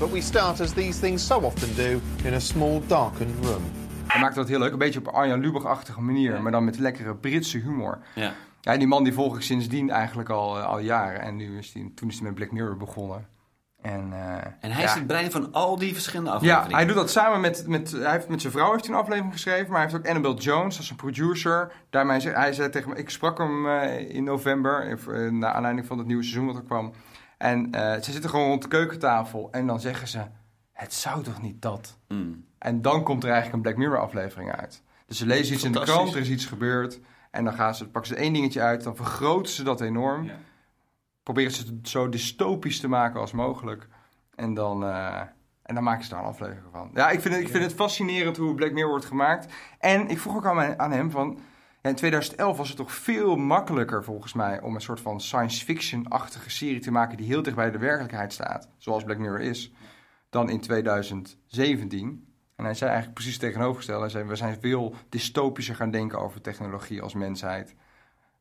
But 0.00 0.08
we 0.08 0.22
start, 0.22 0.60
as 0.60 0.72
these 0.72 0.98
things 1.00 1.22
so 1.22 1.44
often 1.44 1.74
do, 1.74 2.00
in 2.24 2.34
a 2.34 2.40
small, 2.40 2.80
darkened 2.86 3.44
room. 3.44 3.62
Hij 4.06 4.20
maakte 4.20 4.38
dat 4.38 4.48
heel 4.48 4.58
leuk, 4.58 4.72
een 4.72 4.78
beetje 4.78 4.98
op 4.98 5.08
Arjan 5.08 5.40
Lubach-achtige 5.40 6.00
manier, 6.00 6.42
maar 6.42 6.52
dan 6.52 6.64
met 6.64 6.78
lekkere 6.78 7.14
Britse 7.14 7.58
humor. 7.58 7.98
Ja. 8.14 8.32
Ja, 8.60 8.76
die 8.76 8.86
man 8.86 9.04
die 9.04 9.12
volg 9.12 9.36
ik 9.36 9.42
sindsdien 9.42 9.90
eigenlijk 9.90 10.28
al, 10.28 10.58
eh, 10.58 10.66
al 10.66 10.78
jaren. 10.78 11.20
En 11.20 11.36
nu 11.36 11.58
is 11.58 11.72
die, 11.72 11.92
toen 11.94 12.08
is 12.08 12.14
hij 12.14 12.24
met 12.24 12.34
Black 12.34 12.52
Mirror 12.52 12.76
begonnen. 12.76 13.26
En, 13.82 14.12
eh, 14.12 14.34
En 14.60 14.70
hij 14.70 14.82
ja. 14.82 14.88
is 14.88 14.94
het 14.94 15.06
brein 15.06 15.30
van 15.30 15.52
al 15.52 15.78
die 15.78 15.92
verschillende 15.92 16.30
Ja, 16.30 16.36
afleveringen. 16.36 16.76
hij 16.76 16.86
doet 16.86 16.94
dat 16.94 17.10
samen 17.10 17.40
met, 17.40 17.64
met, 17.66 17.90
hij 17.90 18.10
heeft 18.12 18.28
met 18.28 18.40
zijn 18.40 18.52
vrouw 18.52 18.70
heeft 18.72 18.86
hij 18.86 18.94
een 18.94 19.00
aflevering 19.00 19.32
geschreven, 19.32 19.66
maar 19.70 19.80
hij 19.80 19.90
heeft 19.90 20.02
ook 20.02 20.08
Annabelle 20.08 20.34
Jones, 20.34 20.78
is 20.78 20.90
een 20.90 20.96
producer. 20.96 21.72
Daarmee, 21.90 22.20
zei- 22.20 22.34
hij 22.34 22.52
zei 22.52 22.70
tegen 22.70 22.88
me, 22.90 22.96
ik 22.96 23.10
sprak 23.10 23.38
hem 23.38 23.66
eh, 23.68 24.14
in 24.14 24.24
november, 24.24 24.98
eh, 25.08 25.30
naar 25.30 25.52
aanleiding 25.52 25.86
van 25.86 25.98
het 25.98 26.06
nieuwe 26.06 26.22
seizoen 26.22 26.46
wat 26.46 26.56
er 26.56 26.62
kwam. 26.62 26.92
En 27.38 27.70
eh, 27.72 28.02
ze 28.02 28.12
zitten 28.12 28.30
gewoon 28.30 28.46
rond 28.48 28.62
de 28.62 28.68
keukentafel 28.68 29.48
en 29.50 29.66
dan 29.66 29.80
zeggen 29.80 30.08
ze, 30.08 30.20
het 30.72 30.94
zou 30.94 31.22
toch 31.22 31.42
niet 31.42 31.62
dat? 31.62 31.98
Mm. 32.08 32.44
En 32.58 32.82
dan 32.82 33.02
komt 33.02 33.22
er 33.24 33.30
eigenlijk 33.30 33.56
een 33.56 33.62
Black 33.62 33.76
Mirror 33.76 34.00
aflevering 34.00 34.52
uit. 34.52 34.82
Dus 35.06 35.18
ze 35.18 35.26
lezen 35.26 35.54
iets 35.54 35.64
in 35.64 35.72
de 35.72 35.80
krant, 35.80 36.14
er 36.14 36.20
is 36.20 36.30
iets 36.30 36.44
gebeurd. 36.46 37.00
En 37.30 37.44
dan 37.44 37.52
gaan 37.52 37.74
ze, 37.74 37.88
pakken 37.88 38.14
ze 38.14 38.20
één 38.20 38.32
dingetje 38.32 38.60
uit, 38.60 38.82
dan 38.84 38.96
vergroten 38.96 39.52
ze 39.52 39.62
dat 39.62 39.80
enorm. 39.80 40.30
Proberen 41.28 41.52
ze 41.52 41.66
het 41.66 41.88
zo 41.88 42.08
dystopisch 42.08 42.80
te 42.80 42.88
maken 42.88 43.20
als 43.20 43.32
mogelijk. 43.32 43.88
En 44.34 44.54
dan, 44.54 44.84
eh, 44.84 45.20
en 45.62 45.74
dan 45.74 45.82
maken 45.84 46.04
ze 46.04 46.10
daar 46.10 46.18
een 46.18 46.24
aflevering 46.26 46.66
van. 46.72 46.90
Ja, 46.94 47.10
ik 47.10 47.20
vind 47.20 47.34
het, 47.34 47.42
ik 47.42 47.48
vind 47.48 47.62
het 47.64 47.72
fascinerend 47.74 48.36
hoe 48.36 48.54
Black 48.54 48.72
Mirror 48.72 48.90
wordt 48.90 49.04
gemaakt. 49.04 49.52
En 49.78 50.08
ik 50.08 50.18
vroeg 50.18 50.36
ook 50.36 50.46
aan, 50.46 50.56
mijn- 50.56 50.78
aan 50.78 50.90
hem 50.92 51.10
van... 51.10 51.38
ja, 51.82 51.90
in 51.90 51.96
2011 51.96 52.56
was 52.56 52.68
het 52.68 52.76
toch 52.76 52.92
veel 52.92 53.36
makkelijker 53.36 54.04
volgens 54.04 54.32
mij... 54.32 54.60
om 54.60 54.74
een 54.74 54.80
soort 54.80 55.00
van 55.00 55.20
science 55.20 55.64
fiction-achtige 55.64 56.50
serie 56.50 56.80
te 56.80 56.90
maken... 56.90 57.16
die 57.16 57.26
heel 57.26 57.42
dicht 57.42 57.56
bij 57.56 57.70
de 57.70 57.78
werkelijkheid 57.78 58.32
staat. 58.32 58.68
Zoals 58.76 59.04
Black 59.04 59.18
Mirror 59.18 59.40
is. 59.40 59.72
Dan 60.30 60.48
in 60.50 60.60
2017. 60.60 62.26
En 62.56 62.64
hij 62.64 62.74
zei 62.74 62.90
eigenlijk 62.90 63.14
precies 63.20 63.32
het 63.40 63.42
tegenovergestelde. 63.42 64.00
Hij 64.00 64.10
zei, 64.10 64.24
we 64.24 64.36
zijn 64.36 64.60
veel 64.60 64.94
dystopischer 65.08 65.74
gaan 65.74 65.90
denken 65.90 66.18
over 66.20 66.40
technologie 66.40 67.02
als 67.02 67.14
mensheid. 67.14 67.74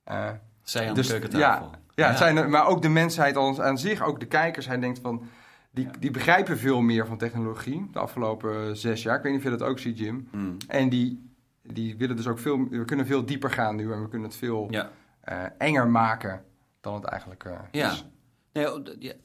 Eh, 0.03 0.29
Zij 0.61 0.87
aan 0.87 0.93
de 0.93 1.07
keukentafel. 1.07 1.65
Ja, 1.71 1.79
ja, 1.97 2.09
Ja. 2.09 2.15
Zijn, 2.15 2.49
maar 2.49 2.67
ook 2.67 2.81
de 2.81 2.89
mensheid 2.89 3.37
aan 3.37 3.77
zich, 3.77 4.01
ook 4.03 4.19
de 4.19 4.25
kijkers. 4.25 4.67
Hij 4.67 4.79
denkt 4.79 4.99
van, 4.99 5.23
die, 5.71 5.87
die 5.99 6.11
begrijpen 6.11 6.57
veel 6.57 6.81
meer 6.81 7.05
van 7.07 7.17
technologie 7.17 7.87
de 7.91 7.99
afgelopen 7.99 8.77
zes 8.77 9.03
jaar. 9.03 9.17
Ik 9.17 9.23
weet 9.23 9.31
niet 9.31 9.45
of 9.45 9.51
je 9.51 9.57
dat 9.57 9.67
ook 9.67 9.79
ziet, 9.79 9.97
Jim. 9.99 10.27
Mm. 10.31 10.57
En 10.67 10.89
die, 10.89 11.31
die 11.63 11.97
willen 11.97 12.15
dus 12.15 12.27
ook 12.27 12.39
veel, 12.39 12.67
we 12.69 12.85
kunnen 12.85 13.05
veel 13.05 13.25
dieper 13.25 13.51
gaan 13.51 13.75
nu 13.75 13.91
en 13.91 14.01
we 14.01 14.09
kunnen 14.09 14.27
het 14.27 14.37
veel 14.37 14.67
Ja. 14.69 14.91
eh, 15.21 15.43
enger 15.57 15.87
maken 15.87 16.43
dan 16.81 16.93
het 16.93 17.03
eigenlijk 17.03 17.43
eh, 17.43 17.59
Ja. 17.71 17.91
is. 17.91 18.05
Nee, 18.53 18.67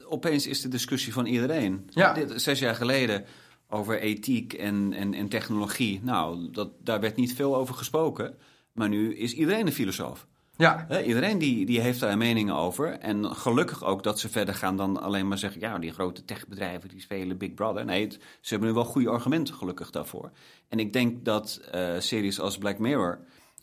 opeens 0.09 0.47
is 0.47 0.61
de 0.61 0.67
discussie 0.67 1.13
van 1.13 1.25
iedereen. 1.25 1.87
Ja. 1.89 2.13
Dit, 2.13 2.41
zes 2.41 2.59
jaar 2.59 2.75
geleden 2.75 3.25
over 3.69 3.99
ethiek 3.99 4.53
en, 4.53 4.93
en, 4.93 5.13
en 5.13 5.29
technologie. 5.29 5.99
Nou, 6.03 6.51
dat, 6.51 6.69
daar 6.79 6.99
werd 6.99 7.15
niet 7.15 7.33
veel 7.35 7.55
over 7.55 7.75
gesproken. 7.75 8.35
Maar 8.71 8.89
nu 8.89 9.15
is 9.15 9.33
iedereen 9.33 9.65
een 9.67 9.73
filosoof. 9.73 10.27
Ja. 10.57 11.01
Iedereen 11.03 11.37
die, 11.37 11.65
die 11.65 11.79
heeft 11.79 11.99
daar 11.99 12.17
meningen 12.17 12.55
over. 12.55 12.99
En 12.99 13.35
gelukkig 13.35 13.83
ook 13.83 14.03
dat 14.03 14.19
ze 14.19 14.29
verder 14.29 14.55
gaan 14.55 14.77
dan 14.77 15.01
alleen 15.01 15.27
maar 15.27 15.37
zeggen... 15.37 15.61
ja, 15.61 15.79
die 15.79 15.91
grote 15.91 16.25
techbedrijven 16.25 16.89
die 16.89 17.01
spelen 17.01 17.37
Big 17.37 17.53
Brother. 17.53 17.85
Nee, 17.85 18.09
ze 18.41 18.49
hebben 18.49 18.67
nu 18.67 18.73
wel 18.73 18.85
goede 18.85 19.09
argumenten 19.09 19.55
gelukkig 19.55 19.89
daarvoor. 19.89 20.31
En 20.69 20.79
ik 20.79 20.93
denk 20.93 21.25
dat 21.25 21.61
eh, 21.71 21.99
series 21.99 22.39
als 22.39 22.57
Black 22.57 22.79
Mirror... 22.79 23.19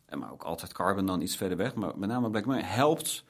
en 0.07 0.18
maar 0.18 0.33
ook 0.33 0.42
altijd 0.42 0.72
Carbon 0.72 1.07
dan 1.07 1.20
iets 1.20 1.37
verder 1.37 1.57
weg... 1.57 1.74
maar 1.74 1.98
met 1.98 2.09
name 2.09 2.31
Black 2.31 2.46
Mirror 2.46 2.66
helpt 2.66 3.24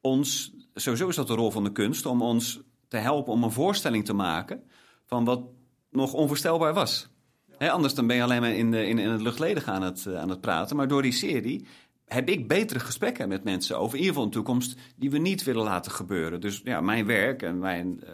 ons... 0.00 0.52
sowieso 0.74 1.08
is 1.08 1.16
dat 1.16 1.26
de 1.26 1.34
rol 1.34 1.50
van 1.50 1.64
de 1.64 1.72
kunst... 1.72 2.06
om 2.06 2.22
ons 2.22 2.60
te 2.88 2.96
helpen 2.96 3.32
om 3.32 3.42
een 3.42 3.52
voorstelling 3.52 4.04
te 4.04 4.12
maken... 4.12 4.62
van 5.04 5.24
wat 5.24 5.42
nog 5.90 6.12
onvoorstelbaar 6.12 6.74
was. 6.74 7.10
Anders 7.58 7.94
dan 7.94 8.06
ben 8.06 8.16
je 8.16 8.22
alleen 8.22 8.40
maar 8.40 8.54
in, 8.54 8.70
de, 8.70 8.86
in, 8.86 8.98
in 8.98 9.10
het 9.10 9.20
luchtledige 9.20 9.70
aan 9.70 9.82
het, 9.82 10.06
eh, 10.06 10.18
aan 10.18 10.28
het 10.28 10.40
praten. 10.40 10.76
Maar 10.76 10.88
door 10.88 11.02
die 11.02 11.12
serie 11.12 11.66
heb 12.12 12.28
ik 12.28 12.48
betere 12.48 12.80
gesprekken 12.80 13.28
met 13.28 13.44
mensen 13.44 13.78
over 13.78 13.92
in 13.92 13.98
ieder 13.98 14.08
geval 14.08 14.24
een 14.24 14.30
toekomst 14.34 14.76
die 14.96 15.10
we 15.10 15.18
niet 15.18 15.42
willen 15.42 15.64
laten 15.64 15.92
gebeuren. 15.92 16.40
Dus 16.40 16.60
ja, 16.64 16.80
mijn 16.80 17.06
werk 17.06 17.42
en 17.42 17.58
mijn, 17.58 18.04
eh, 18.04 18.12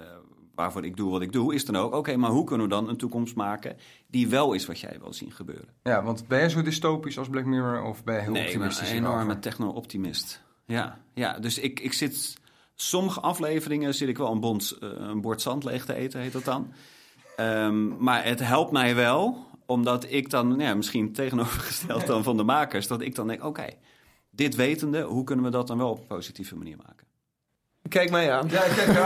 waarvoor 0.54 0.84
ik 0.84 0.96
doe 0.96 1.10
wat 1.10 1.22
ik 1.22 1.32
doe, 1.32 1.54
is 1.54 1.64
dan 1.64 1.76
ook, 1.76 1.94
oké, 1.94 2.16
maar 2.16 2.30
hoe 2.30 2.44
kunnen 2.44 2.66
we 2.68 2.72
dan 2.72 2.88
een 2.88 2.96
toekomst 2.96 3.34
maken 3.34 3.76
die 4.06 4.28
wel 4.28 4.52
is 4.52 4.66
wat 4.66 4.80
jij 4.80 4.96
wil 5.00 5.12
zien 5.12 5.32
gebeuren? 5.32 5.68
Ja, 5.82 6.02
want 6.02 6.28
ben 6.28 6.40
je 6.40 6.50
zo 6.50 6.62
dystopisch 6.62 7.18
als 7.18 7.28
Black 7.28 7.44
Mirror 7.44 7.82
of 7.82 8.04
ben 8.04 8.14
je 8.14 8.20
heel 8.20 8.32
nee, 8.32 8.44
optimistisch 8.44 8.90
een 8.90 8.96
enorme 8.96 9.38
techno-optimist. 9.38 10.42
Ja, 10.66 10.98
ja, 11.14 11.38
dus 11.38 11.58
ik, 11.58 11.80
ik 11.80 11.92
zit, 11.92 12.36
sommige 12.74 13.20
afleveringen 13.20 13.94
zit 13.94 14.08
ik 14.08 14.18
wel 14.18 14.32
een, 14.32 14.40
bond, 14.40 14.76
eh, 14.80 14.88
een 14.96 15.20
bord 15.20 15.40
zand 15.40 15.64
leeg 15.64 15.84
te 15.84 15.94
eten, 15.94 16.20
heet 16.20 16.32
dat 16.32 16.44
dan. 16.44 16.72
Ehm, 17.36 18.04
maar 18.04 18.24
het 18.24 18.40
helpt 18.40 18.72
mij 18.72 18.94
wel, 18.94 19.46
omdat 19.66 20.06
ik 20.08 20.30
dan, 20.30 20.58
ja, 20.58 20.74
misschien 20.74 21.12
tegenovergesteld 21.12 22.06
dan 22.12 22.22
van 22.22 22.36
de 22.36 22.42
makers, 22.42 22.86
dat 22.86 23.00
ik 23.00 23.14
dan 23.14 23.26
denk, 23.26 23.44
oké, 23.44 23.66
dit 24.38 24.54
wetende, 24.54 25.02
hoe 25.02 25.24
kunnen 25.24 25.44
we 25.44 25.50
dat 25.50 25.66
dan 25.66 25.78
wel 25.78 25.90
op 25.90 25.98
een 25.98 26.06
positieve 26.06 26.56
manier 26.56 26.76
maken? 26.86 27.06
Kijk 27.88 28.10
mij 28.10 28.32
aan. 28.32 28.48
Ja, 28.50 28.62
kijk, 28.76 28.98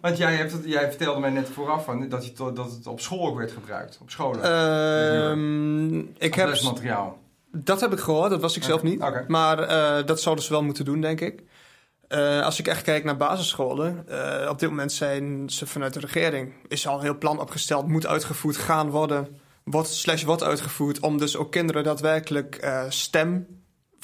want 0.00 0.16
jij, 0.16 0.34
hebt 0.34 0.52
het, 0.52 0.64
jij 0.64 0.88
vertelde 0.88 1.20
mij 1.20 1.30
net 1.30 1.48
vooraf 1.48 1.84
van, 1.84 2.08
dat, 2.08 2.26
je, 2.26 2.32
to- 2.32 2.52
dat 2.52 2.70
het 2.70 2.86
op 2.86 3.00
school 3.00 3.26
ook 3.28 3.36
werd 3.38 3.52
gebruikt. 3.52 3.98
Op 4.02 4.10
scholen. 4.10 4.42
Ehm, 4.42 5.98
ik 5.98 6.30
Als 6.32 6.36
heb, 6.36 6.48
lesmateriaal. 6.48 7.18
dat 7.52 7.80
heb 7.80 7.92
ik 7.92 7.98
gehoord, 7.98 8.30
dat 8.30 8.40
was 8.40 8.56
ik 8.56 8.62
zelf 8.62 8.82
niet. 8.82 9.28
Maar 9.28 9.58
eh, 9.58 10.06
dat 10.06 10.20
zouden 10.20 10.44
ze 10.44 10.50
wel 10.50 10.62
moeten 10.62 10.84
doen, 10.84 11.00
denk 11.00 11.20
ik. 11.20 11.42
Eh, 12.08 12.40
als 12.42 12.58
ik 12.58 12.66
echt 12.66 12.82
kijk 12.82 13.04
naar 13.04 13.16
basisscholen, 13.16 14.04
eh, 14.08 14.48
op 14.50 14.58
dit 14.58 14.68
moment 14.68 14.92
zijn 14.92 15.50
ze 15.50 15.66
vanuit 15.66 15.92
de 15.92 16.00
regering, 16.00 16.52
is 16.68 16.86
al 16.86 16.96
een 16.96 17.02
heel 17.04 17.18
plan 17.18 17.40
opgesteld, 17.40 17.88
moet 17.88 18.06
uitgevoerd 18.06 18.56
gaan 18.56 18.90
worden, 18.90 19.28
wordt 19.64 19.88
slash 19.88 20.22
wordt 20.22 20.42
uitgevoerd, 20.42 21.00
om 21.00 21.18
dus 21.18 21.36
ook 21.36 21.50
kinderen 21.52 21.84
daadwerkelijk 21.84 22.54
eh, 22.56 22.82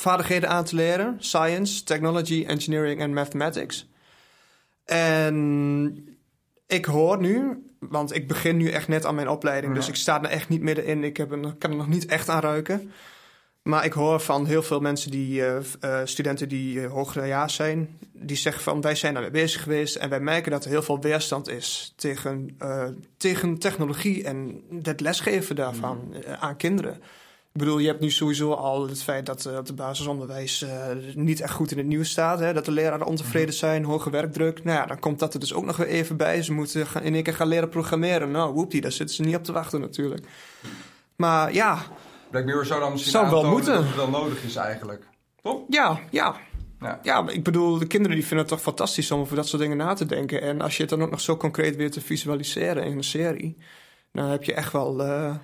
stemvaardigheden 0.00 0.48
aan 0.48 0.64
te 0.64 0.74
leren. 0.74 1.16
Science, 1.18 1.84
technology, 1.84 2.44
engineering 2.46 3.00
en 3.00 3.12
mathematics. 3.12 3.88
En 4.84 5.36
ik 6.66 6.84
hoor 6.84 7.20
nu, 7.20 7.64
want 7.78 8.14
ik 8.14 8.28
begin 8.28 8.56
nu 8.56 8.70
echt 8.70 8.88
net 8.88 9.04
aan 9.06 9.14
mijn 9.14 9.28
opleiding, 9.28 9.74
dus 9.74 9.88
ik 9.88 9.94
sta 9.94 10.22
er 10.22 10.30
echt 10.30 10.48
niet 10.48 10.62
middenin. 10.62 11.04
Ik 11.04 11.16
heb 11.16 11.32
er, 11.32 11.54
kan 11.58 11.70
er 11.70 11.76
nog 11.76 11.88
niet 11.88 12.06
echt 12.06 12.28
aan 12.28 12.40
ruiken. 12.40 12.92
Maar 13.62 13.84
ik 13.84 13.92
hoor 13.92 14.20
van 14.20 14.46
heel 14.46 14.62
veel 14.62 14.80
mensen, 14.80 15.10
die, 15.10 15.44
eh, 15.44 15.56
eh, 15.80 16.06
studenten 16.06 16.48
die 16.48 16.74
uh, 16.74 16.90
hogerjaars 16.90 17.54
zijn, 17.54 17.98
die 18.12 18.36
zeggen 18.36 18.62
van 18.62 18.80
wij 18.80 18.94
zijn 18.94 19.12
daarmee 19.12 19.30
bezig 19.30 19.62
geweest 19.62 19.96
en 19.96 20.08
wij 20.08 20.20
merken 20.20 20.50
dat 20.50 20.64
er 20.64 20.70
heel 20.70 20.82
veel 20.82 21.00
weerstand 21.00 21.48
is 21.48 21.92
tegen, 21.96 22.54
eh, 22.58 22.88
tegen 23.16 23.58
technologie 23.58 24.24
en 24.24 24.62
het 24.82 25.00
lesgeven 25.00 25.56
daarvan 25.56 26.14
eh, 26.14 26.32
aan 26.32 26.56
kinderen. 26.56 27.02
Ik 27.52 27.58
bedoel, 27.60 27.78
je 27.78 27.86
hebt 27.86 28.00
nu 28.00 28.10
sowieso 28.10 28.52
al 28.52 28.88
het 28.88 29.02
feit 29.02 29.26
dat 29.26 29.44
eh, 29.46 29.56
op 29.56 29.66
de 29.66 29.72
basisonderwijs 29.72 30.62
eh, 30.62 30.86
niet 31.14 31.40
echt 31.40 31.52
goed 31.52 31.70
in 31.70 31.78
het 31.78 31.86
nieuws 31.86 32.10
staat. 32.10 32.38
Hè? 32.38 32.52
Dat 32.52 32.64
de 32.64 32.70
leraren 32.70 33.06
ontevreden 33.06 33.54
zijn, 33.54 33.84
hoge 33.84 34.10
werkdruk. 34.10 34.64
Nou 34.64 34.78
ja, 34.78 34.86
dan 34.86 34.98
komt 34.98 35.18
dat 35.18 35.34
er 35.34 35.40
dus 35.40 35.52
ook 35.54 35.64
nog 35.64 35.76
weer 35.76 35.86
even 35.86 36.16
bij. 36.16 36.42
Ze 36.42 36.52
moeten 36.52 36.86
gaan- 36.86 37.02
in 37.02 37.14
één 37.14 37.22
keer 37.22 37.34
gaan 37.34 37.48
leren 37.48 37.68
programmeren. 37.68 38.30
Nou, 38.30 38.52
woepie, 38.54 38.80
daar 38.80 38.92
zitten 38.92 39.16
ze 39.16 39.22
niet 39.22 39.36
op 39.36 39.44
te 39.44 39.52
wachten 39.52 39.80
natuurlijk. 39.80 40.26
Maar 41.16 41.52
ja, 41.54 41.82
Black 42.30 42.44
Mirror 42.44 42.66
zou 42.66 42.80
dan 42.80 42.90
misschien 42.92 43.12
Zou 43.12 43.30
wel 43.30 43.44
moeten. 43.44 43.74
dat 43.74 43.84
het 43.84 43.96
wel 43.96 44.10
nodig 44.10 44.44
is 44.44 44.56
eigenlijk. 44.56 45.06
Toch? 45.42 45.60
ja, 45.68 46.00
ja. 46.10 46.36
Ja. 46.80 47.00
Ja, 47.02 47.28
ik 47.28 47.44
bedoel, 47.44 47.78
de 47.78 47.86
kinderen 47.86 48.16
die 48.16 48.26
vinden 48.26 48.46
het 48.46 48.54
toch 48.54 48.62
fantastisch 48.64 49.10
om 49.10 49.20
over 49.20 49.36
dat 49.36 49.48
soort 49.48 49.62
dingen 49.62 49.76
na 49.76 49.94
te 49.94 50.06
denken. 50.06 50.42
En 50.42 50.60
als 50.60 50.76
je 50.76 50.80
het 50.82 50.90
dan 50.90 51.02
ook 51.02 51.10
nog 51.10 51.20
zo 51.20 51.36
concreet 51.36 51.76
weer 51.76 51.90
te 51.90 52.00
visualiseren 52.00 52.84
in 52.84 52.96
een 52.96 53.04
serie, 53.04 53.56
dan 54.12 54.26
heb 54.26 54.44
je 54.44 54.54
echt 54.54 54.72
wel, 54.72 55.02
eh, 55.02 55.34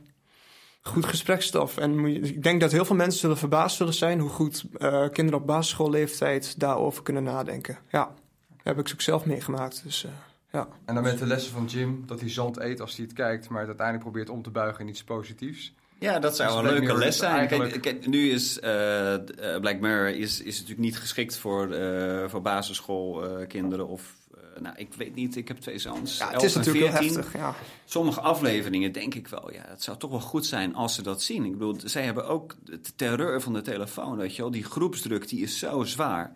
goed 0.87 1.07
gesprekstof. 1.07 1.77
En 1.79 1.99
moet 1.99 2.13
je- 2.13 2.21
ik 2.21 2.43
denk 2.43 2.61
dat 2.61 2.73
heel 2.73 2.85
veel 2.85 2.97
mensen 2.97 3.21
zullen 3.21 3.37
verbaasd 3.39 3.77
zullen 3.77 3.95
zijn 3.95 4.19
hoe 4.21 4.31
goed 4.31 4.65
eh, 4.79 5.09
kinderen 5.13 5.41
op 5.41 5.47
basisschoolleeftijd 5.47 6.61
daarover 6.61 7.03
kunnen 7.03 7.23
nadenken. 7.23 7.79
Ja, 7.91 8.05
dat 8.49 8.61
heb 8.77 8.79
ik 8.79 8.91
ook 8.93 9.01
zelf 9.01 9.25
meegemaakt. 9.25 9.83
Dus 9.85 10.05
eh, 10.05 10.11
ja. 10.53 10.69
En 10.85 10.95
dan 10.95 11.03
met 11.03 11.19
de 11.19 11.27
lessen 11.27 11.53
van 11.53 11.65
Jim, 11.65 12.03
dat 12.07 12.21
hij 12.21 12.31
zand 12.31 12.59
eet 12.61 12.81
als 12.81 12.97
hij 12.97 13.05
het 13.05 13.15
kijkt, 13.15 13.49
maar 13.49 13.59
het 13.59 13.69
uiteindelijk 13.69 14.09
probeert 14.11 14.31
om 14.31 14.43
te 14.43 14.51
buigen 14.51 14.81
in 14.81 14.89
iets 14.89 15.05
positiefs. 15.05 15.75
Ja, 15.99 16.19
dat 16.19 16.37
zou 16.37 16.49
Dus 16.49 16.57
wel 16.57 16.65
een 16.65 16.69
Black 16.71 16.79
leuke 16.79 16.87
Mirror 16.93 17.05
les 17.05 17.17
zijn. 17.17 17.37
eigenlijk- 17.37 17.71
Kijk, 17.71 17.83
kijk, 17.83 18.07
nu 18.07 18.31
is 18.31 18.61
eh, 18.61 19.15
Black 19.61 19.81
Mirror 19.81 20.09
is, 20.09 20.41
is 20.43 20.55
natuurlijk 20.55 20.81
niet 20.81 20.99
geschikt 20.99 21.37
voor, 21.37 21.71
eh 21.73 22.29
voor 22.29 22.43
basisschoolkinderen 22.43 23.89
of... 23.89 24.15
nou, 24.61 24.77
ik 24.77 24.95
weet 24.95 25.15
niet, 25.15 25.37
ik 25.37 25.49
heb 25.49 25.57
twee 25.57 25.79
zoons. 25.79 26.19
Ja, 26.19 26.25
het 26.25 26.35
11 26.35 26.45
is 26.45 26.55
natuurlijk 26.55 26.85
heel 26.85 26.97
14. 26.97 27.17
heftig. 27.17 27.41
Ja. 27.41 27.55
Sommige 27.85 28.21
afleveringen 28.21 28.93
denk 28.93 29.15
ik 29.15 29.29
wel, 29.29 29.53
ja, 29.53 29.65
het 29.67 29.83
zou 29.83 29.99
toch 29.99 30.11
wel 30.11 30.21
goed 30.21 30.47
zijn 30.47 30.75
als 30.75 30.95
ze 30.95 31.03
dat 31.03 31.23
zien. 31.23 31.45
Ik 31.45 31.53
bedoel, 31.53 31.77
zij 31.85 32.03
hebben 32.03 32.27
ook 32.27 32.55
de 32.65 32.81
terreur 32.97 33.43
van 33.43 33.53
de 33.53 33.63
telefoon, 33.63 34.17
weet 34.17 34.37
je 34.37 34.43
wel. 34.43 34.51
Die 34.51 34.65
groepsdruk, 34.65 35.29
die 35.29 35.43
is 35.43 35.59
zo 35.59 35.85
zwaar. 35.85 36.33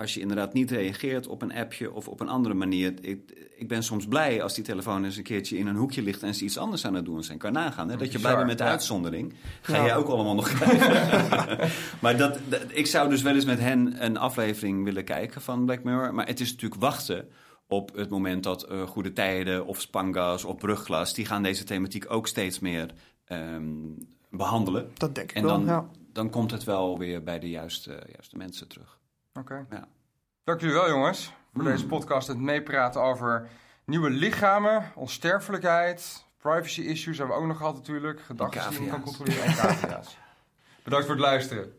Als 0.00 0.14
je 0.14 0.20
inderdaad 0.20 0.52
niet 0.52 0.70
reageert 0.70 1.26
op 1.26 1.42
een 1.42 1.52
appje 1.54 1.92
of 1.92 2.08
op 2.08 2.20
een 2.20 2.28
andere 2.28 2.54
manier. 2.54 2.94
Ik, 3.00 3.48
ik 3.56 3.68
ben 3.68 3.82
soms 3.82 4.06
blij 4.06 4.42
als 4.42 4.54
die 4.54 4.64
telefoon 4.64 5.04
eens 5.04 5.16
een 5.16 5.22
keertje 5.22 5.58
in 5.58 5.66
een 5.66 5.76
hoekje 5.76 6.02
ligt 6.02 6.22
en 6.22 6.34
ze 6.34 6.44
iets 6.44 6.58
anders 6.58 6.84
aan 6.86 6.94
het 6.94 7.04
doen 7.04 7.22
zijn. 7.24 7.38
Kan 7.38 7.52
nagaan, 7.52 7.88
hè? 7.88 7.96
dat 7.96 8.12
je 8.12 8.18
blij 8.18 8.34
bent 8.34 8.46
met 8.46 8.58
de 8.58 8.64
uitzondering. 8.64 9.34
Ga 9.60 9.76
Ja. 9.76 9.84
jij 9.84 9.96
ook 9.96 10.08
allemaal 10.08 10.34
nog 10.34 10.48
krijgen. 10.52 11.70
maar 12.02 12.16
dat, 12.16 12.38
dat- 12.48 12.64
ik 12.68 12.86
zou 12.86 13.08
dus 13.08 13.22
wel 13.22 13.34
eens 13.34 13.44
met 13.44 13.58
hen 13.58 14.04
een 14.04 14.16
aflevering 14.16 14.84
willen 14.84 15.04
kijken 15.04 15.40
van 15.40 15.64
Black 15.64 15.82
Mirror. 15.84 16.14
Maar 16.14 16.26
het 16.26 16.40
is 16.40 16.52
natuurlijk 16.52 16.80
wachten 16.80 17.28
op 17.66 17.94
het 17.94 18.10
moment 18.10 18.42
dat 18.42 18.62
eh, 18.62 18.82
Goede 18.82 19.12
Tijden 19.12 19.66
of 19.66 19.80
Spangas 19.80 20.44
of 20.44 20.56
Brugglas... 20.56 21.14
die 21.14 21.26
gaan 21.26 21.42
deze 21.42 21.64
thematiek 21.64 22.04
ook 22.12 22.26
steeds 22.26 22.58
meer 22.58 22.90
ehm, 23.24 23.64
behandelen. 24.30 24.90
Dat 24.94 25.14
denk 25.14 25.30
ik 25.30 25.36
en 25.36 25.42
wel, 25.42 25.56
dan, 25.56 25.64
ja. 25.66 25.88
dan 26.12 26.30
komt 26.30 26.50
het 26.50 26.64
wel 26.64 26.98
weer 26.98 27.22
bij 27.22 27.38
de 27.38 27.50
juiste, 27.50 28.02
juiste 28.12 28.36
mensen 28.36 28.68
terug. 28.68 28.98
Oké. 29.40 29.66
Ja. 29.70 29.88
Dank 30.44 30.60
jullie 30.60 30.74
wel, 30.74 30.88
jongens, 30.88 31.24
voor 31.52 31.62
Hmm. 31.62 31.70
deze 31.70 31.86
podcast. 31.86 32.28
Het 32.28 32.38
meepraten 32.38 33.02
over 33.02 33.48
nieuwe 33.84 34.10
lichamen, 34.10 34.92
onsterfelijkheid, 34.94 36.24
privacy 36.38 36.80
issues 36.80 37.18
hebben 37.18 37.36
we 37.36 37.42
ook 37.42 37.48
nog 37.48 37.56
gehad 37.56 37.74
natuurlijk. 37.74 38.20
Gedachten 38.20 38.70
die 38.70 38.82
je 38.82 38.90
kan 38.90 39.02
controleren 39.02 39.44
en. 39.44 40.02
Bedankt 40.84 41.06
voor 41.06 41.14
het 41.14 41.24
luisteren. 41.24 41.72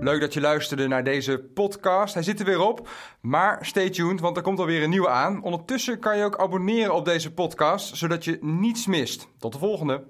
Leuk 0.00 0.20
dat 0.20 0.34
je 0.34 0.40
luisterde 0.40 0.86
naar 0.88 1.04
deze 1.04 1.38
podcast. 1.54 2.14
Hij 2.14 2.22
zit 2.22 2.38
er 2.40 2.46
weer 2.46 2.60
op, 2.60 2.88
maar 3.20 3.66
stay 3.66 3.90
tuned, 3.90 4.20
want 4.20 4.36
er 4.36 4.42
komt 4.42 4.58
alweer 4.58 4.82
een 4.82 4.90
nieuwe 4.90 5.08
aan. 5.08 5.42
Ondertussen 5.42 5.98
kan 5.98 6.16
je 6.18 6.24
ook 6.24 6.36
abonneren 6.38 6.94
op 6.94 7.04
deze 7.04 7.32
podcast, 7.32 7.96
zodat 7.96 8.24
je 8.24 8.38
niets 8.40 8.86
mist. 8.86 9.28
Tot 9.38 9.52
de 9.52 9.58
volgende. 9.58 10.04